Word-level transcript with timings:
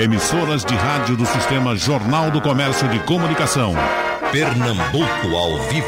Emissoras 0.00 0.64
de 0.64 0.74
rádio 0.74 1.14
do 1.14 1.26
Sistema 1.26 1.76
Jornal 1.76 2.30
do 2.30 2.40
Comércio 2.40 2.88
de 2.88 2.98
Comunicação. 3.00 3.74
Pernambuco 4.32 5.36
ao 5.36 5.58
vivo. 5.68 5.86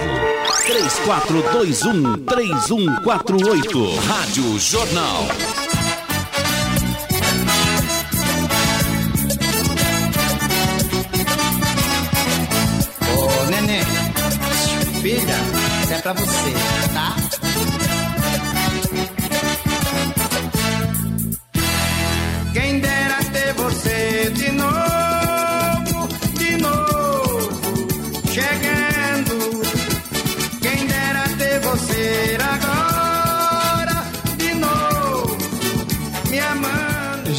3421-3148. 2.26 3.98
Rádio 4.06 4.58
Jornal. 4.58 5.28
Ô, 13.16 13.50
neném, 13.50 13.82
filha, 15.00 15.38
isso 15.84 15.92
é 15.94 15.98
pra 16.02 16.12
você, 16.12 16.52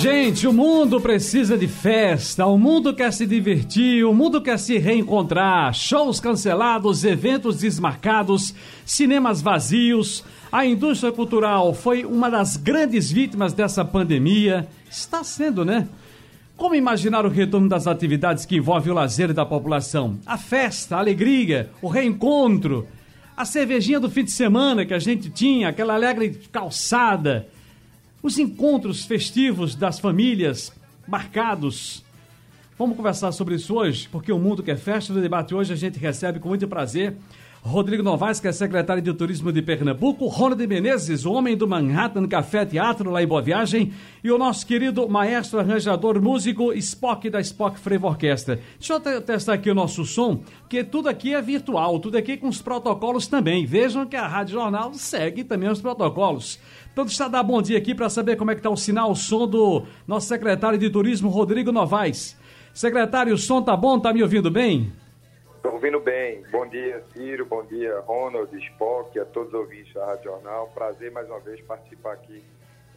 Gente, 0.03 0.45
o 0.45 0.51
mundo 0.51 0.99
precisa 0.99 1.57
de 1.57 1.65
festa, 1.65 2.45
o 2.45 2.57
mundo 2.57 2.93
quer 2.93 3.13
se 3.13 3.25
divertir, 3.25 4.03
o 4.03 4.13
mundo 4.13 4.41
quer 4.41 4.59
se 4.59 4.77
reencontrar. 4.77 5.73
Shows 5.73 6.19
cancelados, 6.19 7.05
eventos 7.05 7.59
desmarcados, 7.59 8.53
cinemas 8.85 9.41
vazios. 9.41 10.21
A 10.51 10.65
indústria 10.65 11.09
cultural 11.13 11.73
foi 11.73 12.03
uma 12.03 12.29
das 12.29 12.57
grandes 12.57 13.09
vítimas 13.09 13.53
dessa 13.53 13.85
pandemia. 13.85 14.67
Está 14.91 15.23
sendo, 15.23 15.63
né? 15.63 15.87
Como 16.57 16.75
imaginar 16.75 17.25
o 17.25 17.29
retorno 17.29 17.69
das 17.69 17.87
atividades 17.87 18.45
que 18.45 18.57
envolvem 18.57 18.91
o 18.91 18.95
lazer 18.95 19.31
da 19.31 19.45
população? 19.45 20.19
A 20.25 20.37
festa, 20.37 20.97
a 20.97 20.99
alegria, 20.99 21.69
o 21.81 21.87
reencontro, 21.87 22.85
a 23.37 23.45
cervejinha 23.45 24.01
do 24.01 24.09
fim 24.09 24.25
de 24.25 24.31
semana 24.31 24.85
que 24.85 24.93
a 24.93 24.99
gente 24.99 25.29
tinha, 25.29 25.69
aquela 25.69 25.93
alegre 25.93 26.41
calçada, 26.51 27.47
os 28.23 28.39
encontros 28.39 29.03
festivos 29.03 29.75
das 29.75 29.99
famílias 29.99 30.71
marcados. 31.05 32.05
Vamos 32.79 32.95
conversar 32.95 33.33
sobre 33.33 33.55
isso 33.55 33.75
hoje, 33.75 34.07
porque 34.09 34.31
o 34.31 34.39
mundo 34.39 34.63
quer 34.63 34.77
festa. 34.77 35.13
No 35.13 35.21
debate 35.21 35.53
hoje 35.53 35.73
a 35.73 35.75
gente 35.75 35.99
recebe 35.99 36.39
com 36.39 36.47
muito 36.47 36.65
prazer 36.65 37.17
Rodrigo 37.65 38.03
Novaes, 38.03 38.41
que 38.41 38.47
é 38.49 38.51
secretário 38.51 39.01
de 39.01 39.13
Turismo 39.13 39.49
de 39.49 39.61
Pernambuco, 39.61 40.27
Ronald 40.27 40.67
Menezes, 40.67 41.25
o 41.25 41.31
homem 41.31 41.55
do 41.55 41.65
Manhattan 41.65 42.27
Café 42.27 42.65
Teatro 42.65 43.09
lá 43.09 43.23
em 43.23 43.25
Boa 43.25 43.41
Viagem, 43.41 43.93
e 44.21 44.29
o 44.29 44.37
nosso 44.37 44.67
querido 44.67 45.07
maestro 45.07 45.59
arranjador 45.61 46.21
músico 46.21 46.73
Spock 46.73 47.29
da 47.29 47.39
Spock 47.39 47.79
Frevo 47.79 48.07
Orquestra. 48.07 48.59
Deixa 48.77 48.93
eu 48.95 48.99
te- 48.99 49.21
testar 49.21 49.53
aqui 49.53 49.71
o 49.71 49.73
nosso 49.73 50.03
som, 50.03 50.43
porque 50.59 50.83
tudo 50.83 51.07
aqui 51.07 51.33
é 51.33 51.41
virtual, 51.41 51.99
tudo 52.01 52.17
aqui 52.17 52.35
com 52.35 52.49
os 52.49 52.61
protocolos 52.61 53.27
também. 53.27 53.65
Vejam 53.65 54.05
que 54.05 54.17
a 54.17 54.27
Rádio 54.27 54.55
Jornal 54.55 54.93
segue 54.93 55.45
também 55.45 55.69
os 55.69 55.79
protocolos. 55.81 56.59
Então 56.91 57.05
deixa 57.05 57.23
eu 57.23 57.29
dar 57.29 57.43
bom 57.43 57.61
dia 57.61 57.77
aqui 57.77 57.95
para 57.95 58.09
saber 58.09 58.35
como 58.35 58.51
é 58.51 58.55
que 58.55 58.59
está 58.59 58.69
o 58.69 58.75
sinal, 58.75 59.09
o 59.09 59.15
som 59.15 59.47
do 59.47 59.83
nosso 60.05 60.27
secretário 60.27 60.77
de 60.77 60.89
Turismo, 60.89 61.29
Rodrigo 61.29 61.71
Novaes. 61.71 62.37
Secretário, 62.73 63.33
o 63.33 63.37
som 63.37 63.61
tá 63.61 63.77
bom? 63.77 63.97
Tá 63.99 64.11
me 64.11 64.21
ouvindo 64.21 64.51
bem? 64.51 64.91
Estou 65.63 65.75
ouvindo 65.75 66.01
bem. 66.01 66.43
Bom 66.51 66.67
dia, 66.67 67.01
Ciro. 67.13 67.45
Bom 67.45 67.63
dia, 67.63 67.97
Ronald, 68.01 68.53
Spock, 68.65 69.17
a 69.17 69.23
todos 69.23 69.53
os 69.53 69.61
ouvintes 69.61 69.93
da 69.93 70.07
Rádio 70.07 70.25
Jornal. 70.25 70.69
Prazer 70.73 71.09
mais 71.09 71.25
uma 71.29 71.39
vez 71.39 71.61
participar 71.61 72.15
aqui 72.15 72.43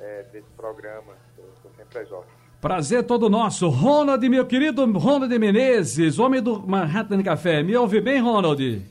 eh, 0.01 0.25
desse 0.33 0.49
programa. 0.57 1.13
Estou 1.39 1.71
sempre 1.77 2.01
às 2.01 2.11
ordens. 2.11 2.35
Prazer 2.61 3.05
todo 3.05 3.31
nosso. 3.31 3.69
Ronald, 3.69 4.29
meu 4.29 4.45
querido 4.45 4.85
Ronald 4.99 5.39
Menezes, 5.39 6.19
homem 6.19 6.43
do 6.43 6.59
Manhattan 6.59 7.23
Café. 7.23 7.63
Me 7.63 7.77
ouve 7.77 8.01
bem, 8.01 8.21
Ronald? 8.21 8.83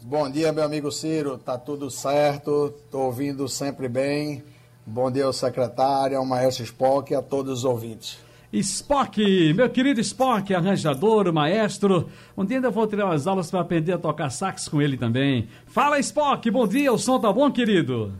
Bom 0.00 0.30
dia, 0.30 0.52
meu 0.52 0.62
amigo 0.62 0.92
Ciro. 0.92 1.36
Tá 1.36 1.58
tudo 1.58 1.90
certo? 1.90 2.72
Tô 2.92 3.06
ouvindo 3.06 3.48
sempre 3.48 3.88
bem. 3.88 4.44
Bom 4.86 5.10
dia 5.10 5.24
ao 5.24 5.32
secretário, 5.32 6.16
ao 6.16 6.24
maestro 6.24 6.62
Spock 6.62 7.12
e 7.12 7.16
a 7.16 7.22
todos 7.22 7.58
os 7.58 7.64
ouvintes. 7.64 8.22
Spock, 8.60 9.52
meu 9.52 9.68
querido 9.68 10.00
Spock, 10.00 10.54
arranjador, 10.54 11.32
maestro. 11.32 12.08
Um 12.36 12.44
dia 12.44 12.58
ainda 12.58 12.70
vou 12.70 12.86
tirar 12.86 13.06
umas 13.06 13.26
aulas 13.26 13.50
para 13.50 13.60
aprender 13.60 13.92
a 13.92 13.98
tocar 13.98 14.30
sax 14.30 14.68
com 14.68 14.80
ele 14.80 14.96
também. 14.96 15.48
Fala, 15.66 15.98
Spock, 15.98 16.48
bom 16.52 16.66
dia, 16.66 16.92
o 16.92 16.98
som 16.98 17.18
tá 17.18 17.32
bom, 17.32 17.50
querido? 17.50 18.12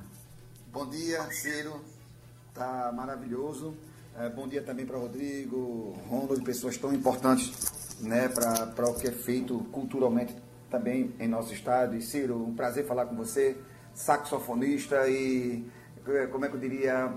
Bom 0.72 0.88
dia, 0.88 1.22
Ciro. 1.30 1.80
Tá 2.52 2.92
maravilhoso. 2.92 3.74
É, 4.18 4.28
bom 4.28 4.48
dia 4.48 4.60
também 4.60 4.84
para 4.84 4.98
Rodrigo, 4.98 5.96
Rondo, 6.08 6.40
pessoas 6.42 6.76
tão 6.76 6.92
importantes 6.92 7.52
né, 8.00 8.28
para 8.28 8.90
o 8.90 8.94
que 8.94 9.06
é 9.06 9.12
feito 9.12 9.58
culturalmente 9.70 10.34
também 10.68 11.14
em 11.20 11.28
nosso 11.28 11.54
estado. 11.54 11.96
E 11.96 12.02
Ciro, 12.02 12.44
um 12.44 12.54
prazer 12.54 12.84
falar 12.86 13.06
com 13.06 13.14
você, 13.14 13.56
saxofonista 13.94 15.08
e, 15.08 15.64
eh, 16.08 16.26
como 16.26 16.44
é 16.44 16.48
que 16.48 16.56
eu 16.56 16.60
diria, 16.60 17.12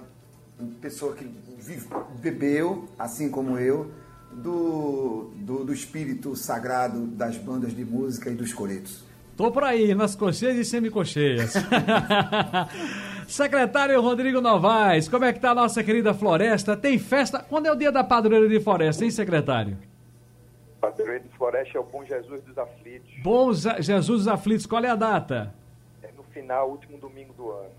pessoa 0.81 1.13
que 1.15 1.25
vive- 1.59 1.87
bebeu, 2.19 2.85
assim 2.97 3.29
como 3.29 3.57
eu, 3.57 3.91
do, 4.31 5.31
do, 5.35 5.63
do 5.65 5.73
espírito 5.73 6.35
sagrado 6.35 7.05
das 7.07 7.37
bandas 7.37 7.75
de 7.75 7.83
música 7.85 8.29
e 8.29 8.35
dos 8.35 8.53
coretos. 8.53 9.05
Tô 9.35 9.51
por 9.51 9.63
aí, 9.63 9.93
nas 9.93 10.15
cocheias 10.15 10.57
e 10.57 10.65
semicocheias. 10.65 11.53
Secretário 13.27 14.01
Rodrigo 14.01 14.39
Novaes, 14.41 15.07
como 15.07 15.25
é 15.25 15.33
que 15.33 15.39
tá 15.39 15.51
a 15.51 15.55
nossa 15.55 15.83
querida 15.83 16.13
floresta? 16.13 16.75
Tem 16.77 16.97
festa? 16.97 17.39
Quando 17.47 17.65
é 17.65 17.71
o 17.71 17.75
dia 17.75 17.91
da 17.91 18.03
padroeira 18.03 18.47
de 18.47 18.59
floresta, 18.59 19.03
hein, 19.03 19.11
secretário? 19.11 19.77
Padroeiro 20.79 21.23
de 21.23 21.29
Floresta 21.37 21.77
é 21.77 21.81
o 21.81 21.83
Bom 21.83 22.05
Jesus 22.05 22.41
dos 22.43 22.57
Aflitos. 22.57 23.09
Bom 23.23 23.51
Jesus 23.53 24.19
dos 24.19 24.27
Aflitos, 24.27 24.65
qual 24.65 24.83
é 24.83 24.89
a 24.89 24.95
data? 24.95 25.53
É 26.03 26.09
no 26.15 26.23
final, 26.23 26.69
último 26.69 26.97
domingo 26.97 27.33
do 27.33 27.51
ano. 27.51 27.69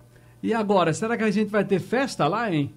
E 0.40 0.54
agora, 0.54 0.92
será 0.92 1.16
que 1.16 1.24
a 1.24 1.30
gente 1.30 1.50
vai 1.50 1.64
ter 1.64 1.80
festa 1.80 2.28
lá, 2.28 2.48
hein? 2.50 2.72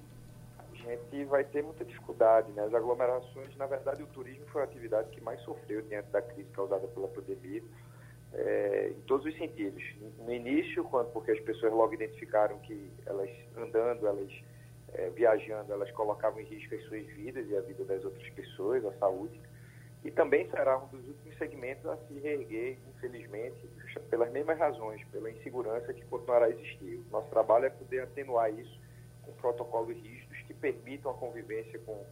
A 0.68 0.76
gente 0.76 1.26
vai 1.26 1.44
ter 1.44 1.64
muita 1.64 1.86
dificuldade, 1.86 2.52
né? 2.54 2.64
As 2.64 2.74
aglomerações, 2.74 3.56
na 3.56 3.68
verdade, 3.68 4.02
o 4.02 4.08
turismo 4.08 4.46
foi 4.48 4.62
a 4.62 4.66
atividade 4.66 5.10
que 5.12 5.22
mais 5.22 5.40
sofreu 5.42 5.82
diante 5.84 6.10
da 6.10 6.22
crise 6.24 6.50
causada 6.50 6.88
pela 6.88 7.08
pandemia, 7.08 7.62
eh, 8.34 8.94
em 8.98 9.02
todos 9.02 9.28
os 9.28 9.38
sentidos. 9.38 9.84
No 10.26 10.34
início, 10.34 10.84
quando, 10.86 11.12
porque 11.12 11.32
as 11.32 11.40
pessoas 11.42 11.72
logo 11.72 11.94
identificaram 11.94 12.58
que 12.60 12.92
elas 13.06 13.30
andando, 13.56 14.08
elas 14.08 14.32
eh, 14.94 15.12
viajando, 15.16 15.72
elas 15.72 15.92
colocavam 15.92 16.40
em 16.42 16.46
risco 16.46 16.74
as 16.74 16.84
suas 16.86 17.06
vidas 17.06 17.48
e 17.48 17.56
a 17.56 17.62
vida 17.62 17.86
das 17.86 18.04
outras 18.04 18.28
pessoas, 18.32 18.84
a 18.86 18.94
saúde. 18.94 19.40
E 20.04 20.10
também 20.10 20.50
será 20.50 20.80
um 20.80 20.88
dos 20.88 21.08
últimos 21.08 21.38
segmentos 21.38 21.86
a 21.86 21.96
se 22.08 22.14
reerguer, 22.20 22.80
infelizmente, 22.96 23.70
pelas 24.10 24.32
mesmas 24.32 24.58
razões, 24.58 25.04
pela 25.12 25.30
insegurança 25.30 25.94
que 25.94 26.04
continuará 26.06 26.46
a 26.46 26.50
existir. 26.50 27.02
O 27.10 27.12
nosso 27.12 27.30
trabalho 27.30 27.66
é 27.66 27.70
poder 27.70 28.02
atenuar 28.02 28.52
isso 28.54 28.80
com 29.24 29.32
protocolos 29.34 29.96
rígidos 29.96 30.38
que 30.48 30.54
permitam 30.54 31.12
a 31.12 31.14
convivência 31.14 31.80
com, 31.80 32.04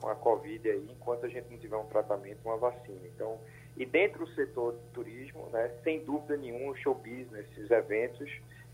com 0.00 0.08
a 0.08 0.14
Covid 0.14 0.68
aí, 0.68 0.88
enquanto 0.90 1.26
a 1.26 1.28
gente 1.28 1.50
não 1.50 1.58
tiver 1.58 1.76
um 1.76 1.86
tratamento, 1.86 2.38
uma 2.44 2.56
vacina. 2.56 3.00
Então, 3.06 3.38
e 3.76 3.84
dentro 3.84 4.24
do 4.24 4.34
setor 4.34 4.72
do 4.72 4.92
turismo, 4.92 5.48
né, 5.52 5.70
sem 5.82 6.04
dúvida 6.04 6.36
nenhuma, 6.36 6.72
o 6.72 6.76
show 6.76 6.94
business, 6.94 7.46
esses 7.52 7.70
eventos, 7.70 8.30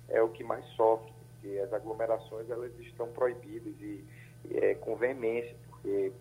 é 0.09 0.21
o 0.23 0.29
que 0.29 0.45
mais 0.45 0.65
sofre, 0.77 1.13
porque 1.33 1.59
as 1.59 1.73
aglomerações 1.73 2.51
elas 2.51 2.73
estão 2.81 3.09
proibidas 3.13 3.73
e, 3.81 4.05
e 4.45 4.57
é 4.59 4.75
com 4.75 4.97
veemência, 4.97 5.55
porque 5.69 6.13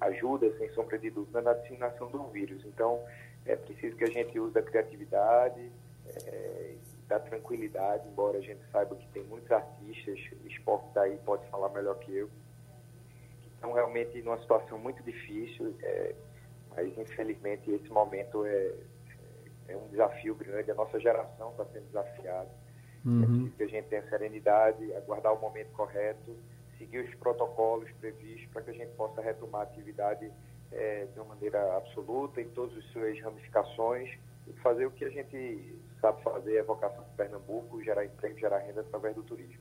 ajuda, 0.00 0.56
sem 0.58 0.68
sombra 0.70 0.98
de 0.98 1.10
dúvida, 1.10 1.40
na 1.40 1.54
disseminação 1.54 2.10
do 2.10 2.24
vírus. 2.28 2.64
Então, 2.66 3.02
é 3.48 3.56
preciso 3.56 3.96
que 3.96 4.04
a 4.04 4.10
gente 4.10 4.38
use 4.38 4.52
da 4.52 4.62
criatividade, 4.62 5.72
é, 6.06 6.74
da 7.08 7.18
tranquilidade, 7.18 8.06
embora 8.06 8.38
a 8.38 8.42
gente 8.42 8.60
saiba 8.70 8.94
que 8.94 9.08
tem 9.08 9.24
muitos 9.24 9.50
artistas, 9.50 10.18
esporte 10.44 10.86
daí 10.94 11.18
pode 11.24 11.48
falar 11.48 11.70
melhor 11.70 11.98
que 11.98 12.14
eu, 12.14 12.28
que 13.42 13.48
estão 13.48 13.72
realmente 13.72 14.20
numa 14.22 14.38
situação 14.38 14.78
muito 14.78 15.02
difícil, 15.02 15.74
é, 15.82 16.14
mas 16.76 16.96
infelizmente 16.98 17.70
esse 17.70 17.88
momento 17.88 18.44
é, 18.44 18.74
é 19.68 19.76
um 19.76 19.88
desafio 19.88 20.34
grande, 20.34 20.70
a 20.70 20.74
nossa 20.74 21.00
geração 21.00 21.50
está 21.50 21.64
sendo 21.66 21.86
desafiada. 21.86 22.50
É 23.22 23.26
preciso 23.26 23.56
que 23.56 23.62
a 23.62 23.68
gente 23.68 23.88
tenha 23.88 24.08
serenidade, 24.08 24.92
aguardar 24.94 25.32
o 25.32 25.40
momento 25.40 25.70
correto, 25.72 26.36
seguir 26.76 26.98
os 26.98 27.14
protocolos 27.14 27.90
previstos 27.92 28.46
para 28.52 28.62
que 28.62 28.70
a 28.70 28.74
gente 28.74 28.92
possa 28.96 29.22
retomar 29.22 29.62
a 29.62 29.64
atividade 29.64 30.30
eh, 30.72 31.06
de 31.12 31.20
uma 31.20 31.34
maneira 31.34 31.76
absoluta, 31.76 32.40
em 32.40 32.48
todas 32.48 32.76
as 32.76 32.84
suas 32.92 33.20
ramificações, 33.20 34.10
e 34.46 34.52
fazer 34.60 34.86
o 34.86 34.90
que 34.90 35.04
a 35.04 35.10
gente 35.10 35.76
sabe 36.00 36.22
fazer, 36.22 36.60
a 36.60 36.64
vocação 36.64 37.02
de 37.02 37.10
Pernambuco, 37.16 37.82
gerar 37.82 38.04
emprego, 38.04 38.38
gerar 38.38 38.58
renda 38.58 38.80
através 38.82 39.14
do 39.14 39.22
turismo. 39.22 39.58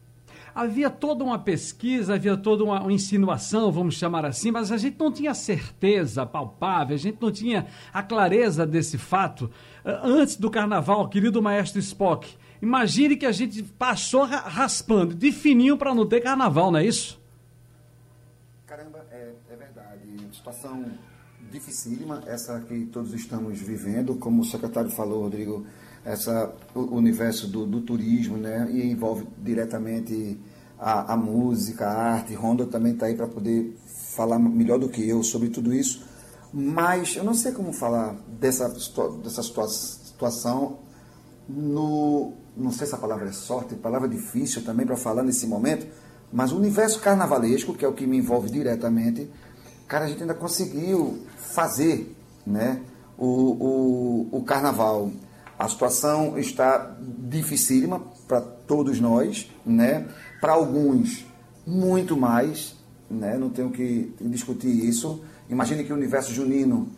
Havia 0.54 0.90
toda 0.90 1.24
uma 1.24 1.40
pesquisa, 1.40 2.16
havia 2.16 2.36
toda 2.38 2.64
uma, 2.64 2.82
uma 2.82 2.92
insinuação, 2.94 3.72
vamos 3.72 3.96
chamar 3.96 4.26
assim, 4.26 4.52
mas 4.52 4.72
a 4.72 4.78
gente 4.78 5.00
não 5.00 5.12
tinha 5.12 5.34
certeza 5.34 6.26
palpável, 6.26 6.96
a 6.96 6.98
gente 7.00 7.22
não 7.22 7.32
tinha 7.32 7.68
a 7.94 8.04
clareza 8.04 8.66
desse 8.66 8.98
fato 8.98 9.50
eh, 9.84 10.00
antes 10.04 10.36
do 10.38 10.50
carnaval, 10.52 11.08
querido 11.10 11.42
maestro 11.42 11.80
Spock. 11.80 12.36
Imagine 12.62 13.16
que 13.16 13.26
a 13.26 13.32
gente 13.32 13.62
passou 13.64 14.24
ra- 14.26 14.42
raspando 14.42 15.14
de 15.16 15.32
fininho 15.32 15.78
para 15.78 15.94
não 15.94 16.06
ter 16.08 16.22
carnaval, 16.22 16.72
não 16.72 16.80
é 16.80 16.86
isso? 16.86 17.22
Caramba, 18.66 19.06
é, 19.12 19.16
É, 19.50 19.54
é 19.54 19.56
verdade. 19.56 20.08
Situação 20.32 20.86
dificílima, 21.52 22.24
essa 22.26 22.60
que 22.62 22.86
todos 22.86 23.14
estamos 23.14 23.60
vivendo, 23.60 24.16
como 24.16 24.42
o 24.42 24.46
secretário 24.46 24.90
falou, 24.90 25.24
Rodrigo, 25.24 25.66
essa, 26.04 26.54
o 26.74 26.96
universo 26.96 27.48
do, 27.48 27.66
do 27.66 27.82
turismo, 27.82 28.38
né? 28.38 28.70
E 28.72 28.86
envolve 28.90 29.28
diretamente 29.38 30.40
a, 30.80 31.14
a 31.14 31.18
música, 31.18 31.88
a 31.88 32.14
arte. 32.14 32.34
Honda 32.36 32.66
também 32.66 32.94
está 32.94 33.08
aí 33.08 33.16
para 33.16 33.28
poder 33.28 33.76
falar 34.16 34.40
melhor 34.40 34.80
do 34.80 34.90
que 34.90 35.08
eu 35.08 35.24
sobre 35.24 35.50
tudo 35.50 35.74
isso. 35.74 36.06
Mas 36.54 37.16
eu 37.16 37.24
não 37.24 37.34
sei 37.34 37.52
como 37.52 37.74
falar 37.74 38.16
dessa, 38.40 38.70
dessa 38.70 39.44
situação 39.44 40.80
no. 41.48 42.34
Não 42.56 42.72
sei 42.72 42.88
se 42.88 42.96
a 42.96 42.98
palavra 42.98 43.30
é 43.30 43.32
sorte, 43.32 43.76
palavra 43.76 44.08
difícil 44.08 44.64
também 44.64 44.86
para 44.86 44.98
falar 44.98 45.22
nesse 45.22 45.46
momento, 45.46 45.86
mas 46.34 46.52
o 46.52 46.58
universo 46.58 47.00
carnavalesco, 47.00 47.76
que 47.76 47.86
é 47.86 47.88
o 47.88 47.94
que 47.94 48.08
me 48.08 48.18
envolve 48.18 48.50
diretamente, 48.50 49.30
cara, 49.88 50.06
a 50.06 50.08
gente 50.08 50.22
ainda 50.22 50.34
conseguiu 50.34 51.26
fazer 51.38 52.16
né, 52.46 52.82
o, 53.18 53.26
o, 53.26 54.38
o 54.38 54.44
carnaval. 54.44 55.12
A 55.58 55.68
situação 55.68 56.38
está 56.38 56.96
dificílima 57.00 58.02
para 58.28 58.42
todos 58.42 59.00
nós, 59.00 59.50
né? 59.66 60.08
para 60.40 60.54
alguns 60.54 61.26
muito 61.66 62.16
mais, 62.16 62.76
né? 63.10 63.38
não 63.38 63.50
tenho 63.50 63.72
que 63.72 64.14
discutir 64.22 64.68
isso. 64.68 65.24
Imagine 65.50 65.84
que 65.84 65.92
o 65.92 65.96
universo 65.96 66.32
junino 66.32 66.90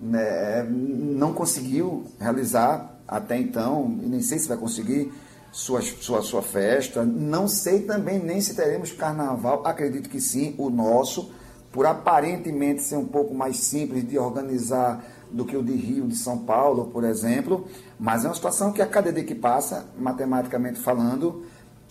né, 0.00 0.62
não 0.68 1.32
conseguiu 1.32 2.04
realizar 2.18 2.98
até 3.06 3.38
então, 3.38 3.98
e 4.02 4.06
nem 4.06 4.20
sei 4.20 4.38
se 4.38 4.48
vai 4.48 4.56
conseguir 4.56 5.12
sua, 5.52 5.80
sua, 5.80 6.22
sua 6.22 6.42
festa. 6.42 7.04
Não 7.04 7.46
sei 7.46 7.80
também 7.82 8.18
nem 8.18 8.40
se 8.40 8.54
teremos 8.54 8.90
carnaval, 8.92 9.66
acredito 9.66 10.08
que 10.08 10.20
sim, 10.20 10.54
o 10.58 10.68
nosso, 10.68 11.30
por 11.72 11.86
aparentemente 11.86 12.82
ser 12.82 12.96
um 12.96 13.06
pouco 13.06 13.34
mais 13.34 13.56
simples 13.56 14.06
de 14.06 14.18
organizar 14.18 15.02
do 15.30 15.44
que 15.46 15.56
o 15.56 15.62
de 15.62 15.72
Rio, 15.72 16.06
de 16.06 16.16
São 16.16 16.38
Paulo, 16.38 16.90
por 16.92 17.04
exemplo, 17.04 17.66
mas 17.98 18.24
é 18.24 18.28
uma 18.28 18.34
situação 18.34 18.70
que 18.70 18.82
a 18.82 18.86
cada 18.86 19.10
dia 19.10 19.24
que 19.24 19.34
passa, 19.34 19.86
matematicamente 19.98 20.78
falando, 20.78 21.44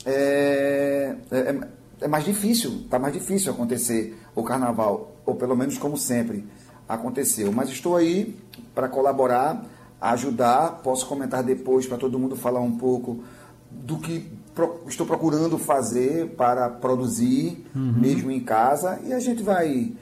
é, 0.05 1.15
é, 1.31 1.59
é 2.01 2.07
mais 2.07 2.23
difícil, 2.23 2.81
está 2.83 2.99
mais 2.99 3.13
difícil 3.13 3.51
acontecer 3.51 4.15
o 4.35 4.43
carnaval, 4.43 5.15
ou 5.25 5.35
pelo 5.35 5.55
menos 5.55 5.79
como 5.79 5.97
sempre 5.97 6.45
aconteceu. 6.87 7.51
Mas 7.51 7.69
estou 7.69 7.95
aí 7.95 8.37
para 8.75 8.87
colaborar, 8.87 9.65
ajudar, 9.99 10.81
posso 10.83 11.07
comentar 11.07 11.41
depois 11.41 11.87
para 11.87 11.97
todo 11.97 12.19
mundo 12.19 12.35
falar 12.35 12.59
um 12.59 12.77
pouco 12.77 13.23
do 13.71 13.97
que 13.97 14.31
pro, 14.67 14.81
estou 14.87 15.05
procurando 15.05 15.57
fazer 15.57 16.29
para 16.35 16.69
produzir, 16.69 17.65
uhum. 17.75 17.93
mesmo 17.93 18.31
em 18.31 18.39
casa, 18.39 18.99
e 19.03 19.13
a 19.13 19.19
gente 19.19 19.41
vai, 19.41 19.93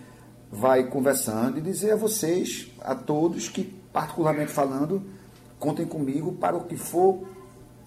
vai 0.51 0.88
conversando 0.88 1.57
e 1.57 1.61
dizer 1.61 1.91
a 1.91 1.95
vocês, 1.95 2.71
a 2.81 2.94
todos, 2.94 3.47
que 3.47 3.63
particularmente 3.94 4.51
falando, 4.51 5.01
contem 5.57 5.85
comigo 5.85 6.33
para 6.33 6.57
o 6.57 6.65
que 6.65 6.77
for 6.77 7.27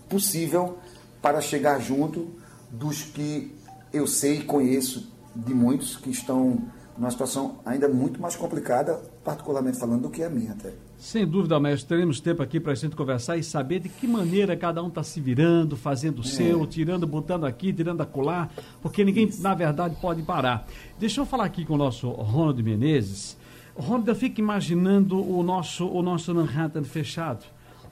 possível 0.09 0.79
para 1.21 1.41
chegar 1.41 1.79
junto 1.81 2.29
dos 2.71 3.03
que 3.03 3.55
eu 3.93 4.07
sei 4.07 4.39
e 4.39 4.45
conheço 4.45 5.13
de 5.35 5.55
muitos 5.55 5.97
que 5.97 6.11
estão 6.11 6.69
numa 6.97 7.11
situação 7.11 7.61
ainda 7.65 7.89
muito 7.89 8.21
mais 8.21 8.37
complicada, 8.37 9.01
particularmente 9.25 9.79
falando, 9.79 10.03
do 10.03 10.11
que 10.11 10.23
a 10.23 10.29
minha 10.29 10.53
até. 10.53 10.73
Sem 11.03 11.27
dúvida, 11.27 11.59
mestre, 11.59 11.89
teremos 11.89 12.21
tempo 12.21 12.45
aqui 12.45 12.61
para 12.61 12.71
a 12.71 12.75
gente 12.77 12.95
conversar 12.95 13.37
e 13.37 13.43
saber 13.43 13.81
de 13.81 13.89
que 13.89 14.07
maneira 14.07 14.57
cada 14.57 14.81
um 14.81 14.87
está 14.87 15.03
se 15.03 15.21
virando, 15.21 15.77
fazendo 15.77 16.21
o 16.21 16.23
é. 16.23 16.25
seu, 16.25 16.65
tirando, 16.65 17.09
botando 17.09 17.45
aqui, 17.45 17.73
tirando 17.73 18.03
acolá, 18.03 18.49
porque 18.81 19.05
ninguém, 19.05 19.27
Isso. 19.27 19.43
na 19.43 19.53
verdade, 19.53 19.97
pode 20.01 20.23
parar. 20.23 20.65
Deixa 21.01 21.21
eu 21.21 21.27
falar 21.27 21.47
aqui 21.47 21.65
com 21.65 21.75
o 21.75 21.77
nosso 21.77 22.09
Ronald 22.09 22.63
Menezes. 22.63 23.37
Ronald, 23.75 24.09
eu 24.09 24.15
fico 24.15 24.39
imaginando 24.39 25.21
o 25.21 25.43
nosso, 25.43 25.89
o 25.89 26.03
nosso 26.03 26.33
Manhattan 26.33 26.85
fechado. 26.85 27.45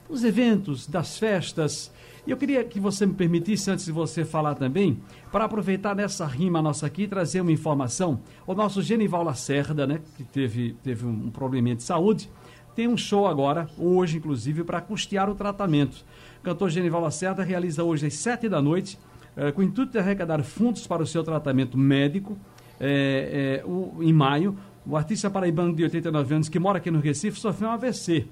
Os 0.07 0.23
eventos, 0.23 0.87
das 0.87 1.19
festas, 1.19 1.91
e 2.25 2.31
eu 2.31 2.37
queria 2.37 2.63
que 2.63 2.79
você 2.79 3.05
me 3.05 3.13
permitisse, 3.13 3.69
antes 3.69 3.83
de 3.83 3.91
você 3.91 4.23
falar 4.23 4.55
também, 4.55 5.01
para 5.33 5.43
aproveitar 5.43 5.93
nessa 5.93 6.25
rima 6.25 6.61
nossa 6.61 6.85
aqui, 6.87 7.07
trazer 7.07 7.41
uma 7.41 7.51
informação. 7.51 8.21
O 8.47 8.53
nosso 8.53 8.81
Genival 8.81 9.23
Lacerda, 9.23 9.85
né, 9.85 9.99
que 10.15 10.23
teve, 10.23 10.77
teve 10.81 11.05
um 11.05 11.29
probleminha 11.29 11.75
de 11.75 11.83
saúde, 11.83 12.29
tem 12.75 12.87
um 12.87 12.97
show 12.97 13.27
agora, 13.27 13.67
hoje 13.77 14.17
inclusive, 14.17 14.63
para 14.63 14.81
custear 14.81 15.29
o 15.29 15.35
tratamento. 15.35 16.05
O 16.39 16.43
cantor 16.43 16.69
Genival 16.69 17.01
Lacerda 17.01 17.43
realiza 17.43 17.83
hoje 17.83 18.07
às 18.07 18.13
sete 18.15 18.47
da 18.49 18.61
noite, 18.61 18.97
eh, 19.35 19.51
com 19.51 19.61
o 19.61 19.63
intuito 19.63 19.91
de 19.91 19.99
arrecadar 19.99 20.41
fundos 20.43 20.87
para 20.87 21.03
o 21.03 21.05
seu 21.05 21.23
tratamento 21.23 21.77
médico, 21.77 22.37
eh, 22.79 23.61
eh, 23.61 23.65
o, 23.65 24.01
em 24.01 24.13
maio. 24.13 24.57
O 24.85 24.97
artista 24.97 25.29
paraibano 25.29 25.75
de 25.75 25.83
89 25.83 26.35
anos, 26.35 26.49
que 26.49 26.57
mora 26.59 26.79
aqui 26.79 26.89
no 26.89 26.99
Recife, 26.99 27.39
sofreu 27.39 27.69
um 27.69 27.71
AVC 27.71 28.27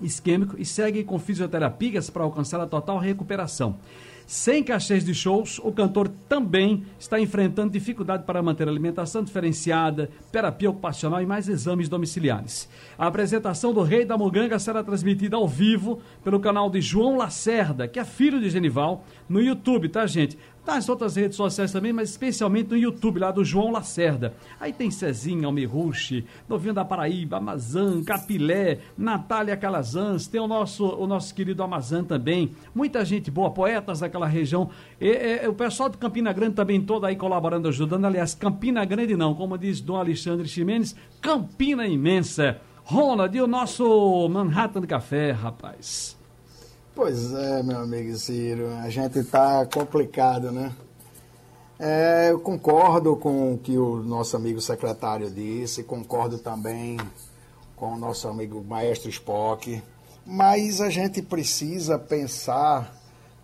isquêmico 0.00 0.56
e 0.58 0.64
segue 0.64 1.04
com 1.04 1.18
fisioterapias 1.18 2.08
para 2.08 2.22
alcançar 2.22 2.60
a 2.60 2.66
total 2.66 2.98
recuperação. 2.98 3.78
Sem 4.32 4.64
cachês 4.64 5.04
de 5.04 5.14
shows, 5.14 5.58
o 5.58 5.70
cantor 5.70 6.08
também 6.26 6.86
está 6.98 7.20
enfrentando 7.20 7.70
dificuldade 7.70 8.24
para 8.24 8.42
manter 8.42 8.66
alimentação 8.66 9.22
diferenciada, 9.22 10.08
terapia 10.32 10.70
ocupacional 10.70 11.20
e 11.20 11.26
mais 11.26 11.50
exames 11.50 11.86
domiciliares. 11.86 12.66
A 12.96 13.08
apresentação 13.08 13.74
do 13.74 13.82
Rei 13.82 14.06
da 14.06 14.16
Muganga 14.16 14.58
será 14.58 14.82
transmitida 14.82 15.36
ao 15.36 15.46
vivo 15.46 16.00
pelo 16.24 16.40
canal 16.40 16.70
de 16.70 16.80
João 16.80 17.18
Lacerda, 17.18 17.86
que 17.86 18.00
é 18.00 18.06
filho 18.06 18.40
de 18.40 18.48
Genival, 18.48 19.04
no 19.28 19.38
YouTube, 19.38 19.90
tá, 19.90 20.06
gente? 20.06 20.38
nas 20.66 20.88
outras 20.88 21.16
redes 21.16 21.36
sociais 21.36 21.72
também, 21.72 21.92
mas 21.92 22.10
especialmente 22.10 22.70
no 22.70 22.76
YouTube, 22.76 23.18
lá 23.18 23.30
do 23.30 23.44
João 23.44 23.72
Lacerda. 23.72 24.34
Aí 24.60 24.72
tem 24.72 24.90
Cezinha, 24.90 25.46
Almirruche, 25.46 26.24
Novinho 26.48 26.74
da 26.74 26.84
Paraíba, 26.84 27.38
Amazã, 27.38 28.02
Capilé, 28.04 28.78
Natália 28.96 29.56
Calazans, 29.56 30.26
tem 30.26 30.40
o 30.40 30.46
nosso, 30.46 30.86
o 30.86 31.06
nosso 31.06 31.34
querido 31.34 31.62
Amazã 31.62 32.04
também. 32.04 32.52
Muita 32.74 33.04
gente 33.04 33.30
boa, 33.30 33.50
poetas 33.50 34.02
região. 34.26 34.70
E, 35.00 35.08
e, 35.44 35.48
o 35.48 35.54
pessoal 35.54 35.88
de 35.88 35.98
Campina 35.98 36.32
Grande 36.32 36.54
também 36.54 36.80
todo 36.80 37.06
aí 37.06 37.16
colaborando, 37.16 37.68
ajudando. 37.68 38.04
Aliás, 38.04 38.34
Campina 38.34 38.84
Grande 38.84 39.16
não, 39.16 39.34
como 39.34 39.56
diz 39.58 39.80
Dom 39.80 39.96
Alexandre 39.96 40.48
Ximenes, 40.48 40.94
Campina 41.20 41.86
Imensa. 41.86 42.60
Ronald, 42.84 43.36
e 43.36 43.40
o 43.40 43.46
nosso 43.46 44.28
Manhattan 44.28 44.82
Café, 44.82 45.30
rapaz? 45.30 46.16
Pois 46.94 47.32
é, 47.32 47.62
meu 47.62 47.78
amigo 47.78 48.14
Ciro, 48.16 48.68
a 48.82 48.90
gente 48.90 49.20
está 49.20 49.64
complicado, 49.66 50.50
né? 50.50 50.72
É, 51.78 52.30
eu 52.30 52.38
concordo 52.38 53.16
com 53.16 53.54
o 53.54 53.58
que 53.58 53.78
o 53.78 53.96
nosso 54.02 54.36
amigo 54.36 54.60
secretário 54.60 55.30
disse, 55.30 55.82
concordo 55.82 56.38
também 56.38 56.98
com 57.74 57.94
o 57.94 57.98
nosso 57.98 58.28
amigo 58.28 58.62
maestro 58.62 59.08
Spock, 59.10 59.82
mas 60.24 60.80
a 60.80 60.90
gente 60.90 61.22
precisa 61.22 61.98
pensar 61.98 62.94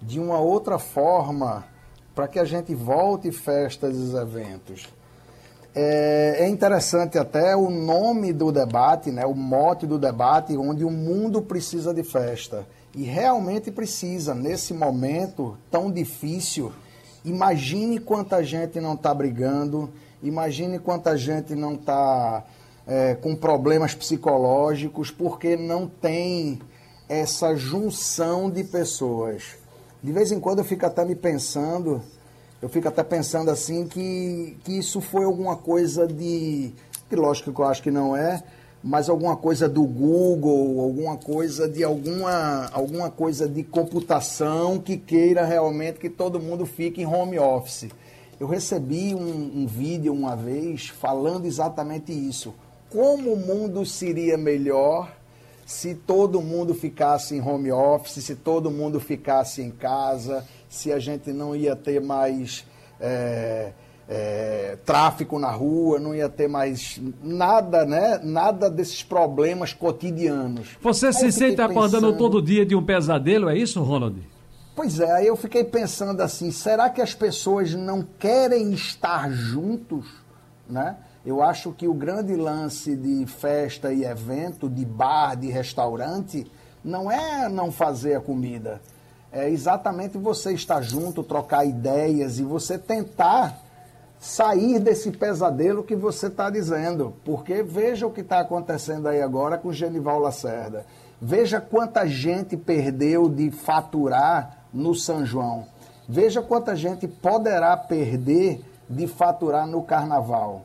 de 0.01 0.21
uma 0.21 0.39
outra 0.39 0.79
forma 0.79 1.65
para 2.15 2.27
que 2.27 2.39
a 2.39 2.45
gente 2.45 2.75
volte 2.75 3.31
festas 3.31 3.97
e 3.97 4.17
eventos. 4.17 4.89
É, 5.75 6.39
é, 6.41 6.49
interessante 6.49 7.19
até 7.19 7.55
o 7.55 7.71
nome 7.71 8.33
do 8.33 8.51
debate, 8.51 9.11
né, 9.11 9.25
o 9.25 9.35
mote 9.35 9.87
do 9.87 9.99
debate, 9.99 10.57
onde 10.57 10.85
o 10.85 10.91
mundo 10.91 11.43
precisa 11.43 11.95
de 11.95 12.03
festa. 12.03 12.67
E 12.95 13.05
realmente 13.05 13.71
precisa, 13.71 14.35
nesse 14.35 14.75
momento 14.75 15.57
tão 15.71 15.91
difícil. 15.91 16.73
Imagine 17.25 18.01
quanta 18.01 18.43
gente 18.43 18.81
não 18.81 18.95
está 18.95 19.13
brigando, 19.13 19.91
imagine 20.23 20.79
quanta 20.79 21.17
gente 21.17 21.55
não 21.55 21.75
está 21.75 22.43
é, 22.87 23.15
com 23.15 23.37
problemas 23.37 23.95
psicológicos, 23.95 25.11
porque 25.11 25.57
não 25.57 25.87
tem 25.87 26.59
essa 27.09 27.55
junção 27.55 28.51
de 28.51 28.65
pessoas. 28.65 29.58
De 30.03 30.13
vez 30.13 30.31
em 30.31 30.39
quando 30.39 30.61
eu 30.61 30.65
fico 30.65 30.87
até 30.87 31.05
me 31.05 31.17
pensando, 31.17 32.01
eu 32.63 32.69
fico 32.69 32.87
até 32.87 33.03
pensando 33.03 33.51
assim 33.51 33.87
que, 33.87 34.57
que 34.63 34.79
isso 34.79 35.01
foi 35.01 35.25
alguma 35.25 35.57
coisa 35.57 36.07
de. 36.07 36.73
Que 37.09 37.17
lógico 37.17 37.53
que 37.53 37.61
eu 37.61 37.65
acho 37.65 37.83
que 37.83 37.91
não 37.91 38.17
é, 38.17 38.43
mas 38.83 39.09
alguma 39.09 39.37
coisa 39.37 39.69
do 39.69 39.83
Google, 39.83 40.81
alguma 40.81 41.17
coisa 41.17 41.69
de 41.69 41.83
alguma, 41.83 42.67
alguma 42.73 43.11
coisa 43.11 43.49
de 43.49 43.65
computação 43.65 44.79
que 44.79 44.97
queira 44.97 45.45
realmente 45.45 45.99
que 45.99 46.09
todo 46.09 46.39
mundo 46.39 46.65
fique 46.65 47.03
em 47.03 47.07
home 47.07 47.39
office. 47.39 47.89
Eu 48.39 48.47
recebi 48.47 49.17
um, 49.17 49.63
um 49.63 49.67
vídeo 49.67 50.13
uma 50.13 50.37
vez 50.37 50.89
falando 50.89 51.45
exatamente 51.45 52.13
isso. 52.13 52.55
Como 52.89 53.33
o 53.33 53.37
mundo 53.37 53.85
seria 53.85 54.39
melhor 54.39 55.18
se 55.69 55.95
todo 55.95 56.41
mundo 56.41 56.73
ficasse 56.73 57.37
em 57.37 57.43
home 57.43 57.71
office, 57.71 58.25
se 58.25 58.35
todo 58.35 58.71
mundo 58.71 58.99
ficasse 58.99 59.61
em 59.61 59.71
casa, 59.71 60.43
se 60.67 60.91
a 60.91 60.99
gente 60.99 61.31
não 61.31 61.55
ia 61.55 61.77
ter 61.77 62.01
mais. 62.01 62.65
É, 62.99 63.73
é, 64.11 64.79
tráfico 64.87 65.39
na 65.39 65.51
rua, 65.51 66.01
não 66.01 66.15
ia 66.15 66.31
ter 66.31 66.49
mais 66.49 66.99
nada, 67.23 67.85
né? 67.85 68.19
Nada 68.25 68.71
desses 68.71 69.03
problemas 69.03 69.75
cotidianos. 69.75 70.79
Você 70.81 71.13
se 71.13 71.31
sente 71.31 71.61
acordando 71.61 72.17
todo 72.17 72.41
dia 72.41 72.65
de 72.65 72.75
um 72.75 72.83
pesadelo, 72.83 73.51
é 73.51 73.59
isso, 73.59 73.83
Ronald? 73.83 74.27
Pois 74.75 74.99
é, 74.99 75.13
aí 75.13 75.27
eu 75.27 75.37
fiquei 75.37 75.63
pensando 75.63 76.23
assim, 76.23 76.51
será 76.51 76.89
que 76.89 77.03
as 77.03 77.13
pessoas 77.13 77.75
não 77.75 78.03
querem 78.19 78.73
estar 78.73 79.31
juntos, 79.31 80.07
né? 80.67 80.97
Eu 81.25 81.43
acho 81.43 81.73
que 81.73 81.89
o 81.89 81.95
grande 81.95 82.35
lance 82.37 82.97
de 82.97 83.27
festa 83.27 83.93
e 83.93 84.05
evento, 84.05 84.69
de 84.69 84.85
bar, 84.85 85.37
de 85.37 85.49
restaurante, 85.49 86.51
não 86.85 87.11
é 87.11 87.49
não 87.49 87.71
fazer 87.71 88.15
a 88.15 88.21
comida. 88.21 88.81
É 89.31 89.49
exatamente 89.49 90.17
você 90.17 90.53
estar 90.53 90.81
junto, 90.81 91.23
trocar 91.23 91.65
ideias 91.65 92.39
e 92.39 92.43
você 92.43 92.79
tentar 92.79 93.59
sair 94.19 94.81
desse 94.81 95.11
pesadelo 95.11 95.85
que 95.85 95.95
você 95.95 96.29
está 96.29 96.51
dizendo. 96.51 97.15
Porque 97.25 97.63
veja 97.63 98.07
o 98.07 98.11
que 98.11 98.23
está 98.23 98.41
acontecendo 98.41 99.07
aí 99.07 99.21
agora 99.21 99.59
com 99.59 99.69
o 99.69 99.73
Genival 99.73 100.19
Lacerda. 100.19 100.87
Veja 101.21 101.61
quanta 101.61 102.07
gente 102.07 102.57
perdeu 102.57 103.29
de 103.29 103.51
faturar 103.51 104.67
no 104.73 104.95
São 104.95 105.27
João. 105.27 105.67
Veja 106.09 106.41
quanta 106.41 106.75
gente 106.75 107.07
poderá 107.07 107.77
perder 107.77 108.63
de 108.89 109.07
faturar 109.07 109.67
no 109.67 109.83
carnaval. 109.83 110.65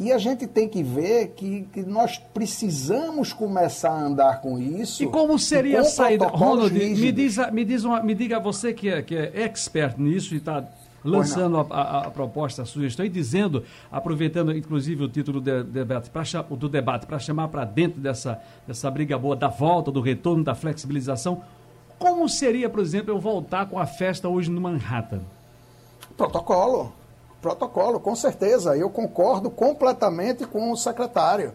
E 0.00 0.10
a 0.10 0.16
gente 0.16 0.46
tem 0.46 0.66
que 0.66 0.82
ver 0.82 1.34
que, 1.36 1.68
que 1.70 1.82
nós 1.82 2.16
precisamos 2.16 3.34
começar 3.34 3.90
a 3.90 4.00
andar 4.00 4.40
com 4.40 4.58
isso. 4.58 5.02
E 5.02 5.06
como 5.06 5.38
seria 5.38 5.82
a 5.82 5.84
saída? 5.84 6.26
Ronald, 6.26 6.72
me, 6.72 7.12
diz, 7.12 7.36
me, 7.52 7.64
diz 7.66 7.84
uma, 7.84 8.02
me 8.02 8.14
diga 8.14 8.40
você 8.40 8.72
que 8.72 8.88
é, 8.88 9.02
que 9.02 9.14
é 9.14 9.42
expert 9.42 9.98
nisso 9.98 10.32
e 10.32 10.38
está 10.38 10.64
lançando 11.04 11.58
a, 11.58 11.66
a, 11.70 11.98
a, 12.06 12.10
proposta, 12.10 12.62
a 12.62 12.64
sugestão 12.64 13.04
e 13.04 13.10
dizendo, 13.10 13.62
aproveitando 13.92 14.56
inclusive 14.56 15.04
o 15.04 15.08
título 15.08 15.38
do 15.38 15.64
debate 15.64 16.08
para 16.08 16.22
do 16.42 16.68
debate 16.68 17.06
para 17.06 17.18
chamar 17.18 17.48
para 17.48 17.66
dentro 17.66 18.00
dessa, 18.00 18.40
dessa 18.66 18.90
briga 18.90 19.18
boa 19.18 19.36
da 19.36 19.48
volta, 19.48 19.92
do 19.92 20.00
retorno, 20.00 20.42
da 20.42 20.54
flexibilização, 20.54 21.42
como 21.98 22.26
seria, 22.26 22.70
por 22.70 22.80
exemplo, 22.80 23.12
eu 23.12 23.20
voltar 23.20 23.66
com 23.66 23.78
a 23.78 23.84
festa 23.84 24.26
hoje 24.26 24.50
no 24.50 24.62
Manhattan? 24.62 25.20
Protocolo. 26.16 26.99
Protocolo, 27.40 27.98
com 27.98 28.14
certeza. 28.14 28.76
Eu 28.76 28.90
concordo 28.90 29.50
completamente 29.50 30.46
com 30.46 30.70
o 30.70 30.76
secretário. 30.76 31.54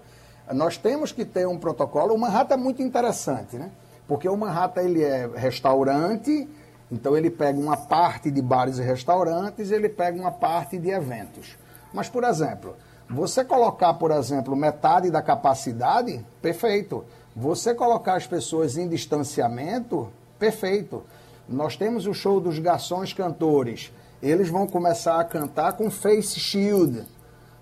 Nós 0.51 0.77
temos 0.77 1.11
que 1.11 1.23
ter 1.25 1.47
um 1.47 1.57
protocolo. 1.57 2.13
O 2.13 2.17
Manhattan 2.17 2.55
é 2.55 2.57
muito 2.57 2.81
interessante, 2.81 3.55
né? 3.57 3.71
Porque 4.07 4.27
o 4.29 4.37
Manhattan 4.37 4.81
ele 4.81 5.03
é 5.03 5.27
restaurante, 5.35 6.47
então 6.91 7.17
ele 7.17 7.29
pega 7.29 7.59
uma 7.59 7.75
parte 7.75 8.29
de 8.29 8.41
bares 8.41 8.77
e 8.77 8.83
restaurantes, 8.83 9.71
ele 9.71 9.89
pega 9.89 10.19
uma 10.19 10.31
parte 10.31 10.77
de 10.77 10.89
eventos. 10.89 11.57
Mas, 11.91 12.07
por 12.07 12.23
exemplo, 12.23 12.75
você 13.09 13.43
colocar, 13.43 13.93
por 13.95 14.11
exemplo, 14.11 14.55
metade 14.55 15.09
da 15.09 15.21
capacidade, 15.21 16.23
perfeito. 16.41 17.03
Você 17.35 17.73
colocar 17.73 18.15
as 18.15 18.25
pessoas 18.25 18.77
em 18.77 18.87
distanciamento, 18.87 20.09
perfeito. 20.39 21.03
Nós 21.47 21.75
temos 21.75 22.07
o 22.07 22.13
show 22.13 22.39
dos 22.39 22.59
garçons 22.59 23.13
cantores 23.13 23.91
eles 24.29 24.49
vão 24.49 24.65
começar 24.65 25.19
a 25.19 25.23
cantar 25.23 25.73
com 25.73 25.91
face 25.91 26.39
shield. 26.39 27.03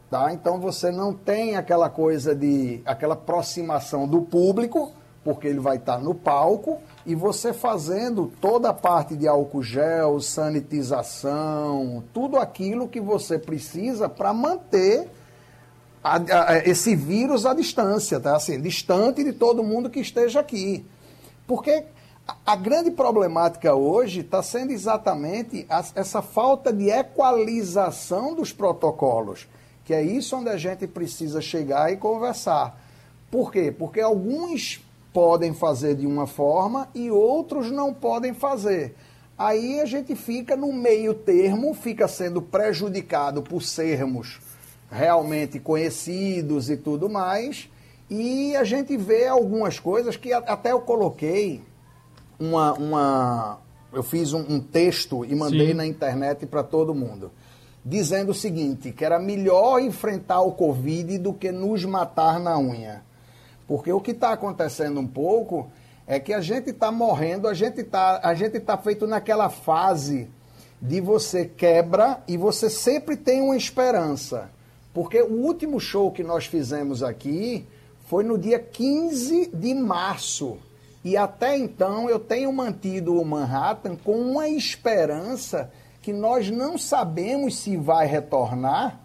Tá? 0.10 0.32
Então 0.32 0.60
você 0.60 0.92
não 0.92 1.14
tem 1.14 1.56
aquela 1.56 1.90
coisa 1.90 2.34
de 2.34 2.82
aquela 2.86 3.16
aproximação 3.16 4.08
do 4.08 4.22
público, 4.22 4.92
porque 5.24 5.48
ele 5.48 5.60
vai 5.60 5.78
estar 5.78 5.98
no 5.98 6.14
palco 6.14 6.80
e 7.06 7.16
você 7.16 7.52
fazendo 7.52 8.32
toda 8.40 8.70
a 8.70 8.74
parte 8.74 9.16
de 9.16 9.28
álcool 9.28 9.64
gel, 9.64 10.22
sanitização, 10.22 12.04
tudo 12.14 12.38
aquilo 12.38 12.88
que 12.88 13.02
você 13.02 13.38
precisa 13.40 14.08
para 14.08 14.34
manter 14.34 15.10
a, 16.04 16.18
a, 16.52 16.58
esse 16.60 16.96
vírus 16.96 17.46
à 17.46 17.54
distância, 17.54 18.20
tá? 18.20 18.36
Assim, 18.36 18.62
distante 18.62 19.24
de 19.24 19.34
todo 19.34 19.64
mundo 19.64 19.90
que 19.90 20.00
esteja 20.00 20.42
aqui. 20.42 20.86
Porque 21.48 21.86
a 22.46 22.56
grande 22.56 22.92
problemática 22.92 23.74
hoje 23.74 24.22
está 24.22 24.42
sendo 24.42 24.72
exatamente 24.72 25.66
essa 25.96 26.22
falta 26.22 26.72
de 26.72 26.90
equalização 26.90 28.34
dos 28.34 28.54
protocolos, 28.54 29.48
que 29.84 29.94
é 29.94 30.02
isso 30.02 30.38
onde 30.38 30.50
a 30.50 30.58
gente 30.58 30.88
precisa 30.88 31.42
chegar 31.42 31.92
e 31.92 31.98
conversar. 31.98 32.80
Por 33.30 33.52
quê? 33.52 33.74
Porque 33.78 34.00
alguns 34.00 34.82
podem 35.12 35.54
fazer 35.54 35.96
de 35.96 36.08
uma 36.08 36.26
forma 36.26 36.88
e 36.96 37.12
outros 37.12 37.70
não 37.70 37.94
podem 37.94 38.34
fazer. 38.34 38.96
Aí 39.38 39.82
a 39.82 39.86
gente 39.86 40.16
fica 40.16 40.56
no 40.56 40.72
meio 40.72 41.14
termo, 41.14 41.74
fica 41.74 42.08
sendo 42.08 42.42
prejudicado 42.42 43.42
por 43.42 43.62
sermos 43.62 44.40
realmente 44.90 45.60
conhecidos 45.60 46.70
e 46.70 46.78
tudo 46.78 47.10
mais, 47.10 47.70
e 48.10 48.56
a 48.56 48.64
gente 48.64 48.96
vê 48.96 49.28
algumas 49.28 49.80
coisas 49.80 50.16
que 50.16 50.32
até 50.32 50.72
eu 50.72 50.82
coloquei 50.82 51.64
uma, 52.40 52.74
uma 52.74 53.60
eu 53.92 54.04
fiz 54.04 54.34
um, 54.34 54.40
um 54.50 54.60
texto 54.60 55.24
e 55.24 55.36
mandei 55.36 55.68
Sim. 55.68 55.74
na 55.76 55.86
internet 55.86 56.46
para 56.46 56.64
todo 56.64 56.96
mundo, 56.96 57.32
dizendo 57.86 58.32
o 58.32 58.34
seguinte, 58.34 58.92
que 58.92 59.06
era 59.06 59.20
melhor 59.20 59.80
enfrentar 59.80 60.42
o 60.42 60.52
Covid 60.52 61.18
do 61.20 61.34
que 61.34 61.52
nos 61.52 61.86
matar 61.86 62.40
na 62.40 62.58
unha. 62.58 63.04
Porque 63.68 63.92
o 63.92 64.02
que 64.02 64.12
está 64.12 64.32
acontecendo 64.34 65.00
um 65.00 65.08
pouco 65.08 65.70
é 66.06 66.20
que 66.20 66.34
a 66.34 66.42
gente 66.42 66.72
está 66.72 66.92
morrendo, 66.92 67.48
a 67.48 67.54
gente 67.54 67.82
está 67.82 68.20
a 68.24 68.34
gente 68.34 68.60
tá 68.60 68.78
feito 68.78 69.08
naquela 69.08 69.50
fase 69.50 70.28
de 70.82 71.00
você 71.00 71.46
quebra 71.46 72.22
e 72.28 72.36
você 72.36 72.70
sempre 72.70 73.16
tem 73.16 73.42
uma 73.42 73.56
esperança. 73.56 74.50
Porque 74.94 75.22
o 75.22 75.34
último 75.34 75.80
show 75.80 76.12
que 76.12 76.24
nós 76.24 76.46
fizemos 76.46 77.02
aqui 77.02 77.66
foi 78.06 78.24
no 78.24 78.38
dia 78.38 78.60
15 78.60 79.50
de 79.54 79.74
março. 79.74 80.58
E 81.04 81.18
até 81.18 81.58
então 81.58 82.10
eu 82.10 82.18
tenho 82.18 82.52
mantido 82.54 83.20
o 83.20 83.26
Manhattan 83.26 83.96
com 83.96 84.14
uma 84.14 84.48
esperança 84.48 85.72
que 86.02 86.14
nós 86.14 86.50
não 86.50 86.78
sabemos 86.78 87.58
se 87.58 87.76
vai 87.76 88.06
retornar 88.06 89.00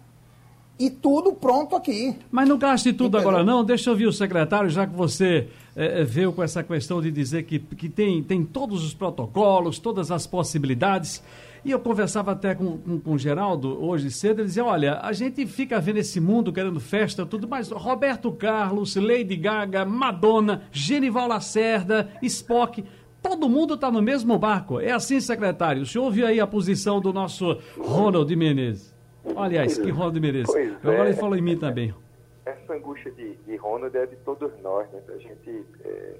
e 0.79 0.89
tudo 0.89 1.33
pronto 1.33 1.75
aqui. 1.75 2.15
Mas 2.31 2.47
não 2.47 2.57
gaste 2.57 2.93
tudo 2.93 3.17
Entendeu? 3.17 3.29
agora 3.29 3.43
não, 3.43 3.65
deixa 3.65 3.89
eu 3.89 3.93
ouvir 3.93 4.07
o 4.07 4.13
secretário, 4.13 4.69
já 4.69 4.87
que 4.87 4.93
você 4.93 5.49
é, 5.75 6.05
veio 6.05 6.31
com 6.31 6.41
essa 6.41 6.63
questão 6.63 7.01
de 7.01 7.11
dizer 7.11 7.43
que, 7.43 7.59
que 7.59 7.89
tem, 7.89 8.23
tem 8.23 8.45
todos 8.45 8.85
os 8.85 8.93
protocolos, 8.93 9.77
todas 9.77 10.09
as 10.09 10.25
possibilidades. 10.25 11.21
E 11.63 11.71
eu 11.71 11.79
conversava 11.79 12.31
até 12.31 12.55
com, 12.55 12.77
com, 12.77 12.99
com 12.99 13.13
o 13.13 13.17
Geraldo 13.17 13.83
hoje 13.83 14.11
cedo, 14.11 14.39
ele 14.39 14.47
dizia, 14.47 14.65
olha, 14.65 14.99
a 15.01 15.11
gente 15.11 15.45
fica 15.45 15.79
vendo 15.79 15.97
esse 15.97 16.19
mundo 16.19 16.53
querendo 16.53 16.79
festa, 16.79 17.25
tudo, 17.25 17.47
mas 17.47 17.69
Roberto 17.69 18.31
Carlos, 18.31 18.95
Lady 18.95 19.35
Gaga, 19.35 19.85
Madonna, 19.85 20.63
Genival 20.71 21.27
Lacerda, 21.27 22.09
Spock, 22.21 22.83
todo 23.21 23.49
mundo 23.49 23.73
está 23.73 23.91
no 23.91 24.01
mesmo 24.01 24.37
barco. 24.37 24.79
É 24.79 24.91
assim, 24.91 25.19
secretário. 25.19 25.83
O 25.83 25.85
senhor 25.85 26.05
ouviu 26.05 26.25
aí 26.25 26.39
a 26.39 26.47
posição 26.47 26.99
do 27.01 27.11
nosso 27.11 27.59
Ronald 27.77 28.33
Menezes? 28.35 28.95
Aliás, 29.35 29.77
que 29.77 29.89
Ronald 29.89 30.19
Menezes. 30.19 30.55
Agora 30.83 31.05
é. 31.05 31.09
ele 31.09 31.17
falou 31.17 31.35
em 31.35 31.41
mim 31.41 31.57
também. 31.57 31.93
Essa 32.45 32.73
angústia 32.73 33.11
de, 33.11 33.35
de 33.45 33.55
Ronald 33.57 33.95
é 33.95 34.05
de 34.05 34.15
todos 34.17 34.51
nós, 34.61 34.89
né? 34.91 35.01
A 35.09 35.17
gente... 35.17 35.65
É 35.83 36.15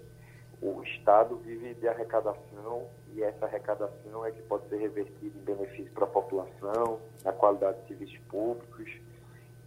o 0.62 0.82
Estado 0.84 1.38
vive 1.46 1.74
de 1.76 1.88
arrecadação 1.88 2.84
e 3.16 3.24
essa 3.24 3.46
arrecadação 3.46 4.26
é 4.26 4.32
que 4.32 4.42
pode 4.44 4.68
ser 4.70 4.78
revertida 4.78 5.38
em 5.38 5.44
benefício 5.44 5.92
para 5.94 6.06
a 6.06 6.08
população, 6.08 7.00
na 7.24 7.32
qualidade 7.32 7.82
de 7.82 7.88
serviços 7.88 8.18
públicos. 8.30 8.90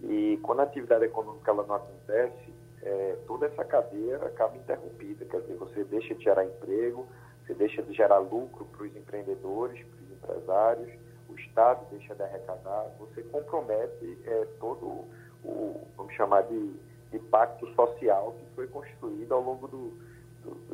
E 0.03 0.39
quando 0.43 0.61
a 0.61 0.63
atividade 0.65 1.05
econômica 1.05 1.51
ela 1.51 1.65
não 1.67 1.75
acontece, 1.77 2.53
é, 2.83 3.17
toda 3.27 3.47
essa 3.47 3.65
cadeia 3.65 4.17
acaba 4.17 4.57
interrompida. 4.57 5.25
Quer 5.25 5.41
dizer, 5.43 5.57
você 5.57 5.85
deixa 5.85 6.15
de 6.15 6.25
gerar 6.25 6.45
emprego, 6.45 7.07
você 7.45 7.55
deixa 7.55 7.83
de 7.83 7.93
gerar 7.93 8.19
lucro 8.19 8.65
para 8.67 8.85
os 8.85 8.97
empreendedores, 8.97 9.85
para 9.85 10.03
os 10.03 10.13
empresários, 10.13 10.93
o 11.29 11.35
Estado 11.35 11.87
deixa 11.91 12.15
de 12.15 12.23
arrecadar, 12.23 12.91
você 12.99 13.23
compromete 13.23 14.19
é, 14.27 14.47
todo 14.61 15.07
o, 15.45 15.81
vamos 15.97 16.15
chamar 16.15 16.43
de, 16.43 16.73
de 17.11 17.19
pacto 17.19 17.67
social 17.75 18.35
que 18.39 18.55
foi 18.55 18.67
construído 18.69 19.33
ao 19.33 19.43
longo 19.43 19.67
do, 19.69 19.93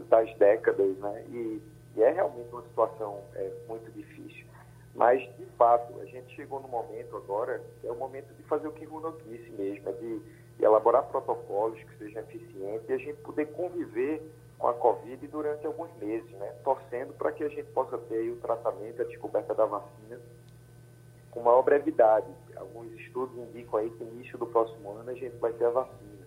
das 0.09 0.35
décadas, 0.37 0.97
né? 0.99 1.25
E, 1.31 1.61
é 2.03 2.11
realmente 2.11 2.49
uma 2.53 2.63
situação 2.63 3.23
é, 3.35 3.51
muito 3.69 3.91
difícil. 3.93 4.47
Mas, 4.95 5.21
de 5.37 5.47
fato, 5.57 6.01
a 6.01 6.05
gente 6.07 6.35
chegou 6.35 6.61
no 6.61 6.69
momento 6.69 7.17
agora, 7.17 7.63
é 7.85 7.91
o 7.91 7.97
momento 7.97 8.35
de 8.35 8.43
fazer 8.45 8.67
o 8.67 8.73
que 8.73 8.87
o 8.87 8.91
Ronald 8.91 9.23
disse 9.25 9.51
mesmo, 9.51 9.89
é 9.89 9.93
de, 9.93 10.19
de 10.19 10.65
elaborar 10.65 11.05
protocolos 11.05 11.79
que 11.83 11.99
sejam 11.99 12.23
eficientes 12.23 12.89
e 12.89 12.93
a 12.93 12.99
gente 12.99 13.21
poder 13.21 13.47
conviver 13.53 14.23
com 14.59 14.67
a 14.67 14.75
Covid 14.75 15.25
durante 15.29 15.65
alguns 15.67 15.95
meses, 15.99 16.31
né? 16.33 16.53
Torcendo 16.65 17.13
para 17.15 17.31
que 17.31 17.45
a 17.45 17.49
gente 17.49 17.71
possa 17.71 17.97
ter 17.97 18.29
o 18.31 18.37
tratamento, 18.37 19.01
a 19.01 19.05
descoberta 19.05 19.55
da 19.55 19.67
vacina 19.67 20.19
com 21.31 21.41
maior 21.41 21.63
brevidade. 21.63 22.27
Alguns 22.57 22.93
estudos 22.95 23.37
indicam 23.39 23.79
aí 23.79 23.91
que 23.91 24.03
no 24.03 24.13
início 24.15 24.37
do 24.37 24.47
próximo 24.47 24.91
ano 24.91 25.11
a 25.11 25.15
gente 25.15 25.37
vai 25.37 25.53
ter 25.53 25.67
a 25.67 25.71
vacina. 25.71 26.27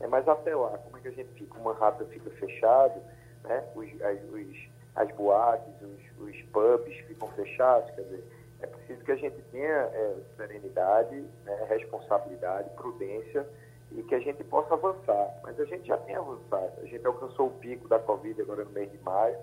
É, 0.00 0.06
mas 0.06 0.26
até 0.28 0.54
lá, 0.54 0.78
como 0.78 0.96
é 0.96 1.00
que 1.00 1.08
a 1.08 1.12
gente 1.12 1.32
fica? 1.34 1.58
O 1.58 1.64
Manhattan 1.64 2.06
fica 2.06 2.30
fechado, 2.30 3.00
né? 3.42 3.64
os, 3.74 4.02
as, 4.02 4.22
os, 4.30 4.71
as 4.94 5.10
boates, 5.12 5.74
os, 5.80 6.28
os 6.28 6.42
pubs 6.52 6.94
ficam 7.06 7.28
fechados, 7.28 7.90
quer 7.94 8.02
dizer, 8.02 8.24
é 8.60 8.66
preciso 8.66 9.04
que 9.04 9.12
a 9.12 9.16
gente 9.16 9.40
tenha 9.50 9.66
é, 9.66 10.16
serenidade, 10.36 11.24
né? 11.44 11.66
responsabilidade, 11.68 12.70
prudência 12.76 13.46
e 13.90 14.02
que 14.02 14.14
a 14.14 14.20
gente 14.20 14.42
possa 14.44 14.74
avançar. 14.74 15.40
Mas 15.42 15.58
a 15.58 15.64
gente 15.64 15.86
já 15.86 15.96
tem 15.98 16.14
avançado. 16.14 16.72
A 16.80 16.86
gente 16.86 17.04
alcançou 17.06 17.48
o 17.48 17.50
pico 17.50 17.88
da 17.88 17.98
Covid 17.98 18.40
agora 18.40 18.64
no 18.64 18.70
mês 18.70 18.90
de 18.90 18.98
maio, 18.98 19.36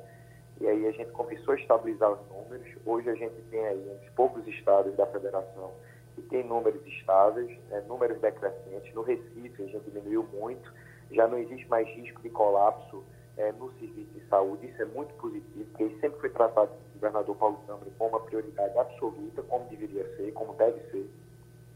e 0.61 0.67
aí 0.67 0.87
a 0.87 0.91
gente 0.91 1.11
começou 1.11 1.53
a 1.53 1.57
estabilizar 1.57 2.11
os 2.11 2.27
números. 2.27 2.67
Hoje 2.85 3.09
a 3.09 3.15
gente 3.15 3.41
tem 3.49 3.65
aí 3.65 3.99
uns 4.01 4.09
poucos 4.11 4.45
estados 4.47 4.95
da 4.95 5.05
federação 5.07 5.71
e 6.17 6.21
tem 6.23 6.43
números 6.43 6.85
estáveis, 6.85 7.57
né, 7.69 7.81
números 7.87 8.19
decrescentes. 8.19 8.93
No 8.93 9.01
Recife, 9.01 9.63
a 9.63 9.67
gente 9.67 9.89
diminuiu 9.89 10.23
muito, 10.33 10.73
já 11.11 11.27
não 11.27 11.37
existe 11.37 11.67
mais 11.69 11.87
risco 11.89 12.21
de 12.21 12.29
colapso 12.29 13.03
é, 13.39 13.51
no 13.53 13.71
serviço 13.79 14.11
de 14.11 14.27
saúde. 14.27 14.67
Isso 14.67 14.81
é 14.81 14.85
muito 14.85 15.13
positivo, 15.15 15.65
porque 15.71 15.85
isso 15.85 15.99
sempre 15.99 16.19
foi 16.19 16.29
tratado 16.29 16.67
pelo 16.67 16.93
governador 16.93 17.35
Paulo 17.37 17.59
Câmara 17.65 17.87
como 17.97 18.09
uma 18.09 18.19
prioridade 18.19 18.77
absoluta, 18.77 19.41
como 19.43 19.65
deveria 19.69 20.05
ser, 20.15 20.31
como 20.33 20.53
deve 20.53 20.79
ser. 20.91 21.09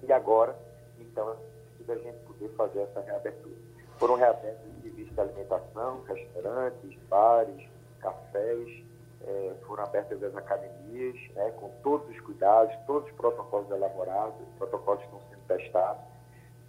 E 0.03 0.11
agora, 0.11 0.55
então, 0.99 1.31
é 1.31 1.35
da 1.87 1.95
gente 1.95 2.17
poder 2.25 2.49
fazer 2.49 2.81
essa 2.81 3.01
reabertura. 3.01 3.55
Foram 3.97 4.15
reabertos 4.15 4.61
serviços 4.81 5.13
de 5.13 5.19
alimentação, 5.19 6.01
restaurantes, 6.03 6.97
bares, 7.09 7.69
cafés, 7.99 8.83
é, 9.25 9.53
foram 9.65 9.83
abertas 9.83 10.21
as 10.21 10.35
academias, 10.35 11.15
né, 11.35 11.51
com 11.51 11.69
todos 11.81 12.09
os 12.09 12.19
cuidados, 12.21 12.75
todos 12.85 13.09
os 13.09 13.15
protocolos 13.15 13.69
elaborados, 13.71 14.35
os 14.41 14.57
protocolos 14.57 15.01
estão 15.03 15.19
sendo 15.29 15.41
testados. 15.47 16.03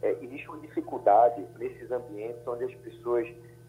É, 0.02 0.12
existe 0.22 0.48
uma 0.48 0.58
dificuldade 0.58 1.44
nesses 1.58 1.90
ambientes 1.90 2.46
onde 2.46 2.64
as 2.64 2.74
pessoas, 2.76 3.26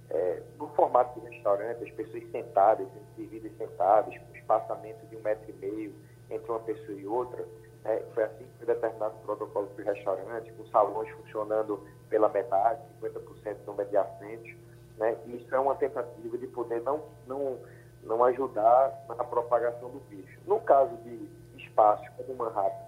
é, 0.10 0.42
no 0.58 0.68
formato 0.70 1.20
de 1.20 1.28
restaurante, 1.28 1.84
as 1.84 1.92
pessoas 1.92 2.24
sentadas, 2.32 2.88
servidas 3.16 3.52
sentadas, 3.58 4.16
com 4.18 4.38
espaçamento 4.38 5.06
de 5.08 5.16
um 5.16 5.22
metro 5.22 5.50
e 5.50 5.54
meio 5.54 5.94
entre 6.30 6.50
uma 6.50 6.60
pessoa 6.60 6.98
e 6.98 7.06
outra, 7.06 7.46
né, 7.84 8.02
foi 8.14 8.24
assim 8.24 8.46
que 8.46 8.66
foi 8.66 8.74
determinado 8.74 9.16
o 9.16 9.26
protocolo 9.26 9.68
para 9.68 9.82
os 9.82 9.88
restaurantes, 9.88 10.56
com 10.56 10.66
salões 10.68 11.10
funcionando 11.12 11.80
pela 12.10 12.30
metade, 12.30 12.82
50% 13.02 13.58
não 13.66 13.76
mediacentos. 13.76 14.56
Né, 14.98 15.18
isso 15.28 15.54
é 15.54 15.60
uma 15.60 15.76
tentativa 15.76 16.38
de 16.38 16.48
poder 16.48 16.82
não, 16.82 17.04
não 17.28 17.58
não 18.06 18.24
ajudar 18.24 19.04
na 19.08 19.24
propagação 19.24 19.90
do 19.90 20.00
vírus. 20.10 20.30
No 20.46 20.60
caso 20.62 20.96
de 20.98 21.28
espaços 21.58 22.08
como 22.16 22.36
Manhattan, 22.36 22.86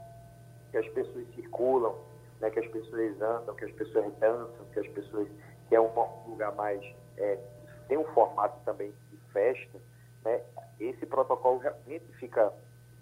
que 0.71 0.77
as 0.77 0.87
pessoas 0.89 1.25
circulam, 1.33 1.95
né, 2.39 2.49
que 2.49 2.59
as 2.59 2.67
pessoas 2.67 3.21
andam, 3.21 3.55
que 3.55 3.65
as 3.65 3.71
pessoas 3.71 4.13
dançam, 4.19 4.65
que 4.73 4.79
as 4.79 4.87
pessoas 4.89 5.27
que 5.67 5.75
é 5.75 5.81
um 5.81 5.89
lugar 6.27 6.53
mais 6.55 6.81
é, 7.17 7.39
tem 7.87 7.97
um 7.97 8.05
formato 8.05 8.59
também 8.65 8.91
de 9.11 9.17
festa, 9.31 9.79
né, 10.23 10.41
esse 10.79 11.05
protocolo 11.05 11.57
realmente 11.57 12.05
fica 12.19 12.53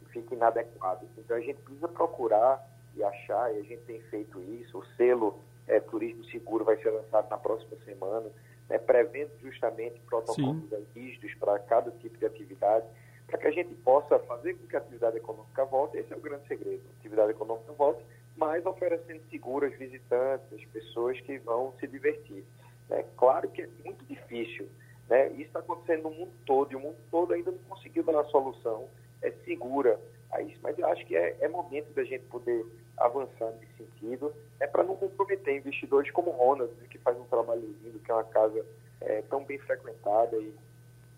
fica 0.09 0.33
inadequado. 0.33 1.05
Então 1.17 1.35
a 1.35 1.41
gente 1.41 1.61
precisa 1.61 1.89
procurar 1.89 2.65
e 2.95 3.03
achar, 3.03 3.53
e 3.53 3.59
a 3.59 3.63
gente 3.63 3.81
tem 3.83 4.01
feito 4.03 4.41
isso. 4.41 4.79
O 4.79 4.85
selo 4.95 5.37
é, 5.67 5.79
Turismo 5.81 6.23
Seguro 6.25 6.63
vai 6.63 6.77
ser 6.77 6.89
lançado 6.89 7.29
na 7.29 7.37
próxima 7.37 7.75
semana 7.83 8.31
né, 8.69 8.77
prevendo 8.77 9.31
justamente 9.41 9.99
protocolos 10.01 10.63
rígidos 10.93 11.33
para 11.35 11.59
cada 11.59 11.91
tipo 11.91 12.17
de 12.17 12.25
atividade, 12.25 12.85
para 13.27 13.37
que 13.37 13.47
a 13.47 13.51
gente 13.51 13.73
possa 13.75 14.19
fazer 14.19 14.53
com 14.55 14.67
que 14.67 14.75
a 14.75 14.79
atividade 14.79 15.17
econômica 15.17 15.65
volte. 15.65 15.97
Esse 15.97 16.13
é 16.13 16.17
o 16.17 16.21
grande 16.21 16.47
segredo: 16.47 16.83
a 16.87 16.99
atividade 16.99 17.31
econômica 17.31 17.71
volte, 17.73 18.03
mas 18.35 18.65
oferecendo 18.65 19.21
seguro 19.29 19.65
aos 19.65 19.75
visitantes, 19.75 20.45
às 20.53 20.65
pessoas 20.65 21.19
que 21.21 21.37
vão 21.39 21.73
se 21.79 21.87
divertir. 21.87 22.43
É 22.89 23.03
claro 23.17 23.49
que 23.49 23.63
é 23.63 23.69
muito 23.83 24.03
difícil. 24.05 24.67
Né? 25.09 25.29
Isso 25.33 25.43
está 25.43 25.59
acontecendo 25.59 26.03
no 26.03 26.11
mundo 26.11 26.31
todo 26.45 26.71
e 26.71 26.75
o 26.75 26.79
mundo 26.79 26.97
todo 27.11 27.33
ainda 27.33 27.51
não 27.51 27.59
conseguiu 27.69 28.03
dar 28.03 28.13
uma 28.13 28.25
solução 28.25 28.87
é, 29.21 29.31
segura 29.43 29.99
a 30.31 30.41
isso. 30.41 30.59
Mas 30.61 30.77
eu 30.77 30.87
acho 30.87 31.05
que 31.05 31.15
é, 31.15 31.35
é 31.39 31.47
momento 31.47 31.93
da 31.93 32.03
gente 32.03 32.23
poder 32.25 32.65
avançar 32.97 33.51
nesse 33.59 33.73
sentido, 33.77 34.33
é 34.59 34.67
para 34.67 34.83
não 34.83 34.95
comprometer 34.95 35.57
investidores 35.57 36.09
como 36.11 36.31
Ronald, 36.31 36.73
né, 36.75 36.87
que 36.89 36.97
faz 36.97 37.17
um 37.17 37.25
trabalho 37.25 37.61
lindo, 37.83 37.99
que 37.99 38.09
é 38.09 38.13
uma 38.13 38.23
casa 38.23 38.65
é, 39.01 39.21
tão 39.23 39.43
bem 39.43 39.57
frequentada 39.59 40.35
e, 40.37 40.53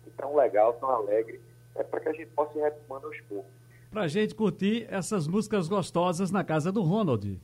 e, 0.06 0.10
tão 0.16 0.34
legal, 0.34 0.72
tão 0.74 0.90
alegre, 0.90 1.40
é 1.74 1.82
para 1.82 2.00
que 2.00 2.08
a 2.08 2.12
gente 2.12 2.30
possa 2.30 2.58
ir 2.58 2.62
retomando 2.62 3.06
aos 3.06 3.20
poucos. 3.22 3.50
Para 3.90 4.02
a 4.02 4.08
gente 4.08 4.34
curtir 4.34 4.86
essas 4.90 5.26
músicas 5.26 5.68
gostosas 5.68 6.30
na 6.30 6.44
casa 6.44 6.70
do 6.70 6.82
Ronald. 6.82 7.40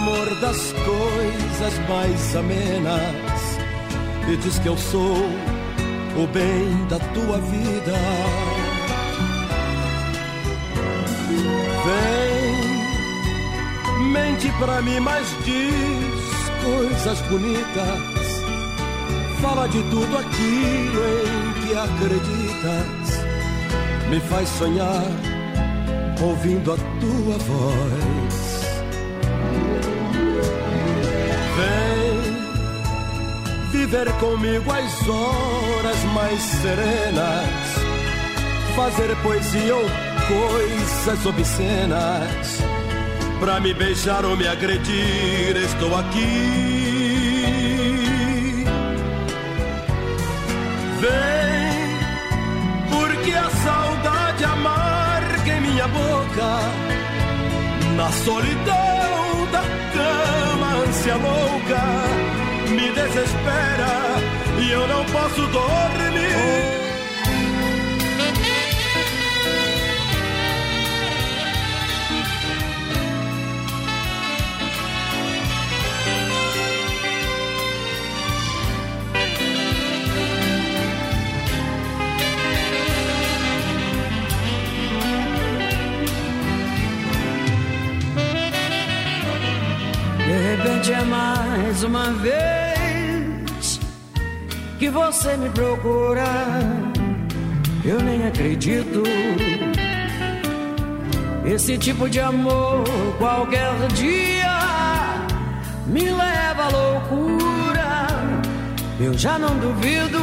Amor 0.00 0.34
das 0.36 0.72
coisas 0.72 1.78
mais 1.86 2.36
amenas 2.36 3.58
e 4.30 4.36
diz 4.36 4.58
que 4.58 4.68
eu 4.68 4.78
sou 4.78 5.16
o 6.16 6.26
bem 6.32 6.86
da 6.88 6.98
tua 6.98 7.38
vida. 7.38 7.92
Vem, 11.86 12.54
mente 14.10 14.50
pra 14.58 14.80
mim, 14.80 15.00
mas 15.00 15.26
diz 15.44 16.50
coisas 16.64 17.20
bonitas. 17.28 18.40
Fala 19.42 19.68
de 19.68 19.82
tudo 19.90 20.16
aquilo 20.16 21.02
em 21.26 21.52
que 21.60 21.76
acreditas 21.76 23.20
me 24.08 24.20
faz 24.20 24.48
sonhar 24.48 25.04
ouvindo 26.22 26.72
a 26.72 26.76
tua 26.76 27.38
voz. 27.38 28.49
Vem 31.60 32.20
viver 33.70 34.12
comigo 34.14 34.72
as 34.72 35.08
horas 35.08 36.04
mais 36.14 36.40
serenas, 36.40 37.46
fazer 38.74 39.14
poesia 39.22 39.76
ou 39.76 39.84
coisas 40.28 41.26
obscenas. 41.26 42.58
Pra 43.40 43.60
me 43.60 43.72
beijar 43.74 44.24
ou 44.24 44.36
me 44.36 44.46
agredir, 44.46 45.56
estou 45.56 45.96
aqui. 45.96 46.60
Vem 51.00 51.40
minha 55.80 55.88
boca 55.88 56.60
na 57.96 58.12
solidão 58.12 59.19
ânsia 61.00 61.16
louca 61.16 61.82
me 62.68 62.92
desespera 62.92 63.88
e 64.60 64.70
eu 64.70 64.86
não 64.86 65.02
posso 65.06 65.40
dormir. 65.46 66.89
Repente 90.60 90.92
é 90.92 91.02
mais 91.02 91.82
uma 91.82 92.10
vez 92.12 93.80
que 94.78 94.90
você 94.90 95.36
me 95.36 95.48
procura. 95.50 96.24
Eu 97.84 98.00
nem 98.00 98.26
acredito. 98.26 99.02
Esse 101.44 101.78
tipo 101.78 102.08
de 102.08 102.20
amor 102.20 102.84
qualquer 103.18 103.74
dia 103.94 104.58
me 105.86 106.10
leva 106.10 106.64
à 106.64 106.68
loucura. 106.68 108.06
Eu 109.00 109.16
já 109.16 109.38
não 109.38 109.56
duvido. 109.58 110.20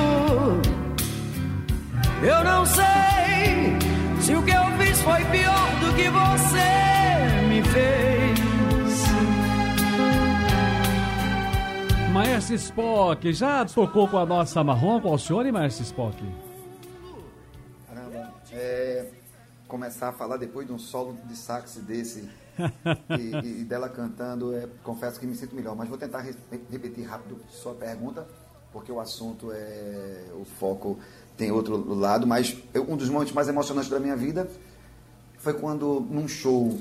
Eu 2.22 2.44
não 2.44 2.66
sei 2.66 3.78
se 4.22 4.36
o 4.36 4.44
que 4.44 4.52
eu 4.52 4.66
fiz 4.78 5.02
foi 5.02 5.24
pior 5.26 5.70
do 5.82 5.94
que 5.96 6.10
você 6.10 7.48
me 7.50 7.64
fez. 7.64 8.07
Maestro 12.38 12.56
Spock, 12.56 13.34
já 13.34 13.66
tocou 13.66 14.08
com 14.08 14.16
a 14.16 14.24
nossa 14.24 14.64
marrom 14.64 15.02
com 15.02 15.12
o 15.12 15.18
senhor, 15.18 15.52
Maestro 15.52 15.84
Spock? 15.84 16.24
Caramba, 17.88 18.32
é, 18.52 19.10
começar 19.68 20.10
a 20.10 20.12
falar 20.12 20.38
depois 20.38 20.68
de 20.68 20.72
um 20.72 20.78
solo 20.78 21.18
de 21.26 21.36
sax 21.36 21.78
desse 21.78 22.30
e, 23.10 23.62
e, 23.62 23.64
dela 23.64 23.90
cantando, 23.90 24.56
é, 24.56 24.68
confesso 24.84 25.20
que 25.20 25.26
me 25.26 25.34
sinto 25.34 25.56
melhor, 25.56 25.76
mas 25.76 25.90
vou 25.90 25.98
tentar 25.98 26.20
re 26.20 26.36
repetir 26.70 27.08
rápido 27.08 27.40
sua 27.50 27.74
pergunta, 27.74 28.28
porque 28.72 28.92
o 28.92 29.00
assunto 29.00 29.52
é. 29.52 30.26
o 30.40 30.46
foco 30.46 31.00
tem 31.36 31.52
outro 31.52 31.92
lado, 31.96 32.28
mas 32.28 32.56
eu, 32.72 32.84
um 32.88 32.96
dos 32.96 33.10
momentos 33.10 33.34
mais 33.34 33.48
emocionantes 33.48 33.90
da 33.90 34.00
minha 34.00 34.16
vida 34.16 34.48
foi 35.40 35.56
quando 35.56 36.02
num 36.08 36.28
show, 36.28 36.80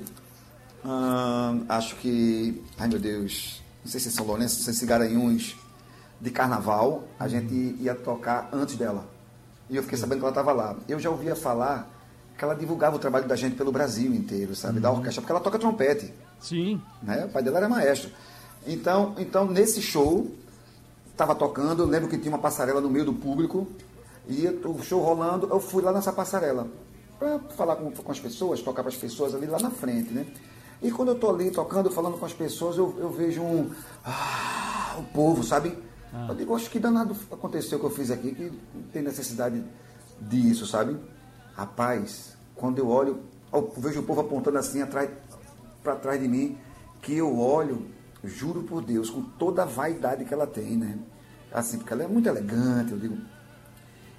hum, 0.84 1.64
acho 1.66 1.96
que, 1.96 2.62
ai 2.78 2.88
meu 2.88 2.98
Deus, 2.98 3.64
não 3.86 3.90
sei 3.90 4.00
se 4.00 4.08
é 4.08 4.10
São 4.10 4.26
Lourenço, 4.26 4.56
não 4.56 4.64
sei 4.64 4.74
se 4.74 4.84
é 4.84 4.88
Garanhuns, 4.88 5.56
de 6.20 6.30
carnaval, 6.32 7.04
a 7.20 7.28
gente 7.28 7.54
ia 7.78 7.94
tocar 7.94 8.48
antes 8.52 8.76
dela. 8.76 9.06
E 9.70 9.76
eu 9.76 9.82
fiquei 9.84 9.96
sabendo 9.96 10.18
que 10.18 10.24
ela 10.24 10.32
estava 10.32 10.52
lá. 10.52 10.76
Eu 10.88 10.98
já 10.98 11.08
ouvia 11.08 11.36
falar 11.36 11.88
que 12.36 12.44
ela 12.44 12.54
divulgava 12.54 12.96
o 12.96 12.98
trabalho 12.98 13.28
da 13.28 13.36
gente 13.36 13.54
pelo 13.54 13.70
Brasil 13.70 14.12
inteiro, 14.12 14.56
sabe? 14.56 14.80
Da 14.80 14.90
orquestra, 14.90 15.22
porque 15.22 15.30
ela 15.30 15.40
toca 15.40 15.56
trompete. 15.56 16.12
Sim. 16.40 16.82
Né? 17.00 17.26
O 17.26 17.28
pai 17.28 17.44
dela 17.44 17.58
era 17.58 17.68
maestro. 17.68 18.10
Então, 18.66 19.14
então 19.18 19.46
nesse 19.46 19.80
show, 19.80 20.34
estava 21.12 21.36
tocando, 21.36 21.84
eu 21.84 21.86
lembro 21.86 22.08
que 22.08 22.18
tinha 22.18 22.32
uma 22.32 22.40
passarela 22.40 22.80
no 22.80 22.90
meio 22.90 23.04
do 23.04 23.14
público, 23.14 23.68
e 24.28 24.48
o 24.48 24.82
show 24.82 25.00
rolando, 25.00 25.48
eu 25.48 25.60
fui 25.60 25.80
lá 25.80 25.92
nessa 25.92 26.12
passarela 26.12 26.66
para 27.20 27.38
falar 27.56 27.76
com, 27.76 27.92
com 27.92 28.12
as 28.12 28.18
pessoas, 28.18 28.60
tocar 28.60 28.82
para 28.82 28.90
as 28.90 28.98
pessoas 28.98 29.32
ali 29.32 29.46
lá 29.46 29.60
na 29.60 29.70
frente, 29.70 30.12
né? 30.12 30.26
E 30.82 30.90
quando 30.90 31.08
eu 31.08 31.18
tô 31.18 31.30
ali 31.30 31.50
tocando, 31.50 31.90
falando 31.90 32.18
com 32.18 32.26
as 32.26 32.32
pessoas, 32.32 32.76
eu, 32.76 32.94
eu 32.98 33.10
vejo 33.10 33.42
um. 33.42 33.70
Ah, 34.04 34.96
o 34.98 35.02
povo, 35.04 35.42
sabe? 35.42 35.76
Ah. 36.12 36.26
Eu 36.28 36.34
digo, 36.34 36.54
acho 36.54 36.70
que 36.70 36.78
danado 36.78 37.16
aconteceu 37.30 37.78
o 37.78 37.80
que 37.80 37.86
eu 37.86 37.90
fiz 37.90 38.10
aqui, 38.10 38.34
que 38.34 38.52
tem 38.92 39.02
necessidade 39.02 39.62
disso, 40.20 40.66
sabe? 40.66 40.96
Rapaz, 41.54 42.36
quando 42.54 42.78
eu 42.78 42.88
olho, 42.88 43.20
eu 43.52 43.72
vejo 43.78 44.00
o 44.00 44.02
povo 44.02 44.20
apontando 44.20 44.58
assim 44.58 44.82
atrás, 44.82 45.10
para 45.82 45.96
trás 45.96 46.20
de 46.20 46.28
mim, 46.28 46.58
que 47.00 47.14
eu 47.16 47.38
olho, 47.38 47.86
juro 48.24 48.62
por 48.62 48.82
Deus, 48.82 49.08
com 49.08 49.22
toda 49.22 49.62
a 49.62 49.66
vaidade 49.66 50.24
que 50.24 50.34
ela 50.34 50.46
tem, 50.46 50.76
né? 50.76 50.98
Assim, 51.52 51.78
porque 51.78 51.92
ela 51.92 52.02
é 52.02 52.08
muito 52.08 52.28
elegante, 52.28 52.92
eu 52.92 52.98
digo. 52.98 53.16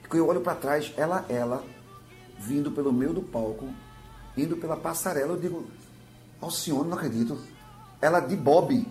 Quando 0.09 0.21
eu 0.21 0.27
olho 0.27 0.41
para 0.41 0.55
trás, 0.55 0.93
ela, 0.95 1.25
ela, 1.27 1.63
vindo 2.39 2.71
pelo 2.71 2.93
meio 2.93 3.13
do 3.13 3.21
palco, 3.21 3.67
indo 4.37 4.55
pela 4.57 4.77
passarela, 4.77 5.33
eu 5.33 5.39
digo, 5.39 5.67
ao 6.41 6.51
senhor, 6.51 6.85
não 6.85 6.97
acredito. 6.97 7.37
Ela 8.01 8.19
de 8.19 8.35
Bob. 8.35 8.85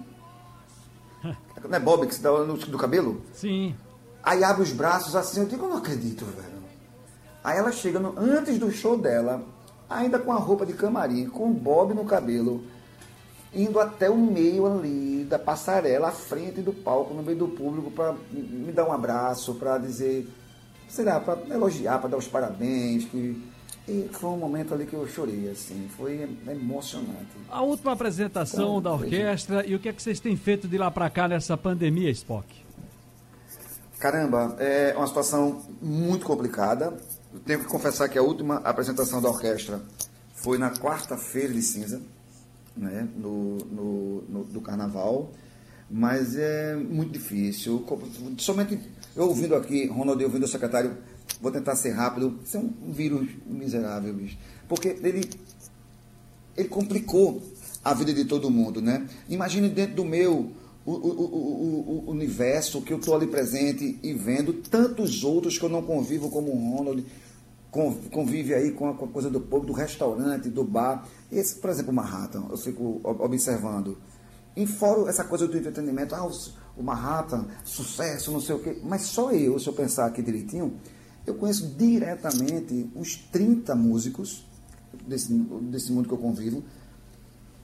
Não 1.68 1.76
é 1.76 1.80
Bob 1.80 2.06
que 2.06 2.14
se 2.14 2.20
dá 2.20 2.30
no 2.30 2.56
do 2.56 2.78
cabelo? 2.78 3.22
Sim. 3.32 3.74
Aí 4.22 4.44
abre 4.44 4.62
os 4.62 4.72
braços 4.72 5.16
assim, 5.16 5.40
eu 5.40 5.46
digo, 5.46 5.64
eu 5.64 5.70
não 5.70 5.78
acredito, 5.78 6.24
velho. 6.24 6.56
Aí 7.42 7.58
ela 7.58 7.70
chega 7.70 8.00
no, 8.00 8.12
antes 8.18 8.58
do 8.58 8.70
show 8.72 8.98
dela, 8.98 9.42
ainda 9.88 10.18
com 10.18 10.32
a 10.32 10.36
roupa 10.36 10.66
de 10.66 10.72
camarim, 10.72 11.28
com 11.28 11.48
o 11.48 11.54
Bob 11.54 11.94
no 11.94 12.04
cabelo, 12.04 12.64
indo 13.54 13.78
até 13.78 14.10
o 14.10 14.16
meio 14.16 14.66
ali 14.66 15.24
da 15.24 15.38
passarela, 15.38 16.08
à 16.08 16.12
frente 16.12 16.60
do 16.60 16.72
palco, 16.72 17.14
no 17.14 17.22
meio 17.22 17.38
do 17.38 17.48
público, 17.48 17.90
para 17.90 18.14
me 18.32 18.72
dar 18.72 18.88
um 18.88 18.92
abraço, 18.92 19.54
para 19.54 19.78
dizer, 19.78 20.28
será, 20.88 21.20
para 21.20 21.38
elogiar, 21.48 21.98
para 22.00 22.10
dar 22.10 22.16
os 22.16 22.26
parabéns, 22.26 23.04
que 23.04 23.40
e 23.88 24.08
foi 24.12 24.30
um 24.30 24.36
momento 24.36 24.74
ali 24.74 24.84
que 24.84 24.94
eu 24.94 25.06
chorei, 25.06 25.48
assim, 25.48 25.88
foi 25.96 26.28
emocionante. 26.48 27.28
A 27.48 27.62
última 27.62 27.92
apresentação 27.92 28.78
então, 28.78 28.82
da 28.82 28.92
orquestra 28.92 29.64
e 29.64 29.74
o 29.76 29.78
que 29.78 29.88
é 29.88 29.92
que 29.92 30.02
vocês 30.02 30.18
têm 30.18 30.36
feito 30.36 30.66
de 30.66 30.76
lá 30.76 30.90
para 30.90 31.08
cá 31.08 31.28
nessa 31.28 31.56
pandemia, 31.56 32.10
Spock? 32.10 32.46
Caramba, 33.98 34.56
é 34.58 34.92
uma 34.96 35.06
situação 35.06 35.62
muito 35.80 36.26
complicada. 36.26 36.96
Eu 37.32 37.40
tenho 37.40 37.60
que 37.60 37.66
confessar 37.66 38.08
que 38.08 38.18
a 38.18 38.22
última 38.22 38.56
apresentação 38.56 39.22
da 39.22 39.28
orquestra 39.28 39.80
foi 40.34 40.58
na 40.58 40.70
quarta-feira 40.70 41.52
de 41.52 41.62
cinza, 41.62 42.02
né, 42.76 43.08
no, 43.16 43.56
no, 43.58 44.22
no, 44.22 44.44
do 44.44 44.60
carnaval, 44.60 45.30
mas 45.88 46.36
é 46.36 46.74
muito 46.74 47.12
difícil. 47.12 47.86
Somente 48.38 48.80
eu 49.14 49.28
ouvindo 49.28 49.54
aqui, 49.54 49.86
Ronald 49.86 50.22
ouvindo 50.22 50.44
o 50.44 50.48
secretário 50.48 50.96
Vou 51.40 51.50
tentar 51.50 51.76
ser 51.76 51.90
rápido. 51.90 52.38
Isso 52.44 52.56
é 52.56 52.60
um 52.60 52.92
vírus 52.92 53.28
miserável, 53.46 54.14
bicho. 54.14 54.38
Porque 54.68 54.96
ele, 55.02 55.28
ele 56.56 56.68
complicou 56.68 57.42
a 57.84 57.94
vida 57.94 58.12
de 58.12 58.24
todo 58.24 58.50
mundo, 58.50 58.80
né? 58.80 59.06
Imagine 59.28 59.68
dentro 59.68 59.96
do 59.96 60.04
meu 60.04 60.52
o, 60.84 60.92
o, 60.92 60.94
o, 60.94 62.04
o 62.06 62.10
universo 62.10 62.80
que 62.80 62.92
eu 62.92 62.98
estou 62.98 63.14
ali 63.14 63.26
presente 63.26 63.98
e 64.02 64.12
vendo 64.12 64.52
tantos 64.52 65.24
outros 65.24 65.58
que 65.58 65.64
eu 65.64 65.68
não 65.68 65.82
convivo 65.82 66.30
como 66.30 66.52
o 66.52 66.76
Ronald, 66.76 67.04
convive 68.10 68.54
aí 68.54 68.70
com 68.70 68.88
a, 68.88 68.94
com 68.94 69.04
a 69.04 69.08
coisa 69.08 69.28
do 69.28 69.40
povo, 69.40 69.66
do 69.66 69.72
restaurante, 69.72 70.48
do 70.48 70.64
bar. 70.64 71.06
Esse, 71.30 71.56
por 71.56 71.70
exemplo, 71.70 71.90
o 71.90 71.94
Manhattan, 71.94 72.46
eu 72.50 72.56
fico 72.56 73.00
observando. 73.04 73.98
Em 74.56 74.64
fora 74.64 75.10
essa 75.10 75.24
coisa 75.24 75.46
do 75.46 75.58
entretenimento, 75.58 76.14
ah, 76.14 76.26
o 76.76 76.82
Manhattan, 76.82 77.46
sucesso, 77.64 78.30
não 78.30 78.40
sei 78.40 78.54
o 78.54 78.58
quê. 78.60 78.78
Mas 78.82 79.02
só 79.02 79.32
eu, 79.32 79.58
se 79.58 79.66
eu 79.66 79.72
pensar 79.72 80.06
aqui 80.06 80.22
direitinho, 80.22 80.78
eu 81.26 81.34
conheço 81.34 81.66
diretamente 81.76 82.88
uns 82.94 83.16
30 83.32 83.74
músicos 83.74 84.46
desse, 85.06 85.32
desse 85.32 85.92
mundo 85.92 86.08
que 86.08 86.14
eu 86.14 86.18
convivo 86.18 86.62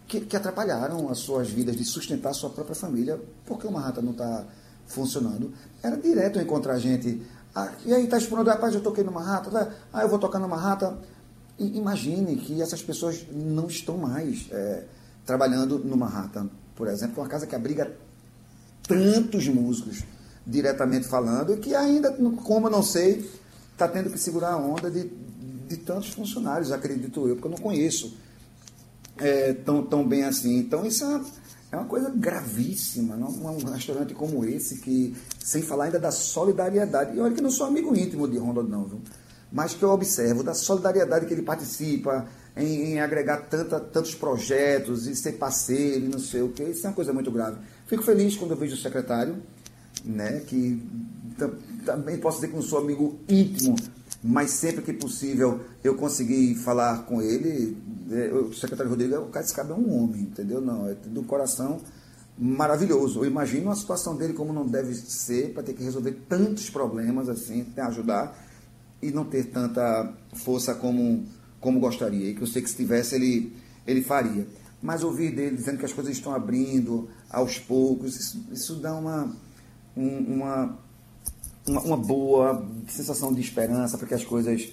que, 0.07 0.21
que 0.21 0.37
atrapalharam 0.37 1.09
as 1.09 1.19
suas 1.21 1.49
vidas 1.49 1.75
de 1.75 1.85
sustentar 1.85 2.31
a 2.31 2.35
sua 2.35 2.51
própria 2.51 2.75
família 2.75 3.19
porque 3.47 3.67
o 3.67 3.73
Manhattan 3.73 4.03
não 4.03 4.13
está 4.13 4.45
funcionando. 4.87 5.53
Era 5.83 5.97
direto 5.97 6.39
encontrar 6.39 6.79
gente. 6.79 7.23
Ah, 7.55 7.73
e 7.87 7.95
aí, 7.95 8.07
tá 8.07 8.19
expondo, 8.19 8.49
rapaz, 8.51 8.75
eu 8.75 8.83
toquei 8.83 9.05
no 9.05 9.13
Manhattan, 9.13 9.51
né? 9.51 9.73
ah, 9.91 10.03
eu 10.03 10.09
vou 10.09 10.19
tocar 10.19 10.39
no 10.39 10.49
Manhattan. 10.49 10.99
E 11.59 11.79
imagine 11.79 12.37
que 12.37 12.61
essas 12.61 12.83
pessoas 12.83 13.27
não 13.31 13.69
estão 13.69 13.97
mais 13.97 14.49
é, 14.51 14.85
trabalhando 15.25 15.79
no 15.79 15.97
Manhattan, 15.97 16.51
por 16.75 16.89
exemplo, 16.89 17.23
uma 17.23 17.29
casa 17.29 17.47
que 17.47 17.55
abriga 17.55 17.91
tantos 18.87 19.49
músicos 19.49 20.03
diretamente 20.47 21.07
falando, 21.07 21.55
e 21.55 21.57
que 21.59 21.75
ainda, 21.75 22.13
como 22.13 22.67
eu 22.67 22.71
não 22.71 22.83
sei, 22.83 23.31
está 23.73 23.89
tendo 23.89 24.11
que 24.11 24.19
segurar 24.19 24.53
a 24.53 24.57
onda 24.57 24.91
de, 24.91 25.11
de 25.69 25.77
tantos 25.79 26.11
funcionários, 26.11 26.71
acredito 26.71 27.27
eu, 27.27 27.35
porque 27.35 27.49
eu 27.49 27.53
não 27.53 27.59
conheço 27.59 28.17
é, 29.19 29.53
tão, 29.53 29.85
tão 29.85 30.07
bem 30.07 30.25
assim. 30.25 30.59
Então, 30.59 30.85
isso 30.85 31.05
é, 31.05 31.21
é 31.73 31.77
uma 31.77 31.87
coisa 31.87 32.11
gravíssima. 32.11 33.17
Não? 33.17 33.29
Um 33.29 33.65
restaurante 33.65 34.15
como 34.15 34.45
esse, 34.45 34.81
que 34.81 35.17
sem 35.39 35.63
falar 35.63 35.85
ainda 35.85 35.99
da 35.99 36.11
solidariedade. 36.11 37.17
E 37.17 37.21
olha 37.21 37.35
que 37.35 37.41
não 37.41 37.51
sou 37.51 37.67
amigo 37.67 37.97
íntimo 37.97 38.29
de 38.29 38.39
Ronald, 38.39 38.71
não, 38.71 38.85
viu? 38.85 39.01
mas 39.53 39.75
que 39.75 39.83
eu 39.83 39.91
observo 39.91 40.43
da 40.43 40.55
solidariedade 40.55 41.27
que 41.27 41.35
ele 41.35 41.43
participa 41.43 42.27
em, 42.57 42.93
em 42.95 43.01
agregar 43.01 43.49
tanta, 43.49 43.79
tantos 43.79 44.15
projetos 44.15 45.07
e 45.07 45.15
ser 45.15 45.33
parceiro 45.33 46.09
não 46.09 46.19
sei 46.19 46.41
o 46.41 46.49
que. 46.49 46.63
Isso 46.63 46.87
é 46.87 46.89
uma 46.89 46.97
coisa 46.97 47.13
muito 47.13 47.31
grave. 47.31 47.59
Fico 47.87 48.03
feliz 48.03 48.35
quando 48.35 48.53
eu 48.53 48.57
vejo 48.57 48.75
o 48.75 48.79
secretário, 48.79 49.37
né, 50.05 50.41
que 50.47 50.83
também 51.85 52.19
posso 52.19 52.39
dizer 52.39 52.49
que 52.49 52.55
não 52.55 52.63
sou 52.63 52.79
amigo 52.79 53.19
íntimo, 53.29 53.77
mas 54.23 54.51
sempre 54.53 54.83
que 54.83 54.93
possível 54.93 55.61
eu 55.83 55.95
consegui 55.97 56.55
falar 56.55 57.05
com 57.07 57.21
ele. 57.21 57.77
É, 58.11 58.33
o 58.33 58.53
secretário 58.53 58.91
Rodrigo, 58.91 59.17
o 59.17 59.29
cara 59.29 59.47
cabe 59.47 59.73
é 59.73 59.75
um 59.75 60.03
homem, 60.03 60.23
entendeu? 60.23 60.61
Não, 60.61 60.89
é 60.89 60.95
do 60.95 61.23
coração 61.23 61.81
maravilhoso. 62.39 63.21
Eu 63.21 63.27
imagino 63.27 63.71
a 63.71 63.77
situação 63.77 64.17
dele 64.17 64.33
como 64.33 64.53
não 64.53 64.67
deve 64.67 64.95
ser 64.95 65.53
para 65.53 65.63
ter 65.63 65.75
que 65.75 65.83
resolver 65.83 66.13
tantos 66.29 66.71
problemas 66.71 67.29
assim, 67.29 67.67
ajudar 67.77 68.37
e 69.01 69.11
não 69.11 69.25
ter 69.25 69.45
tanta 69.45 70.13
força 70.35 70.75
como, 70.75 71.25
como 71.61 71.81
gostaria. 71.81 72.31
E 72.31 72.35
que 72.35 72.43
eu 72.43 72.47
sei 72.47 72.63
que 72.63 72.71
se 72.71 72.77
tivesse 72.77 73.15
ele, 73.15 73.53
ele 73.87 74.03
faria. 74.03 74.47
Mas 74.83 75.05
ouvir 75.05 75.35
dele 75.35 75.57
dizendo 75.57 75.79
que 75.79 75.85
as 75.85 75.93
coisas 75.93 76.13
estão 76.17 76.35
abrindo 76.35 77.09
aos 77.31 77.59
poucos, 77.59 78.17
isso, 78.17 78.45
isso 78.51 78.75
dá 78.77 78.95
uma, 78.95 79.33
um, 79.97 80.19
uma 80.35 80.79
uma, 81.67 81.81
uma 81.81 81.97
boa 81.97 82.67
sensação 82.89 83.33
de 83.33 83.41
esperança 83.41 83.97
para 83.99 84.07
que 84.07 84.15
as 84.15 84.25
coisas 84.25 84.69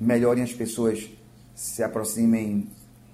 melhorem, 0.00 0.42
as 0.42 0.52
pessoas 0.52 1.08
se 1.54 1.82
aproximem 1.82 2.68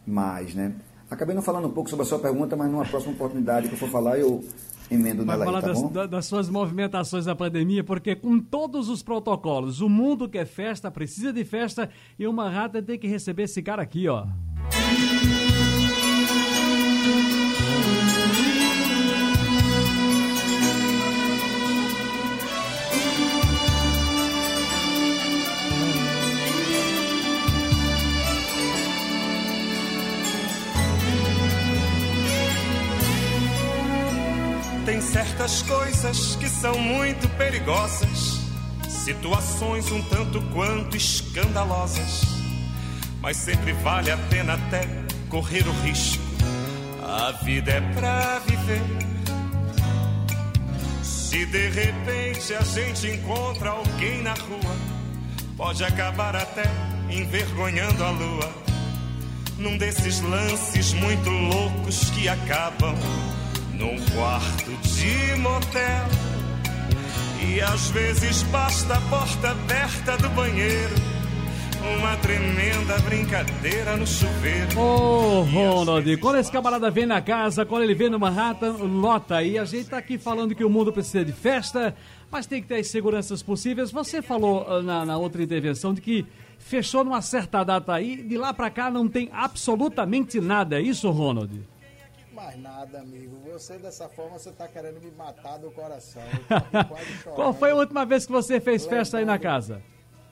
mais, 0.06 0.54
né? 0.54 0.74
Acabei 1.10 1.34
não 1.34 1.42
falando 1.42 1.68
um 1.68 1.70
pouco 1.70 1.88
sobre 1.88 2.04
a 2.04 2.06
sua 2.06 2.18
pergunta, 2.18 2.56
mas 2.56 2.70
numa 2.70 2.84
próxima 2.84 3.12
oportunidade 3.12 3.68
que 3.68 3.74
eu 3.74 3.78
for 3.78 3.88
falar, 3.88 4.18
eu 4.18 4.44
emendo 4.90 5.24
Vai 5.24 5.38
nela 5.38 5.44
falar 5.44 5.58
aí, 5.58 5.82
tá 5.82 5.88
das, 5.88 6.10
das, 6.10 6.26
suas 6.26 6.48
movimentações 6.48 7.24
da 7.24 7.34
pandemia, 7.34 7.84
porque 7.84 8.14
com 8.14 8.38
todos 8.38 8.88
os 8.88 9.02
protocolos, 9.02 9.80
o 9.80 9.88
mundo 9.88 10.28
quer 10.28 10.46
festa, 10.46 10.90
precisa 10.90 11.32
de 11.32 11.44
festa, 11.44 11.88
e 12.18 12.26
uma 12.26 12.50
rata 12.50 12.82
tem 12.82 12.98
que 12.98 13.06
receber 13.06 13.44
esse 13.44 13.62
cara 13.62 13.82
aqui, 13.82 14.08
ó. 14.08 14.26
Certas 35.44 35.62
coisas 35.62 36.36
que 36.36 36.48
são 36.48 36.78
muito 36.78 37.28
perigosas, 37.36 38.40
situações 38.88 39.90
um 39.92 40.00
tanto 40.02 40.40
quanto 40.54 40.96
escandalosas, 40.96 42.22
mas 43.20 43.36
sempre 43.36 43.72
vale 43.74 44.10
a 44.10 44.16
pena 44.16 44.54
até 44.54 44.88
correr 45.28 45.66
o 45.68 45.72
risco. 45.82 46.22
A 47.02 47.32
vida 47.44 47.72
é 47.72 47.80
pra 47.92 48.38
viver. 48.38 48.80
Se 51.02 51.44
de 51.44 51.68
repente 51.68 52.54
a 52.54 52.62
gente 52.62 53.06
encontra 53.08 53.70
alguém 53.70 54.22
na 54.22 54.32
rua, 54.32 54.76
pode 55.58 55.84
acabar 55.84 56.34
até 56.36 56.64
envergonhando 57.10 58.02
a 58.02 58.10
lua. 58.10 58.64
num 59.58 59.76
desses 59.76 60.20
lances 60.20 60.94
muito 60.94 61.28
loucos 61.30 62.10
que 62.10 62.28
acabam 62.28 62.94
num 63.78 63.96
quarto 64.14 64.70
de 64.82 65.36
motel. 65.40 66.06
E 67.46 67.60
às 67.60 67.90
vezes 67.90 68.42
basta 68.44 68.94
a 68.94 69.00
porta 69.02 69.50
aberta 69.50 70.16
do 70.16 70.30
banheiro, 70.30 70.94
uma 71.98 72.16
tremenda 72.16 72.98
brincadeira 73.00 73.96
no 73.96 74.06
chuveiro. 74.06 74.78
Ô, 74.78 75.42
Ronald, 75.42 76.16
quando 76.16 76.38
esse 76.38 76.50
camarada 76.50 76.90
vem 76.90 77.04
na 77.04 77.20
casa, 77.20 77.66
quando 77.66 77.82
ele 77.82 77.94
vem 77.94 78.08
no 78.08 78.18
Manhattan, 78.18 78.72
lota. 78.72 79.42
E 79.42 79.58
a 79.58 79.64
gente 79.64 79.90
tá 79.90 79.98
aqui 79.98 80.16
falando 80.16 80.54
que 80.54 80.64
o 80.64 80.70
mundo 80.70 80.92
precisa 80.92 81.24
de 81.24 81.32
festa, 81.32 81.94
mas 82.30 82.46
tem 82.46 82.62
que 82.62 82.68
ter 82.68 82.76
as 82.76 82.88
seguranças 82.88 83.42
possíveis. 83.42 83.92
Você 83.92 84.22
falou 84.22 84.66
ah, 84.66 84.82
na, 84.82 85.04
na 85.04 85.18
outra 85.18 85.42
intervenção 85.42 85.92
de 85.92 86.00
que 86.00 86.26
fechou 86.58 87.04
numa 87.04 87.20
certa 87.20 87.62
data 87.62 87.92
aí, 87.92 88.16
de 88.16 88.38
lá 88.38 88.54
pra 88.54 88.70
cá 88.70 88.90
não 88.90 89.06
tem 89.06 89.28
absolutamente 89.32 90.40
nada. 90.40 90.78
É 90.78 90.82
isso, 90.82 91.10
Ronald? 91.10 91.73
Mais 92.34 92.60
nada, 92.60 92.98
amigo. 92.98 93.36
Você 93.52 93.78
dessa 93.78 94.08
forma 94.08 94.38
você 94.40 94.50
tá 94.50 94.66
querendo 94.66 95.00
me 95.00 95.10
matar 95.12 95.56
do 95.56 95.70
coração. 95.70 96.22
Qual 97.36 97.54
foi 97.54 97.70
a 97.70 97.76
última 97.76 98.04
vez 98.04 98.26
que 98.26 98.32
você 98.32 98.60
fez 98.60 98.84
festa 98.84 99.18
aí 99.18 99.24
na 99.24 99.38
casa? 99.38 99.80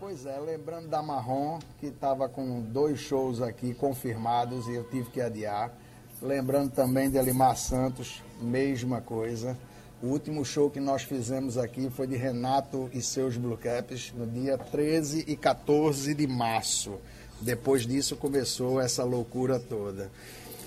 Pois 0.00 0.26
é, 0.26 0.36
lembrando 0.40 0.88
da 0.88 1.00
Marrom, 1.00 1.60
que 1.78 1.86
estava 1.86 2.28
com 2.28 2.60
dois 2.60 2.98
shows 2.98 3.40
aqui 3.40 3.72
confirmados 3.72 4.66
e 4.66 4.74
eu 4.74 4.82
tive 4.90 5.10
que 5.10 5.20
adiar. 5.20 5.72
Lembrando 6.20 6.72
também 6.72 7.08
de 7.08 7.16
Elimar 7.16 7.56
Santos, 7.56 8.20
mesma 8.40 9.00
coisa. 9.00 9.56
O 10.02 10.08
último 10.08 10.44
show 10.44 10.68
que 10.68 10.80
nós 10.80 11.04
fizemos 11.04 11.56
aqui 11.56 11.88
foi 11.88 12.08
de 12.08 12.16
Renato 12.16 12.90
e 12.92 13.00
seus 13.00 13.36
Blue 13.36 13.56
Caps 13.56 14.12
no 14.12 14.26
dia 14.26 14.58
13 14.58 15.24
e 15.28 15.36
14 15.36 16.12
de 16.14 16.26
março. 16.26 16.98
Depois 17.40 17.86
disso 17.86 18.16
começou 18.16 18.80
essa 18.80 19.04
loucura 19.04 19.60
toda. 19.60 20.10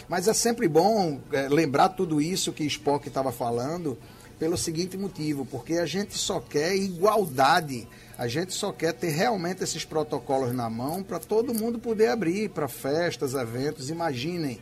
Mas 0.08 0.28
é 0.28 0.34
sempre 0.34 0.68
bom 0.68 1.20
é, 1.32 1.48
lembrar 1.48 1.90
tudo 1.90 2.22
isso 2.22 2.54
que 2.54 2.64
Spock 2.66 3.08
estava 3.08 3.32
falando 3.32 3.98
pelo 4.38 4.58
seguinte 4.58 4.98
motivo, 4.98 5.46
porque 5.46 5.76
a 5.76 5.86
gente 5.86 6.18
só 6.18 6.40
quer 6.40 6.76
igualdade, 6.76 7.88
a 8.18 8.28
gente 8.28 8.54
só 8.54 8.72
quer 8.72 8.94
ter 8.94 9.10
realmente 9.10 9.64
esses 9.64 9.86
protocolos 9.86 10.54
na 10.54 10.70
mão 10.70 11.02
para 11.02 11.20
todo 11.20 11.54
mundo 11.54 11.80
poder 11.80 12.10
abrir 12.10 12.50
para 12.50 12.68
festas, 12.68 13.34
eventos. 13.34 13.90
Imaginem 13.90 14.60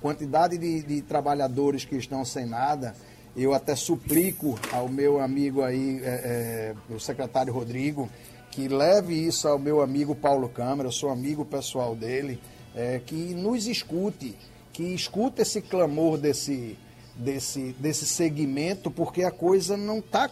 quantidade 0.00 0.56
de, 0.56 0.82
de 0.82 1.02
trabalhadores 1.02 1.84
que 1.84 1.96
estão 1.96 2.24
sem 2.24 2.46
nada. 2.46 2.94
Eu 3.36 3.54
até 3.54 3.76
suplico 3.76 4.58
ao 4.72 4.88
meu 4.88 5.20
amigo 5.20 5.62
aí, 5.62 6.00
é, 6.02 6.74
é, 6.90 6.94
o 6.94 6.98
secretário 6.98 7.52
Rodrigo, 7.52 8.08
que 8.50 8.66
leve 8.66 9.14
isso 9.14 9.46
ao 9.46 9.58
meu 9.58 9.80
amigo 9.80 10.14
Paulo 10.14 10.48
Câmara, 10.48 10.88
eu 10.88 10.92
sou 10.92 11.10
amigo 11.10 11.44
pessoal 11.44 11.94
dele, 11.94 12.40
é, 12.74 13.00
que 13.04 13.34
nos 13.34 13.68
escute, 13.68 14.36
que 14.80 14.94
escute 14.94 15.42
esse 15.42 15.60
clamor 15.60 16.16
desse, 16.16 16.78
desse, 17.14 17.76
desse 17.78 18.06
segmento, 18.06 18.90
porque 18.90 19.22
a 19.22 19.30
coisa 19.30 19.76
não 19.76 19.98
está 19.98 20.26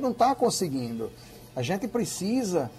não 0.00 0.10
está 0.10 0.34
conseguindo. 0.34 1.12
A 1.54 1.60
gente 1.60 1.86
precisa 1.86 2.70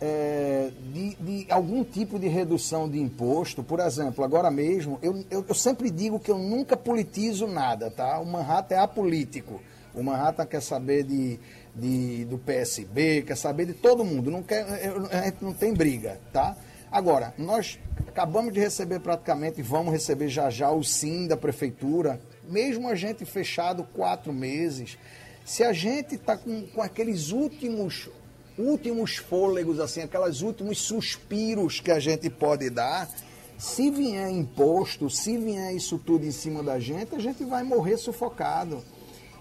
é, 0.00 0.70
de, 0.90 1.14
de, 1.16 1.46
algum 1.50 1.84
tipo 1.84 2.18
de 2.18 2.28
redução 2.28 2.88
de 2.88 2.98
imposto. 2.98 3.62
Por 3.62 3.78
exemplo, 3.78 4.24
agora 4.24 4.50
mesmo, 4.50 4.98
eu, 5.02 5.22
eu, 5.30 5.44
eu, 5.46 5.54
sempre 5.54 5.90
digo 5.90 6.18
que 6.18 6.30
eu 6.30 6.38
nunca 6.38 6.78
politizo 6.78 7.46
nada, 7.46 7.90
tá? 7.90 8.18
O 8.18 8.24
Manhattan 8.24 8.76
é 8.76 8.78
apolítico. 8.78 9.60
O 9.94 10.02
Manhattan 10.02 10.46
quer 10.46 10.62
saber 10.62 11.02
de, 11.04 11.38
de, 11.76 12.24
do 12.24 12.38
PSB, 12.38 13.20
quer 13.20 13.36
saber 13.36 13.66
de 13.66 13.74
todo 13.74 14.02
mundo. 14.02 14.30
Não 14.30 14.42
quer, 14.42 14.64
a 15.12 15.24
gente 15.26 15.44
não 15.44 15.52
tem 15.52 15.74
briga, 15.74 16.18
tá? 16.32 16.56
Agora, 16.94 17.34
nós 17.36 17.76
acabamos 18.06 18.52
de 18.52 18.60
receber 18.60 19.00
praticamente, 19.00 19.60
vamos 19.60 19.92
receber 19.92 20.28
já 20.28 20.48
já 20.48 20.70
o 20.70 20.84
sim 20.84 21.26
da 21.26 21.36
prefeitura, 21.36 22.20
mesmo 22.48 22.88
a 22.88 22.94
gente 22.94 23.24
fechado 23.24 23.82
quatro 23.92 24.32
meses, 24.32 24.96
se 25.44 25.64
a 25.64 25.72
gente 25.72 26.14
está 26.14 26.36
com, 26.36 26.64
com 26.68 26.80
aqueles 26.80 27.32
últimos 27.32 28.08
últimos 28.56 29.16
fôlegos, 29.16 29.80
assim, 29.80 30.02
aqueles 30.02 30.40
últimos 30.40 30.78
suspiros 30.78 31.80
que 31.80 31.90
a 31.90 31.98
gente 31.98 32.30
pode 32.30 32.70
dar, 32.70 33.10
se 33.58 33.90
vier 33.90 34.30
imposto, 34.30 35.10
se 35.10 35.36
vier 35.36 35.74
isso 35.74 35.98
tudo 35.98 36.24
em 36.24 36.30
cima 36.30 36.62
da 36.62 36.78
gente, 36.78 37.16
a 37.16 37.18
gente 37.18 37.42
vai 37.42 37.64
morrer 37.64 37.96
sufocado. 37.96 38.84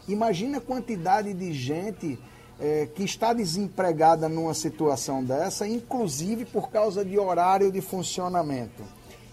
Imagina 0.08 0.58
a 0.58 0.62
quantidade 0.62 1.32
de 1.36 1.54
gente 1.54 2.18
é, 2.60 2.88
que 2.88 3.04
está 3.04 3.34
desempregada 3.34 4.30
numa 4.30 4.54
situação 4.54 5.24
dessa, 5.24 5.68
inclusive 5.68 6.46
por 6.46 6.70
causa 6.70 7.04
de 7.04 7.18
horário 7.18 7.72
de 7.72 7.82
funcionamento. 7.82 8.84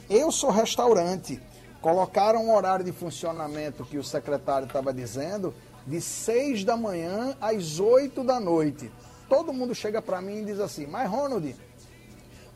Eu 0.09 0.33
sou 0.33 0.51
restaurante. 0.51 1.41
Colocaram 1.81 2.47
um 2.47 2.55
horário 2.55 2.85
de 2.85 2.93
funcionamento 2.93 3.85
que 3.85 3.97
o 3.97 4.05
secretário 4.05 4.67
estava 4.67 4.93
dizendo 4.93 5.55
de 5.87 6.01
6 6.01 6.65
da 6.65 6.77
manhã 6.77 7.37
às 7.41 7.81
8 7.81 8.23
da 8.23 8.39
noite 8.39 8.91
todo 9.31 9.53
mundo 9.53 9.73
chega 9.75 10.03
para 10.03 10.21
mim 10.21 10.43
e 10.43 10.45
diz 10.45 10.59
assim: 10.59 10.87
Mas 10.87 11.09
Ronald, 11.09 11.55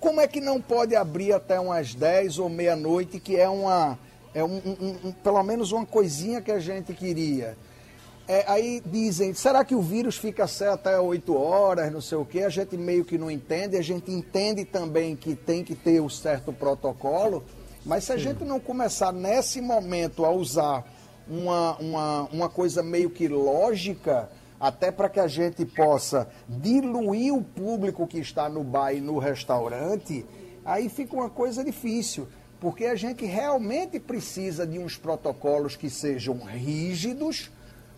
como 0.00 0.20
é 0.20 0.26
que 0.26 0.40
não 0.40 0.60
pode 0.60 0.96
abrir 0.96 1.32
até 1.32 1.58
umas 1.58 1.94
10 1.94 2.40
ou 2.40 2.50
meia-noite, 2.50 3.20
que 3.20 3.36
é 3.36 3.48
uma. 3.48 3.96
É 4.34 4.42
um, 4.42 4.56
um, 4.56 4.96
um, 5.04 5.12
pelo 5.12 5.40
menos 5.44 5.70
uma 5.70 5.86
coisinha 5.86 6.42
que 6.42 6.50
a 6.50 6.58
gente 6.58 6.92
queria. 6.92 7.56
É, 8.26 8.44
aí 8.48 8.82
dizem, 8.86 9.34
será 9.34 9.62
que 9.64 9.74
o 9.74 9.82
vírus 9.82 10.16
fica 10.16 10.46
certo 10.46 10.88
até 10.88 10.98
8 10.98 11.36
horas, 11.36 11.92
não 11.92 12.00
sei 12.00 12.16
o 12.16 12.24
quê? 12.24 12.40
A 12.40 12.48
gente 12.48 12.74
meio 12.74 13.04
que 13.04 13.18
não 13.18 13.30
entende, 13.30 13.76
a 13.76 13.82
gente 13.82 14.10
entende 14.10 14.64
também 14.64 15.14
que 15.14 15.34
tem 15.34 15.62
que 15.62 15.74
ter 15.74 16.00
o 16.00 16.08
certo 16.08 16.50
protocolo, 16.50 17.44
mas 17.84 18.04
se 18.04 18.12
a 18.12 18.16
Sim. 18.16 18.22
gente 18.22 18.44
não 18.44 18.58
começar 18.58 19.12
nesse 19.12 19.60
momento 19.60 20.24
a 20.24 20.30
usar 20.30 20.86
uma, 21.28 21.76
uma, 21.76 22.22
uma 22.32 22.48
coisa 22.48 22.82
meio 22.82 23.10
que 23.10 23.28
lógica, 23.28 24.30
até 24.58 24.90
para 24.90 25.10
que 25.10 25.20
a 25.20 25.28
gente 25.28 25.66
possa 25.66 26.26
diluir 26.48 27.34
o 27.34 27.42
público 27.42 28.06
que 28.06 28.18
está 28.18 28.48
no 28.48 28.64
bar 28.64 28.94
e 28.94 29.02
no 29.02 29.18
restaurante, 29.18 30.24
aí 30.64 30.88
fica 30.88 31.14
uma 31.14 31.28
coisa 31.28 31.62
difícil, 31.62 32.26
porque 32.58 32.86
a 32.86 32.94
gente 32.94 33.26
realmente 33.26 34.00
precisa 34.00 34.66
de 34.66 34.78
uns 34.78 34.96
protocolos 34.96 35.76
que 35.76 35.90
sejam 35.90 36.38
rígidos, 36.38 37.50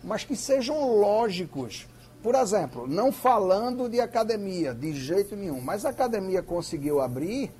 mas 0.07 0.23
que 0.23 0.35
sejam 0.35 0.99
lógicos. 0.99 1.85
Por 2.23 2.33
exemplo, 2.33 2.87
não 2.87 3.11
falando 3.11 3.89
de 3.89 3.99
academia, 3.99 4.73
de 4.73 4.93
jeito 4.93 5.35
nenhum, 5.35 5.61
mas 5.61 5.85
a 5.85 5.89
academia 5.89 6.41
conseguiu 6.41 7.01
abrir 7.01 7.51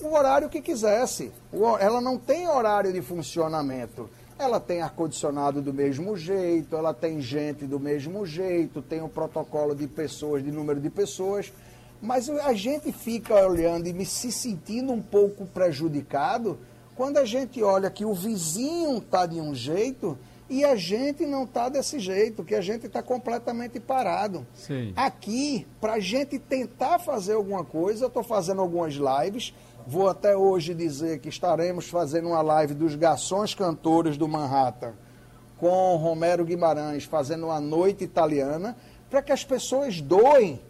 o 0.00 0.14
horário 0.14 0.48
que 0.48 0.60
quisesse. 0.60 1.30
Ela 1.78 2.00
não 2.00 2.18
tem 2.18 2.48
horário 2.48 2.92
de 2.92 3.02
funcionamento. 3.02 4.08
Ela 4.38 4.58
tem 4.58 4.80
ar-condicionado 4.80 5.60
do 5.60 5.72
mesmo 5.72 6.16
jeito, 6.16 6.74
ela 6.74 6.92
tem 6.92 7.20
gente 7.20 7.66
do 7.66 7.78
mesmo 7.78 8.26
jeito, 8.26 8.82
tem 8.82 9.00
o 9.00 9.04
um 9.04 9.08
protocolo 9.08 9.74
de 9.74 9.86
pessoas, 9.86 10.42
de 10.42 10.50
número 10.50 10.80
de 10.80 10.90
pessoas, 10.90 11.52
mas 12.00 12.28
a 12.28 12.52
gente 12.52 12.90
fica 12.90 13.34
olhando 13.46 13.86
e 13.86 14.04
se 14.04 14.32
sentindo 14.32 14.92
um 14.92 15.02
pouco 15.02 15.46
prejudicado 15.46 16.58
quando 16.96 17.18
a 17.18 17.24
gente 17.24 17.62
olha 17.62 17.90
que 17.90 18.04
o 18.04 18.14
vizinho 18.14 18.98
está 18.98 19.26
de 19.26 19.40
um 19.40 19.54
jeito 19.54 20.18
e 20.52 20.64
a 20.64 20.76
gente 20.76 21.26
não 21.26 21.44
está 21.44 21.68
desse 21.68 21.98
jeito, 21.98 22.44
que 22.44 22.54
a 22.54 22.60
gente 22.60 22.86
está 22.86 23.02
completamente 23.02 23.80
parado. 23.80 24.46
Sim. 24.54 24.92
Aqui, 24.94 25.66
para 25.80 25.94
a 25.94 26.00
gente 26.00 26.38
tentar 26.38 26.98
fazer 26.98 27.32
alguma 27.32 27.64
coisa, 27.64 28.04
eu 28.04 28.08
estou 28.08 28.22
fazendo 28.22 28.60
algumas 28.60 28.94
lives 28.94 29.52
Vou 29.86 30.08
até 30.08 30.36
hoje 30.36 30.74
dizer 30.74 31.18
que 31.18 31.28
estaremos 31.28 31.88
fazendo 31.88 32.28
uma 32.28 32.40
live 32.40 32.72
dos 32.72 32.94
garçons 32.94 33.52
cantores 33.52 34.16
do 34.16 34.28
Manhattan 34.28 34.94
com 35.58 35.96
Romero 35.96 36.44
Guimarães, 36.44 37.04
fazendo 37.04 37.46
uma 37.46 37.60
noite 37.60 38.04
italiana, 38.04 38.76
para 39.10 39.22
que 39.22 39.32
as 39.32 39.44
pessoas 39.44 40.00
doem. 40.00 40.60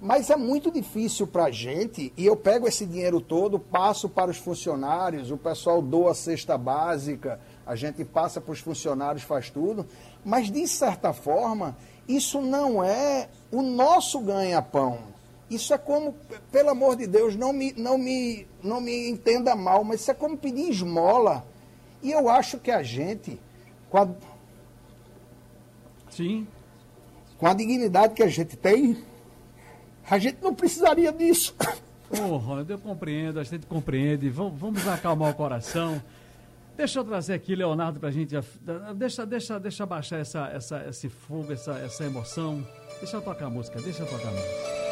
Mas 0.00 0.28
é 0.28 0.36
muito 0.36 0.70
difícil 0.70 1.26
para 1.26 1.44
a 1.44 1.50
gente, 1.50 2.12
e 2.16 2.26
eu 2.26 2.36
pego 2.36 2.66
esse 2.66 2.84
dinheiro 2.84 3.20
todo, 3.20 3.58
passo 3.58 4.08
para 4.08 4.30
os 4.30 4.36
funcionários, 4.36 5.30
o 5.30 5.36
pessoal 5.36 5.80
doa 5.80 6.12
a 6.12 6.14
cesta 6.14 6.58
básica, 6.58 7.40
a 7.66 7.74
gente 7.74 8.04
passa 8.04 8.40
para 8.40 8.52
os 8.52 8.60
funcionários, 8.60 9.22
faz 9.22 9.50
tudo, 9.50 9.86
mas 10.24 10.50
de 10.50 10.66
certa 10.68 11.12
forma, 11.12 11.76
isso 12.08 12.40
não 12.40 12.82
é 12.82 13.28
o 13.50 13.62
nosso 13.62 14.20
ganha-pão 14.20 15.14
isso 15.50 15.74
é 15.74 15.78
como, 15.78 16.14
pelo 16.50 16.70
amor 16.70 16.96
de 16.96 17.06
Deus, 17.06 17.36
não 17.36 17.52
me, 17.52 17.72
não 17.74 17.98
me, 17.98 18.46
não 18.62 18.80
me 18.80 19.08
entenda 19.08 19.54
mal, 19.54 19.84
mas 19.84 20.00
isso 20.00 20.10
é 20.10 20.14
como 20.14 20.36
pedir 20.36 20.70
esmola. 20.70 21.46
E 22.02 22.10
eu 22.10 22.28
acho 22.28 22.58
que 22.58 22.70
a 22.70 22.82
gente, 22.82 23.38
com 23.90 23.98
a, 23.98 24.08
Sim. 26.10 26.46
com 27.38 27.46
a 27.46 27.54
dignidade 27.54 28.14
que 28.14 28.22
a 28.22 28.28
gente 28.28 28.56
tem, 28.56 29.02
a 30.08 30.18
gente 30.18 30.38
não 30.42 30.54
precisaria 30.54 31.12
disso. 31.12 31.54
Oh, 32.10 32.60
eu 32.68 32.78
compreendo, 32.78 33.40
a 33.40 33.44
gente 33.44 33.66
compreende. 33.66 34.28
Vamos, 34.28 34.58
vamos 34.58 34.86
acalmar 34.86 35.30
o 35.30 35.34
coração. 35.34 36.00
Deixa 36.76 36.98
eu 36.98 37.04
trazer 37.04 37.34
aqui, 37.34 37.54
Leonardo, 37.54 38.00
para 38.00 38.08
a 38.08 38.12
gente. 38.12 38.34
Deixa, 38.96 39.24
deixa, 39.24 39.60
deixa 39.60 39.86
baixar 39.86 40.18
essa, 40.18 40.48
essa, 40.48 40.86
esse 40.88 41.08
fogo, 41.08 41.52
essa, 41.52 41.72
essa 41.78 42.04
emoção. 42.04 42.66
Deixa 43.00 43.16
eu 43.16 43.22
tocar 43.22 43.46
a 43.46 43.50
música, 43.50 43.80
deixa 43.80 44.02
eu 44.02 44.06
tocar 44.06 44.28
a 44.28 44.32
música. 44.32 44.84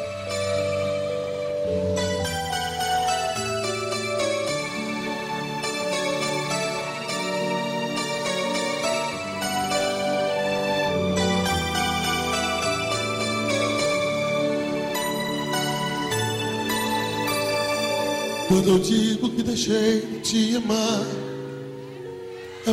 Quando 18.47 18.67
eu 18.67 18.79
digo 18.79 19.29
que 19.31 19.41
deixei 19.41 20.01
de 20.01 20.19
te 20.19 20.57
amar, 20.57 21.12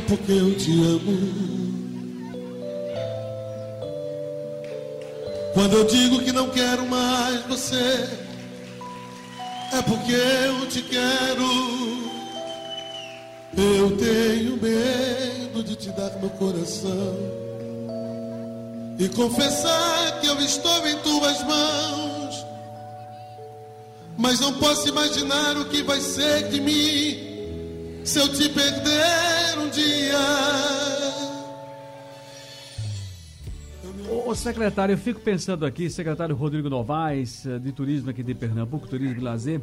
é 0.01 0.03
porque 0.03 0.33
eu 0.33 0.57
te 0.57 0.73
amo. 0.83 1.71
Quando 5.53 5.75
eu 5.75 5.85
digo 5.85 6.23
que 6.23 6.33
não 6.33 6.49
quero 6.51 6.87
mais 6.87 7.45
você, 7.47 8.09
é 9.73 9.83
porque 9.83 10.13
eu 10.13 10.67
te 10.69 10.83
quero. 10.83 12.11
Eu 13.57 13.97
tenho 13.99 14.57
medo 14.57 15.63
de 15.63 15.77
te 15.77 15.91
dar 15.91 16.11
meu 16.21 16.31
coração 16.31 17.17
e 18.99 19.09
confessar 19.09 20.21
que 20.21 20.27
eu 20.29 20.41
estou 20.41 20.87
em 20.87 20.97
tuas 20.99 21.43
mãos. 21.45 22.47
Mas 24.17 24.41
não 24.41 24.55
posso 24.55 24.89
imaginar 24.89 25.57
o 25.57 25.67
que 25.67 25.83
vai 25.83 26.01
ser 26.01 26.49
de 26.49 26.61
mim 26.61 27.30
se 28.05 28.19
eu 28.19 28.29
te 28.29 28.49
perder 28.49 29.59
um 29.59 29.69
dia. 29.71 30.61
Ô, 34.27 34.35
secretário, 34.35 34.93
eu 34.93 34.99
fico 34.99 35.21
pensando 35.21 35.65
aqui, 35.67 35.89
secretário 35.91 36.35
Rodrigo 36.35 36.69
Novaes, 36.69 37.47
eh, 37.47 37.59
de 37.59 37.73
Turismo 37.73 38.11
aqui 38.11 38.23
de 38.23 38.35
Pernambuco, 38.35 38.87
Turismo 38.87 39.21
e 39.21 39.21
Lazer. 39.21 39.61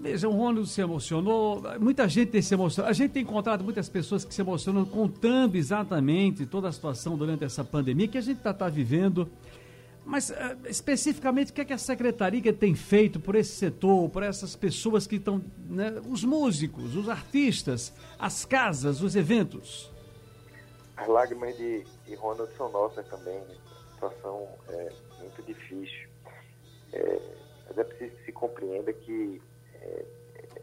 Veja, 0.00 0.28
o 0.28 0.32
Rômulo 0.32 0.64
se 0.64 0.80
emocionou, 0.80 1.62
muita 1.80 2.08
gente 2.08 2.40
se 2.40 2.54
emocionou. 2.54 2.88
A 2.88 2.92
gente 2.92 3.10
tem 3.10 3.22
encontrado 3.22 3.64
muitas 3.64 3.88
pessoas 3.88 4.24
que 4.24 4.32
se 4.32 4.40
emocionam 4.40 4.84
contando 4.84 5.56
exatamente 5.56 6.46
toda 6.46 6.68
a 6.68 6.72
situação 6.72 7.16
durante 7.16 7.44
essa 7.44 7.64
pandemia 7.64 8.06
que 8.06 8.16
a 8.16 8.20
gente 8.20 8.38
está 8.38 8.54
tá 8.54 8.68
vivendo. 8.68 9.28
Mas, 10.08 10.30
uh, 10.30 10.34
especificamente, 10.64 11.50
o 11.50 11.54
que, 11.54 11.60
é 11.60 11.64
que 11.66 11.72
a 11.74 11.78
secretaria 11.78 12.50
tem 12.50 12.74
feito 12.74 13.20
por 13.20 13.34
esse 13.34 13.54
setor, 13.54 14.08
por 14.08 14.22
essas 14.22 14.56
pessoas 14.56 15.06
que 15.06 15.16
estão, 15.16 15.44
né, 15.68 16.00
os 16.08 16.24
músicos, 16.24 16.96
os 16.96 17.10
artistas, 17.10 17.92
as 18.18 18.42
casas, 18.46 19.02
os 19.02 19.14
eventos? 19.14 19.92
As 20.96 21.06
lágrimas 21.06 21.54
de, 21.58 21.84
de 22.06 22.14
Ronald 22.14 22.50
são 22.56 22.72
nossas 22.72 23.06
também. 23.06 23.38
Né? 23.38 23.54
A 23.86 23.92
situação 23.92 24.48
é 24.70 24.92
muito 25.20 25.42
difícil. 25.42 26.08
É, 26.94 27.20
mas 27.68 27.76
é 27.76 27.84
preciso 27.84 28.16
que 28.16 28.24
se 28.24 28.32
compreenda 28.32 28.90
que 28.94 29.42
é, 29.74 30.04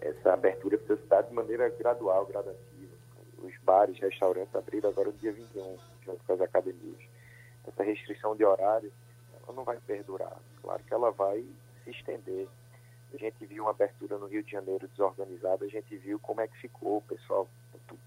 essa 0.01 0.33
abertura 0.33 0.75
precisa 0.79 0.99
se 0.99 1.07
dar 1.07 1.21
de 1.21 1.31
maneira 1.35 1.69
gradual, 1.69 2.25
gradativa. 2.25 2.95
Os 3.43 3.55
bares, 3.63 3.99
restaurantes 3.99 4.55
abriram 4.55 4.89
agora 4.89 5.11
no 5.11 5.17
dia 5.19 5.31
21, 5.31 5.77
junto 6.03 6.23
com 6.23 6.33
as 6.33 6.41
academias. 6.41 6.99
Essa 7.67 7.83
restrição 7.83 8.35
de 8.35 8.43
horário 8.43 8.91
ela 9.45 9.55
não 9.55 9.63
vai 9.63 9.79
perdurar. 9.79 10.37
Claro 10.61 10.83
que 10.83 10.93
ela 10.93 11.11
vai 11.11 11.45
se 11.83 11.91
estender. 11.91 12.47
A 13.13 13.17
gente 13.17 13.45
viu 13.45 13.63
uma 13.63 13.71
abertura 13.71 14.17
no 14.17 14.27
Rio 14.27 14.43
de 14.43 14.51
Janeiro 14.51 14.87
desorganizada, 14.87 15.65
a 15.65 15.69
gente 15.69 15.95
viu 15.97 16.19
como 16.19 16.41
é 16.41 16.47
que 16.47 16.57
ficou 16.57 16.97
o 16.97 17.01
pessoal 17.01 17.47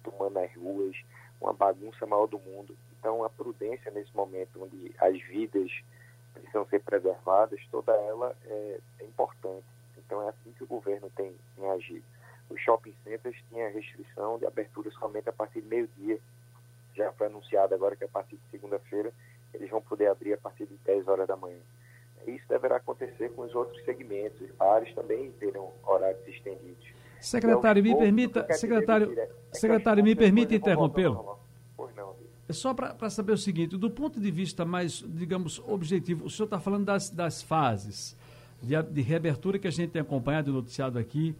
tomando 0.03 0.39
as 0.39 0.55
ruas, 0.55 0.97
uma 1.41 1.53
bagunça 1.53 2.05
maior 2.07 2.27
do 2.27 2.39
mundo. 2.39 2.77
Então, 2.99 3.25
a 3.25 3.31
prudência 3.31 3.91
nesse 3.91 4.15
momento 4.15 4.63
onde 4.63 4.95
as 4.99 5.21
vidas 5.23 5.71
precisam 6.35 6.67
ser 6.67 6.83
preservadas, 6.83 7.61
toda 7.71 7.93
ela 7.93 8.37
é, 8.45 8.81
é 9.01 9.05
importante. 9.05 9.65
Então, 9.97 10.23
é 10.23 10.29
assim 10.29 10.53
que 10.53 10.65
o 10.65 10.67
governo 10.67 11.11
tem, 11.17 11.35
tem 11.57 11.71
agido. 11.71 12.05
Os 12.51 12.61
shopping 12.61 12.95
centers 13.05 13.37
tinham 13.49 13.73
restrição 13.73 14.39
de 14.39 14.47
abertura 14.47 14.91
somente 14.93 15.29
a 15.29 15.33
partir 15.33 15.61
de 15.61 15.69
meio-dia. 15.69 16.19
Já 16.95 17.13
foi 17.13 17.27
anunciado 17.27 17.75
agora 17.75 17.95
que 17.95 18.05
a 18.05 18.09
partir 18.09 18.37
de 18.37 18.51
segunda-feira 18.51 19.13
eles 19.55 19.71
vão 19.71 19.81
poder 19.81 20.09
abrir 20.09 20.35
a 20.35 20.39
partir 20.39 20.67
de 20.67 20.77
10 20.85 21.09
horas 21.09 21.27
da 21.27 21.37
manhã. 21.37 21.59
Isso 22.27 22.45
deverá 22.49 22.77
acontecer 22.77 23.31
com 23.31 23.43
os 23.43 23.55
outros 23.55 23.83
segmentos. 23.85 24.41
Os 24.41 24.51
bares 24.53 24.95
também 24.95 25.31
terão 25.33 25.73
horários 25.87 26.27
estendidos. 26.27 26.87
Secretário, 27.21 27.83
me 27.83 27.97
permita, 27.97 28.47
secretário, 28.53 29.17
secretário, 29.53 30.05
me 30.05 30.15
permita 30.15 30.55
interrompê-lo. 30.55 31.39
É 32.49 32.53
só 32.53 32.73
para 32.73 33.11
saber 33.11 33.33
o 33.33 33.37
seguinte, 33.37 33.77
do 33.77 33.91
ponto 33.91 34.19
de 34.19 34.31
vista 34.31 34.65
mais, 34.65 35.05
digamos, 35.07 35.59
objetivo, 35.67 36.25
o 36.25 36.31
senhor 36.31 36.47
está 36.47 36.59
falando 36.59 36.87
das, 36.87 37.11
das 37.11 37.43
fases 37.43 38.17
de, 38.63 38.81
de, 38.83 39.03
reabertura 39.03 39.59
que 39.59 39.69
a 39.69 39.71
gente 39.71 39.91
tem 39.91 40.01
acompanhado 40.01 40.51
e 40.51 40.53
noticiado 40.53 40.99
aqui, 40.99 41.37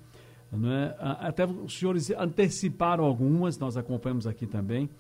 não 0.53 0.71
é? 0.71 0.95
até 0.99 1.47
os 1.47 1.79
senhores 1.79 2.11
anteciparam 2.11 3.05
algumas, 3.05 3.59
nós 3.59 3.77
acompanhamos 3.77 4.27
aqui 4.27 4.47
também, 4.47 4.91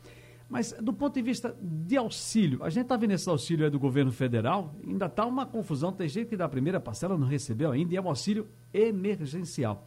mas 0.48 0.72
do 0.72 0.92
ponto 0.94 1.14
de 1.14 1.22
vista 1.22 1.54
de 1.60 1.96
auxílio, 1.96 2.64
a 2.64 2.70
gente 2.70 2.84
está 2.84 2.96
vendo 2.96 3.12
esse 3.12 3.28
auxílio 3.28 3.70
do 3.70 3.78
governo 3.78 4.10
federal, 4.10 4.74
ainda 4.86 5.06
está 5.06 5.26
uma 5.26 5.44
confusão, 5.44 5.92
tem 5.92 6.08
gente 6.08 6.28
que 6.28 6.36
da 6.36 6.48
primeira 6.48 6.80
parcela 6.80 7.18
não 7.18 7.26
recebeu 7.26 7.70
ainda, 7.70 7.92
e 7.92 7.96
é 7.96 8.00
um 8.00 8.08
auxílio 8.08 8.48
emergencial. 8.72 9.84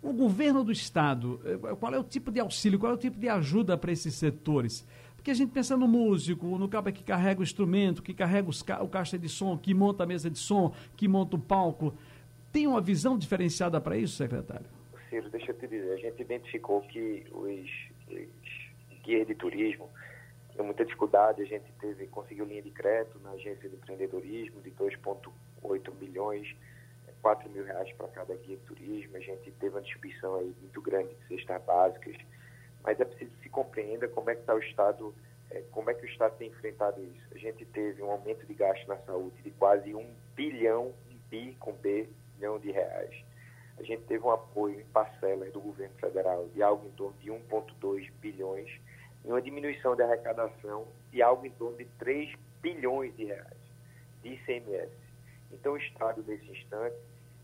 O 0.00 0.12
governo 0.12 0.62
do 0.62 0.70
Estado, 0.70 1.40
eh, 1.44 1.74
qual 1.74 1.92
é 1.92 1.98
o 1.98 2.04
tipo 2.04 2.30
de 2.30 2.38
auxílio, 2.38 2.78
qual 2.78 2.92
é 2.92 2.94
o 2.94 2.98
tipo 2.98 3.18
de 3.18 3.28
ajuda 3.28 3.76
para 3.76 3.90
esses 3.90 4.14
setores? 4.14 4.86
Porque 5.16 5.32
a 5.32 5.34
gente 5.34 5.50
pensa 5.50 5.76
no 5.76 5.88
músico, 5.88 6.56
no 6.56 6.68
cara 6.68 6.92
que 6.92 7.02
carrega 7.02 7.40
o 7.40 7.42
instrumento, 7.42 8.00
que 8.00 8.14
carrega 8.14 8.48
os, 8.48 8.60
o 8.60 8.88
caixa 8.88 9.18
de 9.18 9.28
som, 9.28 9.58
que 9.58 9.74
monta 9.74 10.04
a 10.04 10.06
mesa 10.06 10.30
de 10.30 10.38
som, 10.38 10.72
que 10.96 11.08
monta 11.08 11.34
o 11.34 11.38
palco. 11.40 11.92
Tem 12.52 12.68
uma 12.68 12.80
visão 12.80 13.18
diferenciada 13.18 13.80
para 13.80 13.98
isso, 13.98 14.14
secretário? 14.14 14.66
Ciro, 15.10 15.28
deixa 15.30 15.50
eu 15.50 15.58
te 15.58 15.66
dizer, 15.66 15.92
a 15.92 15.96
gente 15.96 16.22
identificou 16.22 16.82
que 16.82 17.24
os, 17.32 17.68
os 18.08 18.65
guias 19.06 19.26
de 19.26 19.34
turismo 19.34 19.88
tinham 20.52 20.66
muita 20.66 20.84
dificuldade, 20.84 21.42
a 21.42 21.46
gente 21.46 21.70
teve, 21.80 22.06
conseguiu 22.08 22.44
linha 22.44 22.62
de 22.62 22.70
crédito 22.70 23.18
na 23.20 23.30
agência 23.30 23.68
de 23.68 23.76
empreendedorismo 23.76 24.60
de 24.62 24.70
2,8 24.72 25.94
milhões 26.00 26.56
4 27.26 27.50
mil 27.50 27.64
reais 27.64 27.92
para 27.94 28.06
cada 28.06 28.36
guia 28.36 28.56
de 28.56 28.62
turismo, 28.62 29.16
a 29.16 29.20
gente 29.20 29.50
teve 29.50 29.74
uma 29.74 29.82
distribuição 29.82 30.36
aí 30.36 30.54
muito 30.60 30.80
grande 30.80 31.12
de 31.12 31.26
cestas 31.26 31.60
básicas, 31.64 32.16
mas 32.84 33.00
é 33.00 33.04
preciso 33.04 33.32
que 33.32 33.42
se 33.42 33.48
compreenda 33.48 34.06
como 34.06 34.30
é 34.30 34.36
que 34.36 34.42
está 34.42 34.54
o 34.54 34.60
Estado, 34.60 35.12
é, 35.50 35.60
como 35.72 35.90
é 35.90 35.94
que 35.94 36.06
o 36.06 36.08
Estado 36.08 36.36
tem 36.38 36.48
enfrentado 36.50 37.02
isso. 37.02 37.26
A 37.34 37.38
gente 37.38 37.64
teve 37.64 38.00
um 38.00 38.12
aumento 38.12 38.46
de 38.46 38.54
gasto 38.54 38.86
na 38.86 38.96
saúde 38.98 39.42
de 39.42 39.50
quase 39.50 39.92
um 39.92 40.08
bilhão, 40.36 40.92
de 41.08 41.16
bi 41.28 41.56
com 41.58 41.72
B, 41.72 42.08
bilhão 42.36 42.60
de 42.60 42.70
reais. 42.70 43.24
A 43.76 43.82
gente 43.82 44.02
teve 44.04 44.24
um 44.24 44.30
apoio 44.30 44.80
em 44.80 44.84
parcelas 44.84 45.52
do 45.52 45.60
governo 45.60 45.96
federal 45.96 46.46
de 46.54 46.62
algo 46.62 46.86
em 46.86 46.92
torno 46.92 47.18
de 47.18 47.28
1,2 47.28 48.08
bilhões 48.20 48.70
e 49.26 49.30
uma 49.30 49.42
diminuição 49.42 49.96
da 49.96 50.04
arrecadação 50.04 50.86
de 51.10 51.20
algo 51.20 51.44
em 51.44 51.50
torno 51.50 51.76
de 51.76 51.84
3 51.98 52.32
bilhões 52.62 53.14
de 53.16 53.24
reais 53.24 53.56
de 54.22 54.34
ICMS. 54.34 54.92
Então, 55.52 55.72
o 55.72 55.76
Estado, 55.76 56.24
nesse 56.26 56.48
instante, 56.50 56.96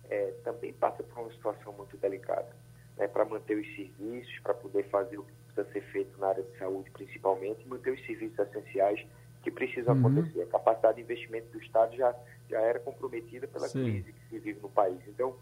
é, 0.08 0.32
também 0.44 0.72
passa 0.72 1.02
por 1.02 1.20
uma 1.20 1.32
situação 1.32 1.72
muito 1.72 1.96
delicada. 1.96 2.48
Né, 2.96 3.08
para 3.08 3.24
manter 3.24 3.56
os 3.56 3.66
serviços, 3.74 4.38
para 4.40 4.52
poder 4.52 4.84
fazer 4.90 5.16
o 5.18 5.24
que 5.24 5.32
precisa 5.32 5.72
ser 5.72 5.80
feito 5.92 6.20
na 6.20 6.28
área 6.28 6.42
de 6.42 6.58
saúde, 6.58 6.90
principalmente, 6.90 7.62
e 7.62 7.66
manter 7.66 7.90
os 7.90 8.04
serviços 8.04 8.38
essenciais 8.38 9.06
que 9.42 9.50
precisam 9.50 9.94
uhum. 9.94 10.00
acontecer. 10.00 10.42
A 10.42 10.46
capacidade 10.46 10.96
de 10.96 11.02
investimento 11.02 11.50
do 11.50 11.62
Estado 11.62 11.96
já, 11.96 12.14
já 12.50 12.60
era 12.60 12.78
comprometida 12.80 13.48
pela 13.48 13.66
Sim. 13.66 13.84
crise 13.84 14.12
que 14.12 14.28
se 14.28 14.38
vive 14.38 14.60
no 14.60 14.68
país. 14.68 15.00
Então, 15.08 15.34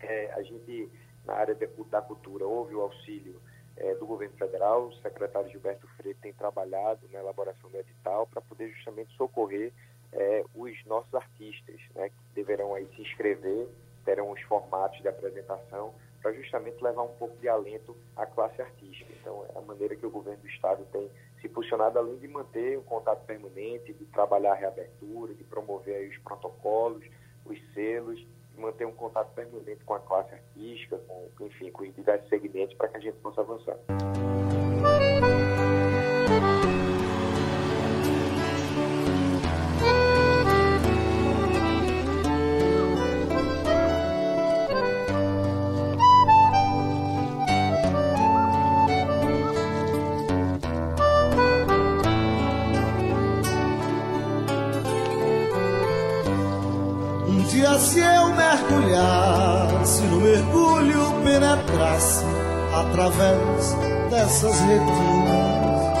é, 0.00 0.32
a 0.34 0.42
gente, 0.42 0.88
na 1.26 1.34
área 1.34 1.54
da 1.54 2.00
cultura, 2.00 2.46
houve 2.46 2.74
o 2.74 2.80
auxílio 2.80 3.40
é, 3.76 3.94
do 3.94 4.06
governo 4.06 4.36
federal, 4.36 4.86
o 4.86 4.94
secretário 4.96 5.50
Gilberto 5.50 5.86
Freire 5.96 6.18
tem 6.20 6.32
trabalhado 6.32 7.08
na 7.12 7.18
elaboração 7.20 7.70
do 7.70 7.76
edital 7.76 8.26
para 8.26 8.40
poder 8.40 8.70
justamente 8.70 9.14
socorrer 9.16 9.72
é, 10.12 10.44
os 10.54 10.84
nossos 10.86 11.12
artistas, 11.14 11.80
né, 11.94 12.08
que 12.08 12.34
deverão 12.34 12.74
aí 12.74 12.86
se 12.94 13.02
inscrever 13.02 13.68
terão 14.04 14.30
os 14.30 14.40
formatos 14.42 15.00
de 15.00 15.08
apresentação 15.08 15.94
para 16.20 16.32
justamente 16.32 16.82
levar 16.82 17.02
um 17.02 17.14
pouco 17.14 17.36
de 17.38 17.48
alento 17.48 17.96
à 18.16 18.24
classe 18.26 18.60
artística. 18.60 19.12
Então, 19.20 19.46
é 19.54 19.58
a 19.58 19.60
maneira 19.62 19.96
que 19.96 20.06
o 20.06 20.10
governo 20.10 20.40
do 20.40 20.48
Estado 20.48 20.84
tem 20.92 21.10
se 21.40 21.48
posicionado, 21.48 21.98
além 21.98 22.16
de 22.16 22.28
manter 22.28 22.78
um 22.78 22.82
contato 22.82 23.24
permanente, 23.26 23.92
de 23.92 24.04
trabalhar 24.06 24.52
a 24.52 24.56
reabertura, 24.56 25.34
de 25.34 25.44
promover 25.44 26.08
os 26.08 26.18
protocolos, 26.18 27.04
os 27.44 27.58
selos, 27.74 28.24
manter 28.56 28.86
um 28.86 28.92
contato 28.92 29.32
permanente 29.34 29.84
com 29.84 29.94
a 29.94 30.00
classe 30.00 30.34
artística, 30.34 30.98
com, 31.06 31.46
enfim, 31.46 31.70
com 31.70 31.82
os 31.82 31.94
diversos 31.94 32.28
segmentos, 32.28 32.74
para 32.76 32.88
que 32.88 32.96
a 32.96 33.00
gente 33.00 33.16
possa 33.18 33.40
avançar. 33.40 33.76
Através 62.94 63.74
dessas 64.08 64.60
retinas, 64.60 65.98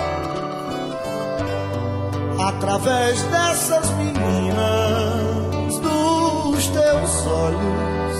através 2.38 3.20
dessas 3.24 3.90
meninas 3.96 5.78
dos 5.80 6.68
teus 6.68 7.26
olhos, 7.26 8.16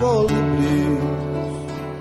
colibris. 0.00 1.02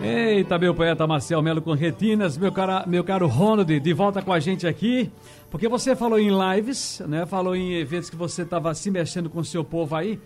Eita, 0.01 0.57
meu 0.57 0.73
poeta 0.73 1.05
Marcel 1.05 1.41
Melo 1.41 1.61
com 1.61 1.73
retinas, 1.73 2.37
meu, 2.37 2.53
cara, 2.53 2.85
meu 2.87 3.03
caro 3.03 3.27
Ronald, 3.27 3.77
de 3.77 3.93
volta 3.93 4.21
com 4.21 4.31
a 4.31 4.39
gente 4.39 4.65
aqui, 4.65 5.11
porque 5.49 5.67
você 5.67 5.97
falou 5.97 6.17
em 6.17 6.29
lives, 6.29 7.01
né? 7.05 7.25
Falou 7.25 7.57
em 7.57 7.73
eventos 7.73 8.09
que 8.09 8.15
você 8.15 8.43
estava 8.43 8.73
se 8.73 8.89
mexendo 8.89 9.29
com 9.29 9.41
o 9.41 9.45
seu 9.45 9.65
povo 9.65 9.97
aí, 9.97 10.17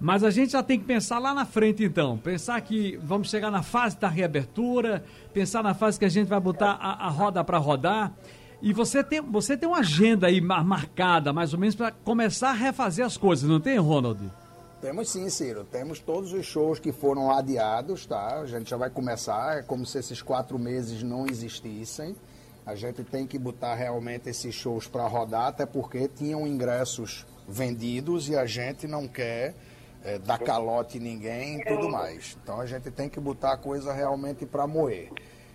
mas 0.00 0.24
a 0.24 0.30
gente 0.30 0.52
já 0.52 0.62
tem 0.62 0.78
que 0.78 0.86
pensar 0.86 1.18
lá 1.18 1.34
na 1.34 1.44
frente 1.44 1.84
então, 1.84 2.16
pensar 2.16 2.58
que 2.62 2.98
vamos 3.02 3.28
chegar 3.28 3.50
na 3.50 3.62
fase 3.62 3.98
da 3.98 4.08
reabertura, 4.08 5.04
pensar 5.32 5.62
na 5.62 5.74
fase 5.74 5.98
que 5.98 6.06
a 6.06 6.08
gente 6.08 6.26
vai 6.26 6.40
botar 6.40 6.72
a, 6.72 7.06
a 7.06 7.08
roda 7.10 7.44
para 7.44 7.58
rodar, 7.58 8.12
e 8.62 8.72
você 8.72 9.04
tem, 9.04 9.20
você 9.20 9.56
tem 9.56 9.68
uma 9.68 9.78
agenda 9.78 10.26
aí 10.26 10.40
marcada, 10.40 11.32
mais 11.32 11.52
ou 11.52 11.58
menos, 11.58 11.74
para 11.74 11.90
começar 11.90 12.50
a 12.50 12.54
refazer 12.54 13.04
as 13.04 13.16
coisas, 13.16 13.48
não 13.48 13.60
tem, 13.60 13.78
Ronald? 13.78 14.30
Temos 14.80 15.10
sim, 15.10 15.28
Ciro. 15.28 15.64
Temos 15.64 15.98
todos 15.98 16.32
os 16.32 16.46
shows 16.46 16.78
que 16.78 16.90
foram 16.90 17.30
adiados, 17.30 18.06
tá? 18.06 18.40
A 18.40 18.46
gente 18.46 18.70
já 18.70 18.78
vai 18.78 18.88
começar, 18.88 19.58
é 19.58 19.62
como 19.62 19.84
se 19.84 19.98
esses 19.98 20.22
quatro 20.22 20.58
meses 20.58 21.02
não 21.02 21.26
existissem. 21.26 22.16
A 22.64 22.74
gente 22.74 23.04
tem 23.04 23.26
que 23.26 23.38
botar 23.38 23.74
realmente 23.74 24.28
esses 24.28 24.54
shows 24.54 24.86
para 24.86 25.06
rodar, 25.06 25.48
até 25.48 25.66
porque 25.66 26.08
tinham 26.08 26.46
ingressos 26.46 27.26
vendidos 27.46 28.28
e 28.28 28.36
a 28.36 28.46
gente 28.46 28.86
não 28.86 29.06
quer 29.08 29.54
é, 30.04 30.18
dar 30.18 30.38
calote 30.38 30.98
em 30.98 31.00
ninguém 31.00 31.60
e 31.60 31.64
tudo 31.64 31.88
mais. 31.88 32.36
Então 32.42 32.60
a 32.60 32.66
gente 32.66 32.90
tem 32.90 33.08
que 33.08 33.20
botar 33.20 33.52
a 33.52 33.56
coisa 33.56 33.92
realmente 33.92 34.46
para 34.46 34.66
moer. 34.66 35.10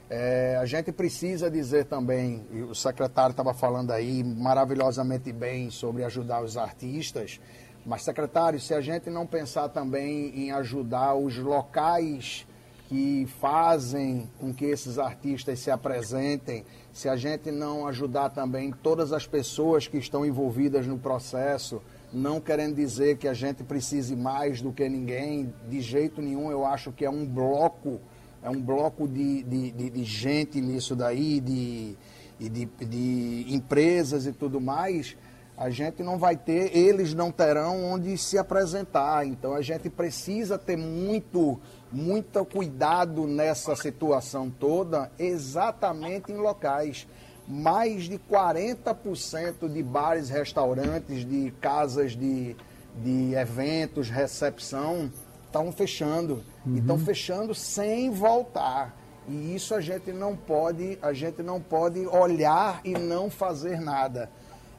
É, 0.09 0.57
a 0.61 0.65
gente 0.65 0.91
precisa 0.91 1.49
dizer 1.49 1.85
também, 1.85 2.45
e 2.51 2.61
o 2.61 2.75
secretário 2.75 3.31
estava 3.31 3.53
falando 3.53 3.91
aí 3.91 4.23
maravilhosamente 4.23 5.31
bem 5.31 5.71
sobre 5.71 6.03
ajudar 6.03 6.43
os 6.43 6.57
artistas, 6.57 7.39
mas, 7.85 8.01
secretário, 8.01 8.59
se 8.59 8.73
a 8.73 8.81
gente 8.81 9.11
não 9.11 9.27
pensar 9.27 9.69
também 9.69 10.35
em 10.35 10.51
ajudar 10.51 11.13
os 11.13 11.37
locais 11.37 12.47
que 12.89 13.27
fazem 13.39 14.27
com 14.39 14.51
que 14.51 14.65
esses 14.65 14.97
artistas 14.97 15.59
se 15.59 15.69
apresentem, 15.69 16.65
se 16.91 17.07
a 17.07 17.15
gente 17.15 17.51
não 17.51 17.87
ajudar 17.87 18.29
também 18.29 18.71
todas 18.71 19.13
as 19.13 19.27
pessoas 19.27 19.87
que 19.87 19.97
estão 19.97 20.25
envolvidas 20.25 20.87
no 20.87 20.97
processo, 20.97 21.79
não 22.13 22.39
querendo 22.39 22.75
dizer 22.75 23.17
que 23.17 23.27
a 23.27 23.33
gente 23.33 23.63
precise 23.63 24.15
mais 24.15 24.61
do 24.61 24.71
que 24.71 24.87
ninguém, 24.87 25.53
de 25.69 25.81
jeito 25.81 26.21
nenhum, 26.21 26.51
eu 26.51 26.65
acho 26.65 26.91
que 26.91 27.05
é 27.05 27.09
um 27.09 27.25
bloco, 27.25 27.99
é 28.41 28.49
um 28.49 28.61
bloco 28.61 29.07
de, 29.07 29.43
de, 29.43 29.71
de, 29.71 29.89
de 29.89 30.03
gente 30.03 30.61
nisso 30.61 30.95
daí, 30.95 31.39
de, 31.39 31.97
de, 32.39 32.65
de 32.65 33.45
empresas 33.49 34.25
e 34.25 34.31
tudo 34.31 34.61
mais, 34.61 35.15
a 35.57 35.69
gente 35.69 36.03
não 36.03 36.17
vai 36.17 36.35
ter, 36.35 36.75
eles 36.75 37.13
não 37.13 37.31
terão 37.31 37.83
onde 37.85 38.17
se 38.17 38.37
apresentar. 38.37 39.25
Então 39.25 39.53
a 39.53 39.61
gente 39.61 39.89
precisa 39.89 40.57
ter 40.57 40.75
muito, 40.75 41.59
muito 41.91 42.43
cuidado 42.45 43.25
nessa 43.25 43.75
situação 43.75 44.49
toda, 44.49 45.09
exatamente 45.17 46.31
em 46.31 46.37
locais. 46.37 47.07
Mais 47.47 48.03
de 48.05 48.17
40% 48.17 49.71
de 49.71 49.83
bares, 49.83 50.29
restaurantes, 50.29 51.25
de 51.25 51.51
casas 51.61 52.15
de, 52.15 52.55
de 53.03 53.33
eventos, 53.35 54.09
recepção, 54.09 55.11
estão 55.45 55.71
fechando. 55.71 56.43
Uhum. 56.65 56.75
E 56.75 56.79
estão 56.79 56.97
fechando 56.97 57.53
sem 57.53 58.09
voltar. 58.09 58.95
E 59.27 59.55
isso 59.55 59.73
a 59.73 59.81
gente 59.81 60.11
não 60.11 60.35
pode, 60.35 60.99
a 61.01 61.13
gente 61.13 61.41
não 61.41 61.59
pode 61.59 62.05
olhar 62.07 62.81
e 62.83 62.93
não 62.93 63.29
fazer 63.29 63.79
nada. 63.79 64.29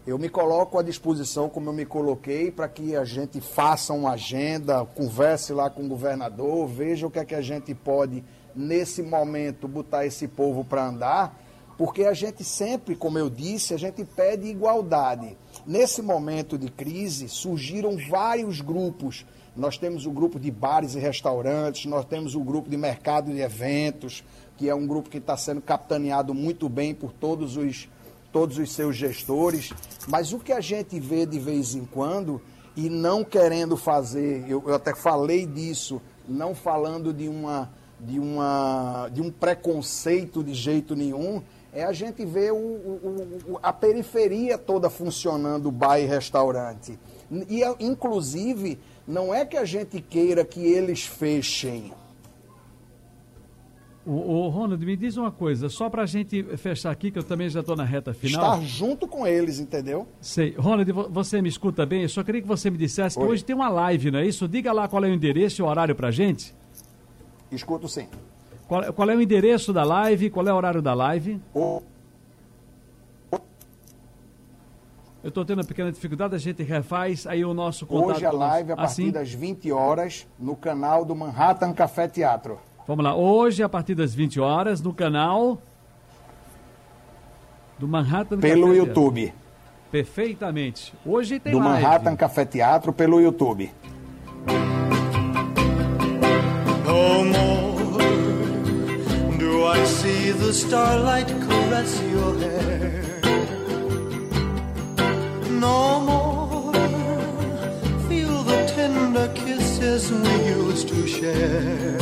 Eu 0.07 0.19
me 0.19 0.29
coloco 0.29 0.79
à 0.79 0.85
disposição, 0.85 1.49
como 1.49 1.71
eu 1.71 1.73
me 1.73 1.85
coloquei, 1.85 2.53
para 2.53 2.69
que 2.69 2.95
a 2.95 3.05
gente 3.05 3.41
faça 3.41 3.93
uma 3.93 4.12
agenda, 4.12 4.85
converse 4.85 5.53
lá 5.53 5.69
com 5.69 5.83
o 5.83 5.89
governador, 5.89 6.69
veja 6.69 7.09
o 7.09 7.11
que 7.11 7.19
é 7.19 7.25
que 7.25 7.35
a 7.35 7.41
gente 7.41 7.75
pode, 7.75 8.23
nesse 8.55 9.03
momento, 9.03 9.67
botar 9.67 10.07
esse 10.07 10.29
povo 10.29 10.64
para 10.64 10.87
andar, 10.87 11.37
porque 11.77 12.05
a 12.05 12.14
gente 12.14 12.43
sempre, 12.43 12.97
como 12.97 13.18
eu 13.18 13.29
disse, 13.29 13.74
a 13.74 13.77
gente 13.77 14.05
pede 14.05 14.49
igualdade. 14.49 15.37
Nesse 15.66 16.01
momento 16.01 16.57
de 16.57 16.70
crise, 16.70 17.29
surgiram 17.29 17.97
vários 18.09 18.61
grupos. 18.61 19.27
Nós 19.55 19.77
temos 19.77 20.07
o 20.07 20.11
grupo 20.11 20.39
de 20.39 20.51
bares 20.51 20.95
e 20.95 20.99
restaurantes, 20.99 21.87
nós 21.87 22.05
temos 22.05 22.35
o 22.35 22.41
grupo 22.41 22.68
de 22.68 22.77
mercado 22.77 23.33
de 23.33 23.41
eventos, 23.41 24.24
que 24.57 24.68
é 24.68 24.74
um 24.74 24.87
grupo 24.87 25.11
que 25.11 25.18
está 25.18 25.37
sendo 25.37 25.61
capitaneado 25.61 26.33
muito 26.35 26.68
bem 26.68 26.95
por 26.95 27.12
todos 27.12 27.57
os 27.57 27.89
todos 28.37 28.59
os 28.59 28.70
seus 28.70 28.95
gestores, 28.95 29.72
mas 30.07 30.35
o 30.35 30.39
que 30.39 30.53
a 30.53 30.61
gente 30.61 31.01
vê 31.01 31.24
de 31.24 31.39
vez 31.39 31.74
em 31.74 31.87
quando, 31.87 32.43
e 32.77 32.91
não 32.91 33.24
querendo 33.24 33.79
fazer, 33.79 34.45
eu, 34.47 34.62
eu 34.66 34.74
até 34.74 34.95
falei 34.95 35.47
disso, 35.47 36.03
não 36.29 36.55
falando 36.55 37.14
de, 37.14 37.29
uma, 37.29 37.70
de, 37.99 38.18
uma, 38.18 39.09
de 39.11 39.22
um 39.22 39.31
preconceito 39.31 40.45
de 40.45 40.53
jeito 40.53 40.95
nenhum, 40.95 41.43
é 41.77 41.85
a 41.85 41.93
gente 41.93 42.24
ver 42.24 42.53
o, 42.53 42.57
o, 42.57 43.39
o, 43.49 43.59
a 43.62 43.70
periferia 43.70 44.57
toda 44.57 44.89
funcionando, 44.89 45.70
bar 45.70 45.99
e 45.99 46.07
restaurante. 46.07 46.99
E, 47.31 47.62
inclusive, 47.79 48.79
não 49.07 49.35
é 49.35 49.45
que 49.45 49.59
a 49.59 49.64
gente 49.64 50.01
queira 50.01 50.43
que 50.43 50.61
eles 50.61 51.05
fechem, 51.05 51.93
o, 54.09 54.47
Ronald, 54.49 54.87
me 54.87 54.97
diz 54.97 55.16
uma 55.16 55.33
coisa, 55.33 55.68
só 55.68 55.91
para 55.91 56.05
a 56.05 56.07
gente 56.07 56.41
fechar 56.57 56.93
aqui, 56.93 57.11
que 57.11 57.18
eu 57.18 57.24
também 57.24 57.49
já 57.49 57.59
estou 57.59 57.74
na 57.74 57.83
reta 57.83 58.14
final. 58.14 58.55
Estar 58.55 58.64
junto 58.64 59.09
com 59.09 59.27
eles, 59.27 59.59
entendeu? 59.59 60.07
Sei. 60.20 60.55
Ronald, 60.57 60.93
você 61.11 61.43
me 61.43 61.49
escuta 61.49 61.85
bem? 61.85 62.03
Eu 62.03 62.09
só 62.09 62.22
queria 62.22 62.41
que 62.41 62.47
você 62.47 62.70
me 62.70 62.79
dissesse 62.79 63.18
Oi. 63.18 63.24
que 63.24 63.33
hoje 63.33 63.45
tem 63.45 63.57
uma 63.57 63.68
live, 63.68 64.12
não 64.12 64.20
é 64.20 64.27
isso? 64.27 64.47
Diga 64.47 64.72
lá 64.72 64.87
qual 64.87 65.05
é 65.05 65.09
o 65.09 65.12
endereço 65.12 65.61
e 65.61 65.64
o 65.64 65.66
horário 65.66 65.97
para 65.97 66.12
gente. 66.12 66.55
Escuto 67.51 67.89
sim. 67.89 68.07
Qual, 68.69 68.93
qual, 68.93 69.11
é 69.11 69.17
o 69.17 69.21
endereço 69.21 69.73
da 69.73 69.85
live? 69.85 70.31
Qual 70.31 70.47
é 70.47 70.53
o 70.53 70.57
horário 70.57 70.83
da 70.83 70.93
live? 70.93 71.41
Eu 75.23 75.29
estou 75.29 75.45
tendo 75.45 75.59
uma 75.59 75.64
pequena 75.64 75.91
dificuldade, 75.91 76.35
a 76.35 76.39
gente 76.39 76.62
refaz 76.62 77.27
aí 77.27 77.45
o 77.45 77.53
nosso 77.53 77.85
contato. 77.87 78.17
Hoje 78.17 78.27
a 78.27 78.31
live 78.31 78.73
a 78.73 78.77
partir 78.77 79.03
assim? 79.03 79.11
das 79.11 79.33
20 79.33 79.73
horas 79.73 80.27
no 80.39 80.55
canal 80.55 81.05
do 81.05 81.14
Manhattan 81.14 81.73
Café 81.73 82.07
Teatro. 82.07 82.59
Vamos 82.87 83.05
lá, 83.05 83.14
hoje 83.17 83.62
a 83.62 83.69
partir 83.69 83.97
das 83.97 84.14
20 84.14 84.39
horas 84.41 84.81
no 84.81 84.95
canal 84.95 85.61
do 87.79 87.89
Manhattan 87.89 88.39
Pelo 88.39 88.69
Café 88.69 88.79
YouTube. 88.79 89.21
Teatro. 89.23 89.41
Perfeitamente. 89.91 90.95
Hoje 91.05 91.41
tem 91.41 91.53
Do 91.53 91.59
live. 91.59 91.83
Manhattan 91.83 92.17
Café 92.17 92.45
Teatro 92.45 92.93
pelo 92.93 93.21
YouTube. 93.21 93.71
No 96.85 97.25
more 97.25 97.67
do 97.67 97.73
I 97.73 97.76
see 99.87 100.30
the 100.32 100.53
starlight 100.53 101.28
caress 101.28 102.01
your 102.03 102.39
hair. 102.39 103.05
No 105.66 106.01
more 106.01 106.72
feel 108.09 108.43
the 108.43 108.61
tender 108.74 109.28
kisses 109.34 110.11
we 110.11 110.34
used 110.61 110.89
to 110.89 111.07
share. 111.07 111.99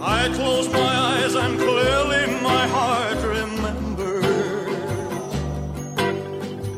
I 0.00 0.30
close 0.38 0.68
my 0.72 0.92
eyes 1.10 1.34
and 1.34 1.58
clearly 1.58 2.24
my 2.42 2.66
heart 2.68 3.20
remembers 3.24 4.24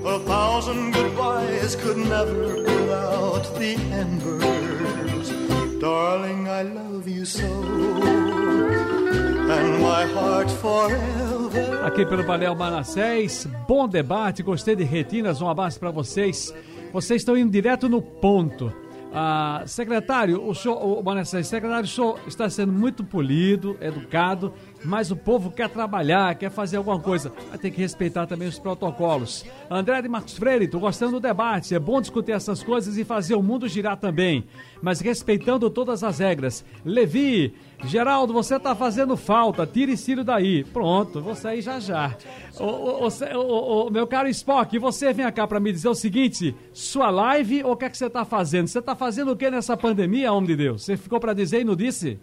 a 0.04 0.18
thousand 0.20 0.92
goodbyes 0.92 1.76
could 1.76 1.98
never 1.98 2.64
put 2.64 2.88
out 2.90 3.44
the 3.58 3.74
embers. 4.04 5.28
Darling, 5.80 6.48
I 6.48 6.62
love 6.62 7.08
you 7.08 7.24
so. 7.24 7.91
Aqui 11.84 12.06
pelo 12.06 12.24
painel 12.24 12.54
Manassés, 12.54 13.46
bom 13.66 13.88
debate, 13.88 14.42
gostei 14.42 14.76
de 14.76 14.84
retinas, 14.84 15.42
um 15.42 15.48
abraço 15.48 15.78
para 15.78 15.90
vocês. 15.90 16.54
Vocês 16.92 17.22
estão 17.22 17.36
indo 17.36 17.50
direto 17.50 17.88
no 17.88 18.00
ponto. 18.00 18.72
Ah, 19.14 19.62
secretário, 19.66 20.42
o 20.42 20.54
senhor, 20.54 20.82
o, 20.82 21.02
Manassés, 21.02 21.46
secretário, 21.46 21.84
o 21.84 21.88
senhor 21.88 22.18
está 22.26 22.48
sendo 22.48 22.72
muito 22.72 23.04
polido, 23.04 23.76
educado, 23.78 24.54
mas 24.82 25.10
o 25.10 25.16
povo 25.16 25.50
quer 25.50 25.68
trabalhar, 25.68 26.34
quer 26.34 26.50
fazer 26.50 26.78
alguma 26.78 26.98
coisa. 26.98 27.30
Vai 27.50 27.58
ter 27.58 27.70
que 27.70 27.78
respeitar 27.78 28.26
também 28.26 28.48
os 28.48 28.58
protocolos. 28.58 29.44
André 29.70 30.00
de 30.00 30.08
Marcos 30.08 30.38
Freire, 30.38 30.64
estou 30.64 30.80
gostando 30.80 31.12
do 31.12 31.20
debate. 31.20 31.74
É 31.74 31.78
bom 31.78 32.00
discutir 32.00 32.32
essas 32.32 32.62
coisas 32.62 32.96
e 32.96 33.04
fazer 33.04 33.34
o 33.34 33.42
mundo 33.42 33.68
girar 33.68 33.98
também, 33.98 34.46
mas 34.80 35.00
respeitando 35.00 35.68
todas 35.68 36.02
as 36.02 36.18
regras. 36.18 36.64
Levi, 36.82 37.54
Geraldo, 37.84 38.32
você 38.32 38.56
está 38.56 38.74
fazendo 38.74 39.16
falta. 39.16 39.66
Tire 39.66 39.96
Ciro 39.96 40.22
daí. 40.22 40.64
Pronto, 40.64 41.20
vou 41.20 41.34
sair 41.34 41.60
já 41.60 41.80
já. 41.80 42.16
Meu 43.90 44.06
caro 44.06 44.28
Spock, 44.28 44.78
você 44.78 45.12
vem 45.12 45.30
cá 45.32 45.46
para 45.46 45.58
me 45.58 45.72
dizer 45.72 45.88
o 45.88 45.94
seguinte: 45.94 46.54
sua 46.72 47.10
live 47.10 47.64
ou 47.64 47.72
o 47.72 47.76
que 47.76 47.84
é 47.84 47.90
que 47.90 47.98
você 47.98 48.06
está 48.06 48.24
fazendo? 48.24 48.68
Você 48.68 48.78
está 48.78 48.94
fazendo 48.94 49.32
o 49.32 49.36
que 49.36 49.50
nessa 49.50 49.76
pandemia, 49.76 50.32
homem 50.32 50.48
de 50.48 50.56
Deus? 50.56 50.84
Você 50.84 50.96
ficou 50.96 51.18
para 51.18 51.34
dizer 51.34 51.60
e 51.60 51.64
não 51.64 51.74
disse? 51.74 52.18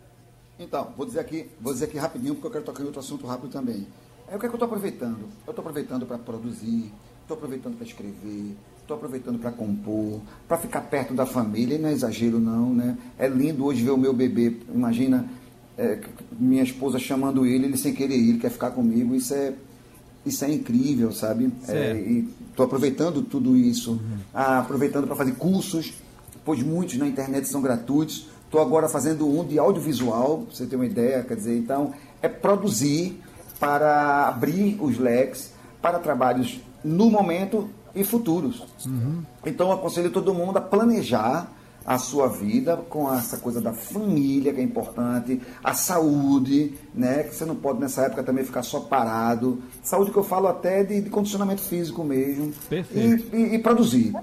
Então, 0.57 0.93
vou 0.97 1.05
dizer 1.05 1.19
aqui, 1.19 1.49
vou 1.59 1.73
dizer 1.73 1.85
aqui 1.85 1.97
rapidinho, 1.97 2.35
porque 2.35 2.47
eu 2.47 2.51
quero 2.51 2.63
tocar 2.65 2.83
em 2.83 2.85
outro 2.85 2.99
assunto 2.99 3.25
rápido 3.25 3.49
também. 3.49 3.87
É 4.29 4.35
o 4.35 4.39
que, 4.39 4.45
é 4.45 4.49
que 4.49 4.53
eu 4.53 4.57
estou 4.57 4.65
aproveitando? 4.65 5.21
Eu 5.47 5.51
estou 5.51 5.63
aproveitando 5.63 6.05
para 6.05 6.17
produzir, 6.17 6.91
estou 7.21 7.35
aproveitando 7.35 7.77
para 7.77 7.87
escrever, 7.87 8.55
estou 8.81 8.97
aproveitando 8.97 9.39
para 9.39 9.51
compor, 9.51 10.21
para 10.47 10.57
ficar 10.57 10.81
perto 10.81 11.13
da 11.13 11.25
família, 11.25 11.75
e 11.75 11.77
não 11.79 11.89
é 11.89 11.93
exagero 11.93 12.39
não, 12.39 12.73
né? 12.73 12.97
É 13.17 13.27
lindo 13.27 13.65
hoje 13.65 13.83
ver 13.83 13.91
o 13.91 13.97
meu 13.97 14.13
bebê, 14.13 14.57
imagina 14.73 15.27
é, 15.79 15.97
minha 16.37 16.61
esposa 16.61 16.99
chamando 16.99 17.45
ele, 17.45 17.65
ele 17.65 17.77
sem 17.77 17.93
querer 17.93 18.17
ir, 18.17 18.29
ele 18.31 18.39
quer 18.39 18.51
ficar 18.51 18.71
comigo, 18.71 19.15
isso 19.15 19.33
é, 19.33 19.53
isso 20.25 20.43
é 20.43 20.51
incrível, 20.51 21.13
sabe? 21.13 21.51
É, 21.69 21.93
e 21.93 22.29
estou 22.49 22.65
aproveitando 22.65 23.21
tudo 23.21 23.55
isso, 23.55 23.91
uhum. 23.93 24.17
ah, 24.33 24.59
aproveitando 24.59 25.07
para 25.07 25.15
fazer 25.15 25.35
cursos, 25.35 25.93
pois 26.43 26.61
muitos 26.61 26.97
na 26.97 27.07
internet 27.07 27.47
são 27.47 27.61
gratuitos, 27.61 28.27
estou 28.43 28.61
agora 28.61 28.89
fazendo 28.89 29.25
um 29.25 29.45
de 29.45 29.57
audiovisual, 29.57 30.39
pra 30.39 30.55
você 30.55 30.65
ter 30.65 30.75
uma 30.75 30.85
ideia, 30.85 31.23
quer 31.23 31.35
dizer, 31.35 31.57
então, 31.57 31.93
é 32.21 32.27
produzir 32.27 33.17
para 33.57 34.27
abrir 34.27 34.77
os 34.81 34.97
leques 34.97 35.53
para 35.81 35.97
trabalhos 35.99 36.59
no 36.83 37.09
momento 37.09 37.69
e 37.95 38.03
futuros. 38.03 38.63
Uhum. 38.85 39.23
Então, 39.45 39.67
eu 39.67 39.73
aconselho 39.73 40.11
todo 40.11 40.33
mundo 40.33 40.57
a 40.57 40.61
planejar 40.61 41.49
a 41.85 41.97
sua 41.97 42.27
vida 42.27 42.77
com 42.77 43.11
essa 43.13 43.37
coisa 43.37 43.59
da 43.59 43.73
família, 43.73 44.53
que 44.53 44.59
é 44.59 44.63
importante, 44.63 45.41
a 45.63 45.73
saúde, 45.73 46.73
né? 46.93 47.23
Que 47.23 47.35
você 47.35 47.45
não 47.45 47.55
pode 47.55 47.79
nessa 47.79 48.03
época 48.03 48.23
também 48.23 48.43
ficar 48.43 48.63
só 48.63 48.79
parado. 48.79 49.59
Saúde 49.81 50.11
que 50.11 50.17
eu 50.17 50.23
falo 50.23 50.47
até 50.47 50.83
de, 50.83 51.01
de 51.01 51.09
condicionamento 51.09 51.61
físico 51.61 52.03
mesmo. 52.03 52.53
Perfeito. 52.69 53.35
E, 53.35 53.37
e, 53.37 53.55
e 53.55 53.59
produzir. 53.59 54.13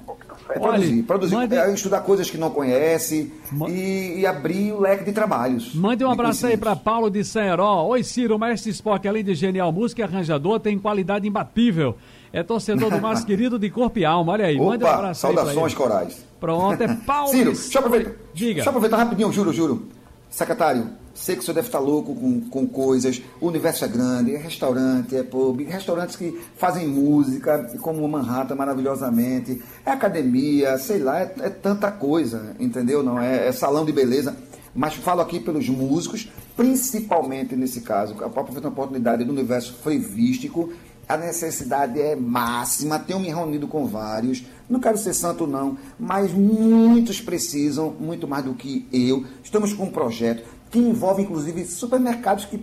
É 0.49 0.59
produzir, 0.59 0.93
Olha, 0.95 1.03
produzir 1.03 1.35
mande... 1.35 1.57
é 1.57 1.73
estudar 1.73 2.01
coisas 2.03 2.31
que 2.31 2.39
não 2.39 2.51
conhece 2.51 3.33
e, 3.69 4.21
e, 4.21 4.27
abrir 4.27 4.73
o 4.73 4.81
leque 4.81 5.05
de 5.05 5.13
trabalhos. 5.13 5.75
Mande 5.75 6.05
um 6.05 6.11
abraço 6.11 6.47
aí 6.47 6.57
para 6.57 6.77
Paulo 6.77 7.11
de 7.11 7.25
Sanheró. 7.25 7.85
Oi, 7.89 8.05
Ciro, 8.05 8.39
mestre 8.39 8.71
Spock, 8.71 9.07
além 9.09 9.25
de 9.25 9.35
genial 9.35 9.73
música 9.73 10.03
e 10.03 10.05
arranjador, 10.05 10.61
tem 10.61 10.79
qualidade 10.79 11.27
imbatível. 11.27 11.97
É 12.33 12.43
torcedor 12.43 12.91
do 12.91 13.01
mais 13.01 13.25
querido 13.27 13.59
de 13.59 13.71
corpo 13.71 13.99
e 13.99 14.05
alma. 14.05 14.35
Olha 14.35 14.47
aí, 14.47 14.57
Opa, 14.57 14.71
mande 14.71 14.85
um 14.85 14.89
abraço 14.89 15.21
saudações 15.23 15.73
aí 15.73 15.77
corais. 15.77 16.26
Pronto, 16.41 16.83
é 16.83 16.95
Paulo. 17.07 17.31
Ciro, 17.31 17.53
deixa 17.53 17.79
eu 17.79 17.81
aproveitar. 17.81 18.13
Diga. 18.35 18.55
Deixa 18.55 18.69
eu 18.69 18.71
aproveitar 18.71 18.97
rapidinho, 18.97 19.33
juro, 19.33 19.53
juro. 19.53 19.89
Secretário, 20.29 20.91
sei 21.15 21.35
que 21.35 21.41
o 21.41 21.45
senhor 21.45 21.55
deve 21.55 21.69
estar 21.69 21.79
louco 21.79 22.15
com, 22.15 22.41
com 22.43 22.67
coisas. 22.67 23.23
O 23.41 23.47
universo 23.47 23.85
é 23.85 23.89
grande, 23.89 24.35
é 24.35 24.39
restaurante, 24.39 25.17
é 25.17 25.23
pub, 25.23 25.61
restaurantes 25.63 26.17
que 26.17 26.39
fazem 26.57 26.87
música, 26.87 27.71
como 27.81 28.05
o 28.05 28.09
Manhattan 28.09 28.55
maravilhosamente, 28.55 29.63
é 29.85 29.91
academia, 29.91 30.77
sei 30.79 30.99
lá, 30.99 31.21
é, 31.21 31.35
é 31.41 31.49
tanta 31.49 31.91
coisa, 31.91 32.55
entendeu? 32.61 33.03
Não 33.03 33.19
é, 33.19 33.49
é, 33.49 33.53
salão 33.53 33.85
de 33.85 33.93
beleza. 33.93 34.37
Mas 34.75 34.95
falo 34.95 35.23
aqui 35.23 35.41
pelos 35.41 35.67
músicos, 35.71 36.31
principalmente 36.55 37.57
nesse 37.57 37.81
caso, 37.81 38.15
aproveitando 38.23 38.67
a 38.67 38.69
oportunidade 38.69 39.25
do 39.25 39.33
universo 39.33 39.73
frevístico, 39.83 40.71
a 41.09 41.17
necessidade 41.17 42.01
é 42.01 42.17
máxima. 42.17 42.99
Tenho 42.99 43.21
me 43.21 43.29
reunido 43.29 43.69
com 43.69 43.87
vários. 43.87 44.45
Não 44.69 44.81
quero 44.81 44.99
ser 44.99 45.15
santo, 45.15 45.47
não, 45.47 45.79
mas 45.99 46.33
muitos 46.33 47.21
precisam, 47.21 47.91
muito 47.99 48.27
mais 48.27 48.45
do 48.45 48.55
que 48.55 48.89
eu. 48.93 49.25
Estamos 49.43 49.73
com 49.73 49.85
um 49.85 49.91
projeto 49.91 50.43
que 50.71 50.79
envolve, 50.79 51.23
inclusive, 51.23 51.65
supermercados 51.65 52.45
que 52.45 52.63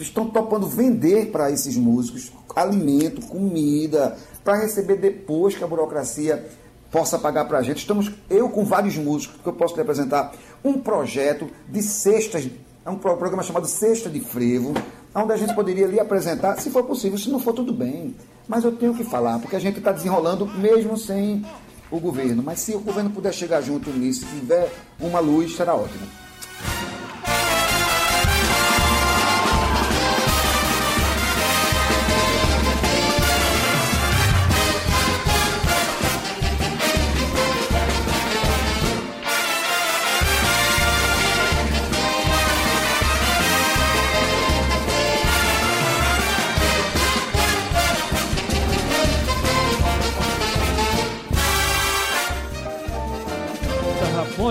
estão 0.00 0.28
topando 0.28 0.66
vender 0.66 1.30
para 1.30 1.50
esses 1.50 1.76
músicos 1.76 2.32
alimento, 2.56 3.26
comida, 3.26 4.16
para 4.42 4.58
receber 4.58 4.96
depois 4.96 5.54
que 5.54 5.62
a 5.62 5.66
burocracia 5.66 6.48
possa 6.90 7.18
pagar 7.18 7.44
para 7.46 7.58
a 7.58 7.62
gente. 7.62 7.78
Estamos, 7.78 8.10
eu 8.28 8.48
com 8.48 8.64
vários 8.64 8.96
músicos, 8.96 9.40
que 9.40 9.48
eu 9.48 9.52
posso 9.52 9.74
lhe 9.74 9.82
apresentar 9.82 10.32
um 10.64 10.74
projeto 10.74 11.48
de 11.68 11.82
cestas, 11.82 12.48
é 12.84 12.90
um 12.90 12.96
programa 12.96 13.42
chamado 13.42 13.66
Cesta 13.66 14.10
de 14.10 14.20
Frevo, 14.20 14.74
onde 15.14 15.32
a 15.32 15.36
gente 15.36 15.54
poderia 15.54 15.86
lhe 15.86 15.98
apresentar, 15.98 16.58
se 16.60 16.70
for 16.70 16.84
possível, 16.84 17.18
se 17.18 17.30
não 17.30 17.40
for 17.40 17.52
tudo 17.52 17.72
bem. 17.72 18.14
Mas 18.46 18.64
eu 18.64 18.72
tenho 18.72 18.94
que 18.94 19.04
falar, 19.04 19.38
porque 19.38 19.56
a 19.56 19.60
gente 19.60 19.78
está 19.78 19.92
desenrolando 19.92 20.46
mesmo 20.46 20.96
sem 20.96 21.44
o 21.90 21.98
governo. 21.98 22.42
Mas 22.42 22.60
se 22.60 22.74
o 22.74 22.80
governo 22.80 23.10
puder 23.10 23.32
chegar 23.32 23.60
junto 23.60 23.90
nisso, 23.90 24.26
tiver 24.26 24.72
uma 25.00 25.20
luz, 25.20 25.56
será 25.56 25.74
ótimo. 25.74 26.06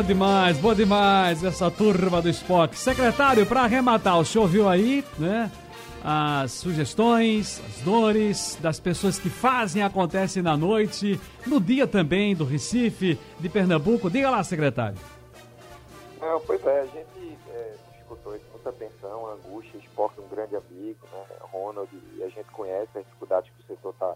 Demais, 0.10 0.58
bom 0.58 0.74
demais 0.74 1.44
essa 1.44 1.70
turma 1.70 2.20
do 2.20 2.30
Spock. 2.30 2.76
Secretário, 2.76 3.46
para 3.46 3.62
arrematar, 3.62 4.18
o 4.18 4.26
senhor 4.26 4.48
viu 4.48 4.68
aí, 4.68 5.06
né? 5.20 5.52
As 6.04 6.52
sugestões, 6.54 7.62
as 7.64 7.82
dores 7.82 8.58
das 8.60 8.80
pessoas 8.80 9.20
que 9.20 9.30
fazem 9.30 9.84
acontecem 9.84 10.42
na 10.42 10.58
noite, 10.58 11.22
no 11.46 11.62
dia 11.62 11.86
também 11.86 12.36
do 12.36 12.44
Recife, 12.44 13.20
de 13.40 13.50
Pernambuco. 13.50 14.10
Diga 14.10 14.32
lá, 14.32 14.44
secretário. 14.44 14.98
Não, 16.20 16.42
pois 16.42 16.66
é, 16.66 16.80
a 16.80 16.86
gente 16.86 17.38
é, 17.52 17.76
escutou 18.00 18.36
isso 18.36 18.46
muita 18.52 18.70
atenção, 18.72 19.28
angústia, 19.28 19.78
Spock 19.78 20.18
é 20.18 20.24
um 20.24 20.28
grande 20.28 20.56
amigo, 20.56 21.06
né? 21.12 21.24
Ronald, 21.42 21.88
e 22.18 22.24
a 22.24 22.30
gente 22.30 22.50
conhece 22.52 22.98
as 22.98 23.06
dificuldades 23.06 23.52
que 23.52 23.62
o 23.62 23.76
setor 23.76 23.94
está 23.94 24.16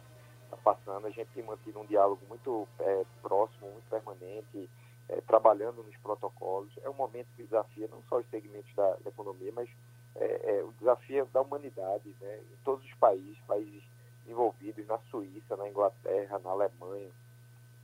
tá 0.49 0.57
passando. 0.63 1.05
A 1.05 1.11
gente 1.11 1.27
tem 1.35 1.43
mantido 1.43 1.79
um 1.79 1.85
diálogo 1.85 2.21
muito 2.27 2.67
é, 2.79 3.03
próximo, 3.21 3.69
muito 3.69 3.87
permanente 3.91 4.67
é, 5.09 5.21
trabalhando 5.21 5.83
nos 5.83 5.95
protocolos. 5.97 6.71
É 6.83 6.89
um 6.89 6.93
momento 6.93 7.27
que 7.35 7.43
desafia 7.43 7.87
não 7.87 8.01
só 8.03 8.17
os 8.17 8.29
segmentos 8.29 8.73
da, 8.75 8.95
da 8.95 9.09
economia, 9.09 9.51
mas 9.53 9.69
é, 10.15 10.57
é, 10.57 10.63
o 10.63 10.71
desafio 10.73 11.25
da 11.33 11.41
humanidade 11.41 12.15
né, 12.21 12.39
em 12.51 12.63
todos 12.63 12.85
os 12.85 12.93
países, 12.95 13.37
países 13.47 13.83
envolvidos, 14.27 14.85
na 14.87 14.97
Suíça, 15.09 15.55
na 15.57 15.67
Inglaterra, 15.67 16.39
na 16.39 16.51
Alemanha. 16.51 17.09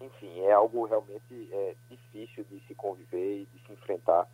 Enfim, 0.02 0.40
é 0.42 0.54
algo 0.54 0.86
realmente 0.86 1.50
é, 1.52 1.76
difícil 1.90 2.46
de 2.46 2.60
se 2.68 2.76
conviver 2.76 3.42
e 3.42 3.46
de 3.46 3.66
se 3.66 3.74
enfrentar. 3.74 4.28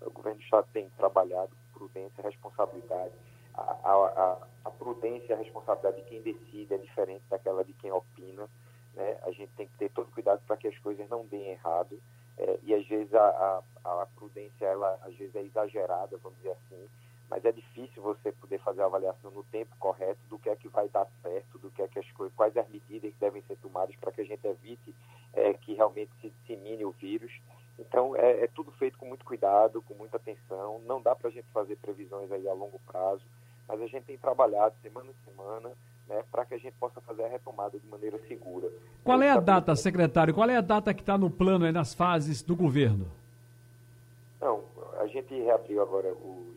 O 0.00 0.10
governo 0.10 0.38
do 0.38 0.44
Estado 0.44 0.66
tem 0.72 0.90
trabalhado 0.90 1.50
com 1.50 1.78
prudência 1.78 2.20
e 2.20 2.22
responsabilidade. 2.22 3.12
A, 3.54 3.60
a, 3.60 4.48
a, 4.64 4.70
prudência 4.70 5.32
e 5.32 5.32
a 5.34 5.36
responsabilidade 5.36 6.02
de 6.02 6.08
quem 6.08 6.22
decide 6.22 6.74
é 6.74 6.78
diferente 6.78 7.22
daquela 7.28 7.62
de 7.62 7.72
quem 7.74 7.92
opina. 7.92 8.48
Né? 8.94 9.18
A 9.22 9.30
gente 9.30 9.52
tem 9.52 9.68
que 9.68 9.76
ter 9.76 9.90
todo 9.90 10.10
cuidado 10.10 10.42
para 10.46 10.56
que 10.56 10.66
as 10.66 10.78
coisas 10.78 11.08
não 11.08 11.24
deem 11.26 11.50
errado. 11.50 12.00
É, 12.38 12.58
e 12.62 12.74
às 12.74 12.86
vezes 12.86 13.12
a, 13.14 13.62
a, 13.84 14.02
a, 14.02 14.06
prudência 14.16 14.64
ela 14.64 14.98
às 15.02 15.14
vezes 15.14 15.34
é 15.34 15.42
exagerada, 15.42 16.16
vamos 16.18 16.38
dizer 16.38 16.52
assim, 16.52 16.88
mas 17.28 17.44
é 17.44 17.52
difícil 17.52 18.02
você 18.02 18.32
poder 18.32 18.58
fazer 18.60 18.82
a 18.82 18.86
avaliação 18.86 19.30
no 19.30 19.42
tempo 19.44 19.74
correto 19.78 20.20
do 20.28 20.38
que 20.38 20.48
é 20.48 20.56
que 20.56 20.68
vai 20.68 20.88
dar 20.88 21.06
certo, 21.22 21.58
do 21.58 21.70
que 21.70 21.82
é 21.82 21.88
que 21.88 21.98
as 21.98 22.10
coisas, 22.12 22.34
quais 22.36 22.56
as 22.56 22.68
medidas 22.68 23.12
que 23.12 23.20
devem 23.20 23.42
ser 23.42 23.56
tomadas 23.56 23.94
para 23.96 24.12
que 24.12 24.20
a 24.22 24.24
gente 24.24 24.46
evite 24.46 24.94
é, 25.32 25.52
que 25.54 25.74
realmente 25.74 26.10
se 26.20 26.30
dissemine 26.30 26.84
o 26.84 26.92
vírus. 26.92 27.32
Então 27.78 28.14
é, 28.16 28.44
é 28.44 28.46
tudo 28.48 28.70
feito 28.72 28.98
com 28.98 29.06
muito 29.06 29.24
cuidado, 29.24 29.82
com 29.82 29.94
muita 29.94 30.16
atenção. 30.16 30.80
Não 30.80 31.00
dá 31.00 31.14
para 31.14 31.28
a 31.28 31.32
gente 31.32 31.46
fazer 31.52 31.76
previsões 31.76 32.30
aí 32.30 32.46
a 32.48 32.52
longo 32.52 32.78
prazo, 32.86 33.24
mas 33.66 33.80
a 33.80 33.86
gente 33.86 34.04
tem 34.04 34.18
trabalhado 34.18 34.74
semana 34.82 35.10
a 35.10 35.30
semana 35.30 35.72
né, 36.08 36.22
para 36.30 36.44
que 36.44 36.54
a 36.54 36.58
gente 36.58 36.74
possa 36.78 37.00
fazer 37.00 37.24
a 37.24 37.28
retomada 37.28 37.78
de 37.78 37.86
maneira 37.86 38.18
segura. 38.26 38.70
Qual 39.04 39.20
é 39.22 39.30
a 39.30 39.40
data, 39.40 39.74
secretário? 39.76 40.34
Qual 40.34 40.48
é 40.48 40.56
a 40.56 40.60
data 40.60 40.92
que 40.92 41.02
está 41.02 41.16
no 41.16 41.30
plano 41.30 41.64
aí 41.64 41.72
nas 41.72 41.94
fases 41.94 42.42
do 42.42 42.56
governo? 42.56 43.06
Não, 44.40 44.64
a 44.98 45.06
gente 45.06 45.34
reabriu 45.34 45.82
agora 45.82 46.12
os, 46.12 46.52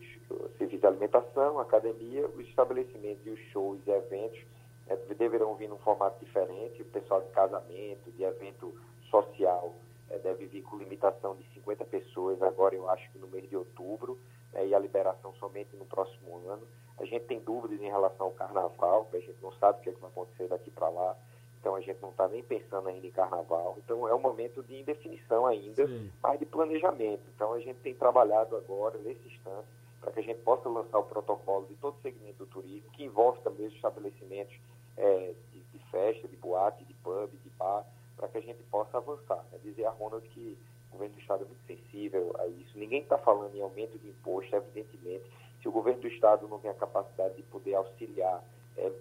serviços 0.58 0.80
de 0.80 0.86
alimentação, 0.86 1.58
academia, 1.58 2.26
os 2.26 2.46
estabelecimentos 2.48 3.24
e 3.26 3.30
os 3.30 3.40
shows 3.52 3.78
e 3.86 3.90
eventos 3.90 4.38
né, 4.86 4.96
deverão 5.16 5.54
vir 5.54 5.68
num 5.68 5.78
formato 5.78 6.24
diferente. 6.24 6.82
O 6.82 6.86
pessoal 6.86 7.22
de 7.22 7.28
casamento, 7.30 8.10
de 8.10 8.22
evento 8.22 8.74
social, 9.10 9.74
é, 10.10 10.18
deve 10.18 10.46
vir 10.46 10.62
com 10.62 10.76
limitação 10.76 11.36
de 11.36 11.44
50 11.54 11.84
pessoas 11.84 12.42
agora, 12.42 12.74
eu 12.74 12.88
acho 12.90 13.10
que 13.12 13.18
no 13.18 13.28
mês 13.28 13.48
de 13.48 13.56
outubro, 13.56 14.18
né, 14.52 14.66
e 14.66 14.74
a 14.74 14.78
liberação 14.78 15.34
somente 15.34 15.76
no 15.76 15.84
próximo 15.84 16.38
ano. 16.48 16.66
A 16.98 17.04
gente 17.04 17.26
tem 17.26 17.40
dúvidas 17.40 17.80
em 17.80 17.88
relação 17.90 18.26
ao 18.26 18.32
carnaval, 18.32 19.06
que 19.10 19.18
a 19.18 19.20
gente 19.20 19.36
não 19.42 19.52
sabe 19.52 19.80
o 19.80 19.82
que, 19.82 19.90
é 19.90 19.92
que 19.92 20.00
vai 20.00 20.10
acontecer 20.10 20.48
daqui 20.48 20.70
para 20.70 20.88
lá. 20.88 21.16
Então 21.60 21.74
a 21.74 21.80
gente 21.80 22.00
não 22.00 22.10
está 22.10 22.28
nem 22.28 22.42
pensando 22.42 22.88
ainda 22.88 23.06
em 23.06 23.10
carnaval. 23.10 23.76
Então 23.84 24.08
é 24.08 24.14
um 24.14 24.20
momento 24.20 24.62
de 24.62 24.80
indefinição 24.80 25.46
ainda, 25.46 25.86
Sim. 25.86 26.10
mas 26.22 26.38
de 26.38 26.46
planejamento. 26.46 27.22
Então 27.34 27.52
a 27.52 27.60
gente 27.60 27.80
tem 27.80 27.94
trabalhado 27.94 28.56
agora, 28.56 28.96
nesse 28.98 29.26
instante, 29.26 29.66
para 30.00 30.12
que 30.12 30.20
a 30.20 30.22
gente 30.22 30.40
possa 30.42 30.68
lançar 30.68 30.98
o 30.98 31.02
protocolo 31.02 31.66
de 31.66 31.74
todo 31.74 31.96
o 31.96 32.02
segmento 32.02 32.38
do 32.38 32.46
turismo, 32.46 32.88
que 32.92 33.04
envolve 33.04 33.40
também 33.40 33.66
os 33.66 33.74
estabelecimentos 33.74 34.54
é, 34.96 35.34
de, 35.52 35.58
de, 35.58 35.78
festa, 35.90 36.28
de 36.28 36.36
boate, 36.36 36.84
de 36.84 36.94
pub, 36.94 37.30
de 37.30 37.50
bar, 37.58 37.84
para 38.16 38.28
que 38.28 38.38
a 38.38 38.42
gente 38.42 38.62
possa 38.70 38.96
avançar. 38.96 39.44
Né? 39.50 39.58
Dizer 39.62 39.84
a 39.86 39.90
Ronald 39.90 40.26
que 40.28 40.56
o 40.90 40.92
governo 40.92 41.14
do 41.14 41.20
Estado 41.20 41.44
é 41.44 41.46
muito 41.46 41.66
sensível 41.66 42.34
a 42.38 42.46
isso. 42.46 42.78
Ninguém 42.78 43.02
está 43.02 43.18
falando 43.18 43.54
em 43.54 43.60
aumento 43.60 43.98
de 43.98 44.08
imposto, 44.08 44.54
evidentemente 44.54 45.24
se 45.60 45.68
o 45.68 45.72
governo 45.72 46.02
do 46.02 46.08
Estado 46.08 46.48
não 46.48 46.58
tem 46.58 46.70
a 46.70 46.74
capacidade 46.74 47.36
de 47.36 47.42
poder 47.44 47.74
auxiliar. 47.74 48.42
É... 48.76 48.92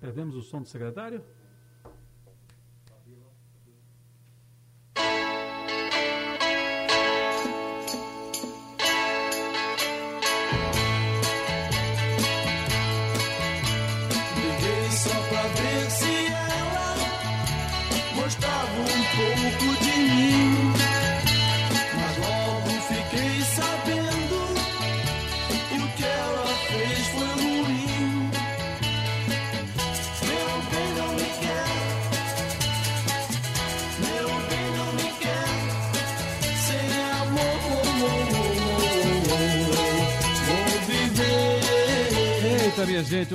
Perdemos 0.00 0.36
o 0.36 0.42
som 0.42 0.60
do 0.62 0.68
secretário? 0.68 1.24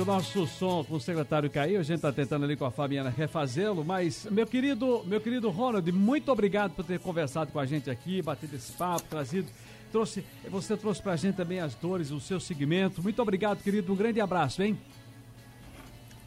O 0.00 0.04
nosso 0.04 0.46
som 0.46 0.82
com 0.84 0.94
o 0.94 1.00
secretário 1.00 1.50
caiu, 1.50 1.78
a 1.78 1.82
gente 1.82 1.96
está 1.96 2.12
tentando 2.12 2.44
ali 2.44 2.56
com 2.56 2.64
a 2.64 2.70
Fabiana 2.70 3.10
refazê-lo, 3.10 3.84
mas 3.84 4.26
meu 4.30 4.46
querido, 4.46 5.04
meu 5.06 5.20
querido 5.20 5.50
Ronald, 5.50 5.90
muito 5.92 6.32
obrigado 6.32 6.72
por 6.72 6.84
ter 6.84 6.98
conversado 6.98 7.52
com 7.52 7.58
a 7.58 7.66
gente 7.66 7.90
aqui, 7.90 8.22
batido 8.22 8.56
esse 8.56 8.72
papo, 8.72 9.02
trazido, 9.10 9.48
trouxe, 9.92 10.24
você 10.50 10.76
trouxe 10.76 11.02
pra 11.02 11.16
gente 11.16 11.36
também 11.36 11.60
as 11.60 11.74
dores, 11.74 12.10
o 12.10 12.20
seu 12.20 12.40
segmento. 12.40 13.02
Muito 13.02 13.20
obrigado, 13.20 13.62
querido, 13.62 13.92
um 13.92 13.96
grande 13.96 14.20
abraço, 14.20 14.62
hein? 14.62 14.78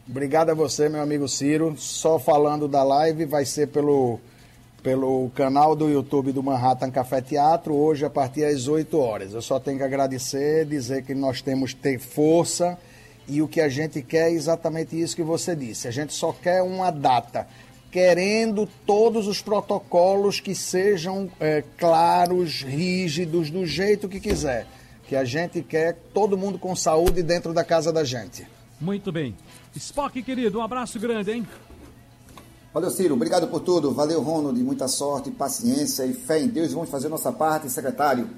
Obrigado 0.08 0.50
a 0.50 0.54
você, 0.54 0.88
meu 0.88 1.00
amigo 1.00 1.26
Ciro. 1.28 1.74
Só 1.76 2.18
falando 2.18 2.68
da 2.68 2.84
live, 2.84 3.24
vai 3.24 3.44
ser 3.44 3.68
pelo, 3.68 4.20
pelo 4.82 5.30
canal 5.34 5.74
do 5.74 5.88
YouTube 5.88 6.30
do 6.30 6.42
Manhattan 6.42 6.90
Café 6.90 7.20
Teatro, 7.20 7.74
hoje 7.74 8.04
a 8.04 8.10
partir 8.10 8.42
das 8.42 8.68
8 8.68 8.98
horas. 8.98 9.32
Eu 9.32 9.42
só 9.42 9.58
tenho 9.58 9.78
que 9.78 9.84
agradecer, 9.84 10.64
dizer 10.66 11.04
que 11.04 11.14
nós 11.14 11.40
temos 11.40 11.72
que 11.72 11.80
ter 11.80 11.98
força 11.98 12.78
e 13.28 13.40
o 13.40 13.48
que 13.48 13.60
a 13.60 13.68
gente 13.68 14.02
quer 14.02 14.30
é 14.30 14.32
exatamente 14.32 15.00
isso 15.00 15.16
que 15.16 15.22
você 15.22 15.56
disse. 15.56 15.88
A 15.88 15.90
gente 15.90 16.12
só 16.12 16.32
quer 16.32 16.62
uma 16.62 16.90
data, 16.90 17.46
querendo 17.90 18.68
todos 18.86 19.26
os 19.26 19.40
protocolos 19.40 20.40
que 20.40 20.54
sejam 20.54 21.30
é, 21.40 21.62
claros, 21.78 22.62
rígidos, 22.62 23.50
do 23.50 23.66
jeito 23.66 24.08
que 24.08 24.20
quiser. 24.20 24.66
Que 25.08 25.16
a 25.16 25.24
gente 25.24 25.62
quer 25.62 25.96
todo 26.12 26.36
mundo 26.36 26.58
com 26.58 26.74
saúde 26.74 27.22
dentro 27.22 27.52
da 27.52 27.62
casa 27.62 27.92
da 27.92 28.04
gente. 28.04 28.46
Muito 28.80 29.12
bem. 29.12 29.36
Spock, 29.76 30.22
querido, 30.22 30.58
um 30.58 30.62
abraço 30.62 30.98
grande, 30.98 31.30
hein? 31.30 31.46
Valeu, 32.74 32.90
Ciro. 32.90 33.14
Obrigado 33.14 33.46
por 33.46 33.60
tudo. 33.60 33.92
Valeu, 33.92 34.20
Ronald. 34.20 34.60
Muita 34.60 34.88
sorte, 34.88 35.30
paciência 35.30 36.04
e 36.04 36.12
fé 36.12 36.40
em 36.40 36.48
Deus. 36.48 36.72
Vamos 36.72 36.90
fazer 36.90 37.08
nossa 37.08 37.30
parte. 37.30 37.70
Secretário, 37.70 38.28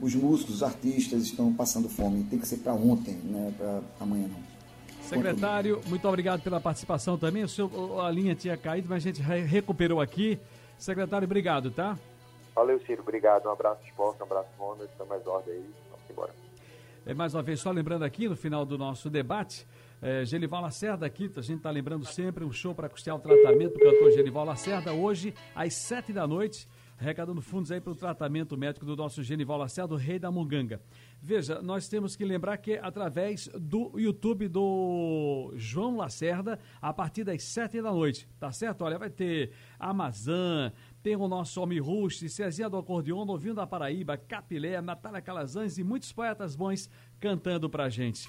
os 0.00 0.14
músicos, 0.14 0.56
os 0.56 0.62
artistas 0.62 1.22
estão 1.22 1.52
passando 1.52 1.88
fome. 1.88 2.24
Tem 2.24 2.38
que 2.38 2.46
ser 2.46 2.58
para 2.58 2.72
ontem, 2.72 3.14
né? 3.24 3.52
Para 3.56 3.80
amanhã 4.00 4.28
não. 4.28 4.56
Secretário, 5.02 5.80
muito 5.86 6.06
obrigado 6.08 6.42
pela 6.42 6.60
participação 6.60 7.16
também. 7.16 7.44
O 7.44 7.48
seu, 7.48 8.00
a 8.00 8.10
linha 8.10 8.34
tinha 8.34 8.56
caído, 8.56 8.88
mas 8.88 9.04
a 9.04 9.10
gente 9.10 9.22
recuperou 9.22 10.00
aqui. 10.00 10.38
Secretário, 10.78 11.24
obrigado, 11.24 11.70
tá? 11.70 11.96
Valeu, 12.54 12.80
Ciro. 12.84 13.02
Obrigado. 13.02 13.46
Um 13.46 13.52
abraço, 13.52 13.80
esporte, 13.84 14.20
um 14.20 14.24
abraço, 14.24 14.48
Ronald. 14.58 14.90
Estamos 14.90 15.08
mais 15.08 15.26
ordem 15.26 15.54
aí. 15.54 15.70
Vamos 15.90 16.10
embora. 16.10 16.34
É, 17.04 17.14
mais 17.14 17.34
uma 17.34 17.42
vez, 17.42 17.60
só 17.60 17.70
lembrando 17.70 18.04
aqui, 18.04 18.28
no 18.28 18.34
final 18.34 18.66
do 18.66 18.76
nosso 18.76 19.08
debate, 19.08 19.64
é, 20.02 20.24
Genival 20.24 20.60
Lacerda 20.60 21.06
aqui, 21.06 21.30
a 21.36 21.40
gente 21.40 21.58
está 21.58 21.70
lembrando 21.70 22.04
sempre 22.04 22.44
um 22.44 22.50
show 22.50 22.74
para 22.74 22.88
custear 22.88 23.14
o 23.14 23.20
tratamento 23.20 23.74
do 23.74 23.78
cantor 23.78 24.10
Genival 24.10 24.44
Lacerda, 24.44 24.92
hoje, 24.92 25.32
às 25.54 25.74
sete 25.74 26.12
da 26.12 26.26
noite, 26.26 26.66
arrecadando 26.98 27.40
fundos 27.42 27.70
aí 27.70 27.80
para 27.80 27.92
o 27.92 27.96
tratamento 27.96 28.56
médico 28.56 28.86
do 28.86 28.96
nosso 28.96 29.22
Genival 29.22 29.58
Lacerda, 29.58 29.96
rei 29.96 30.18
da 30.18 30.30
Munganga. 30.30 30.80
Veja, 31.20 31.60
nós 31.60 31.88
temos 31.88 32.16
que 32.16 32.24
lembrar 32.24 32.56
que 32.56 32.78
através 32.78 33.48
do 33.48 33.98
YouTube 33.98 34.48
do 34.48 35.52
João 35.56 35.96
Lacerda, 35.96 36.58
a 36.80 36.92
partir 36.92 37.24
das 37.24 37.42
sete 37.42 37.80
da 37.82 37.92
noite, 37.92 38.28
tá 38.38 38.50
certo? 38.52 38.82
Olha, 38.82 38.98
vai 38.98 39.10
ter 39.10 39.52
Amazã, 39.78 40.72
tem 41.02 41.16
o 41.16 41.28
nosso 41.28 41.60
Homem 41.60 41.78
Rush, 41.78 42.20
Cezinha 42.30 42.68
do 42.68 42.76
Acordeon, 42.76 43.24
Novinho 43.24 43.54
da 43.54 43.66
Paraíba, 43.66 44.16
Capilé, 44.16 44.80
Natália 44.80 45.20
Calazans 45.20 45.78
e 45.78 45.84
muitos 45.84 46.12
poetas 46.12 46.56
bons 46.56 46.88
cantando 47.20 47.68
pra 47.68 47.88
gente. 47.88 48.28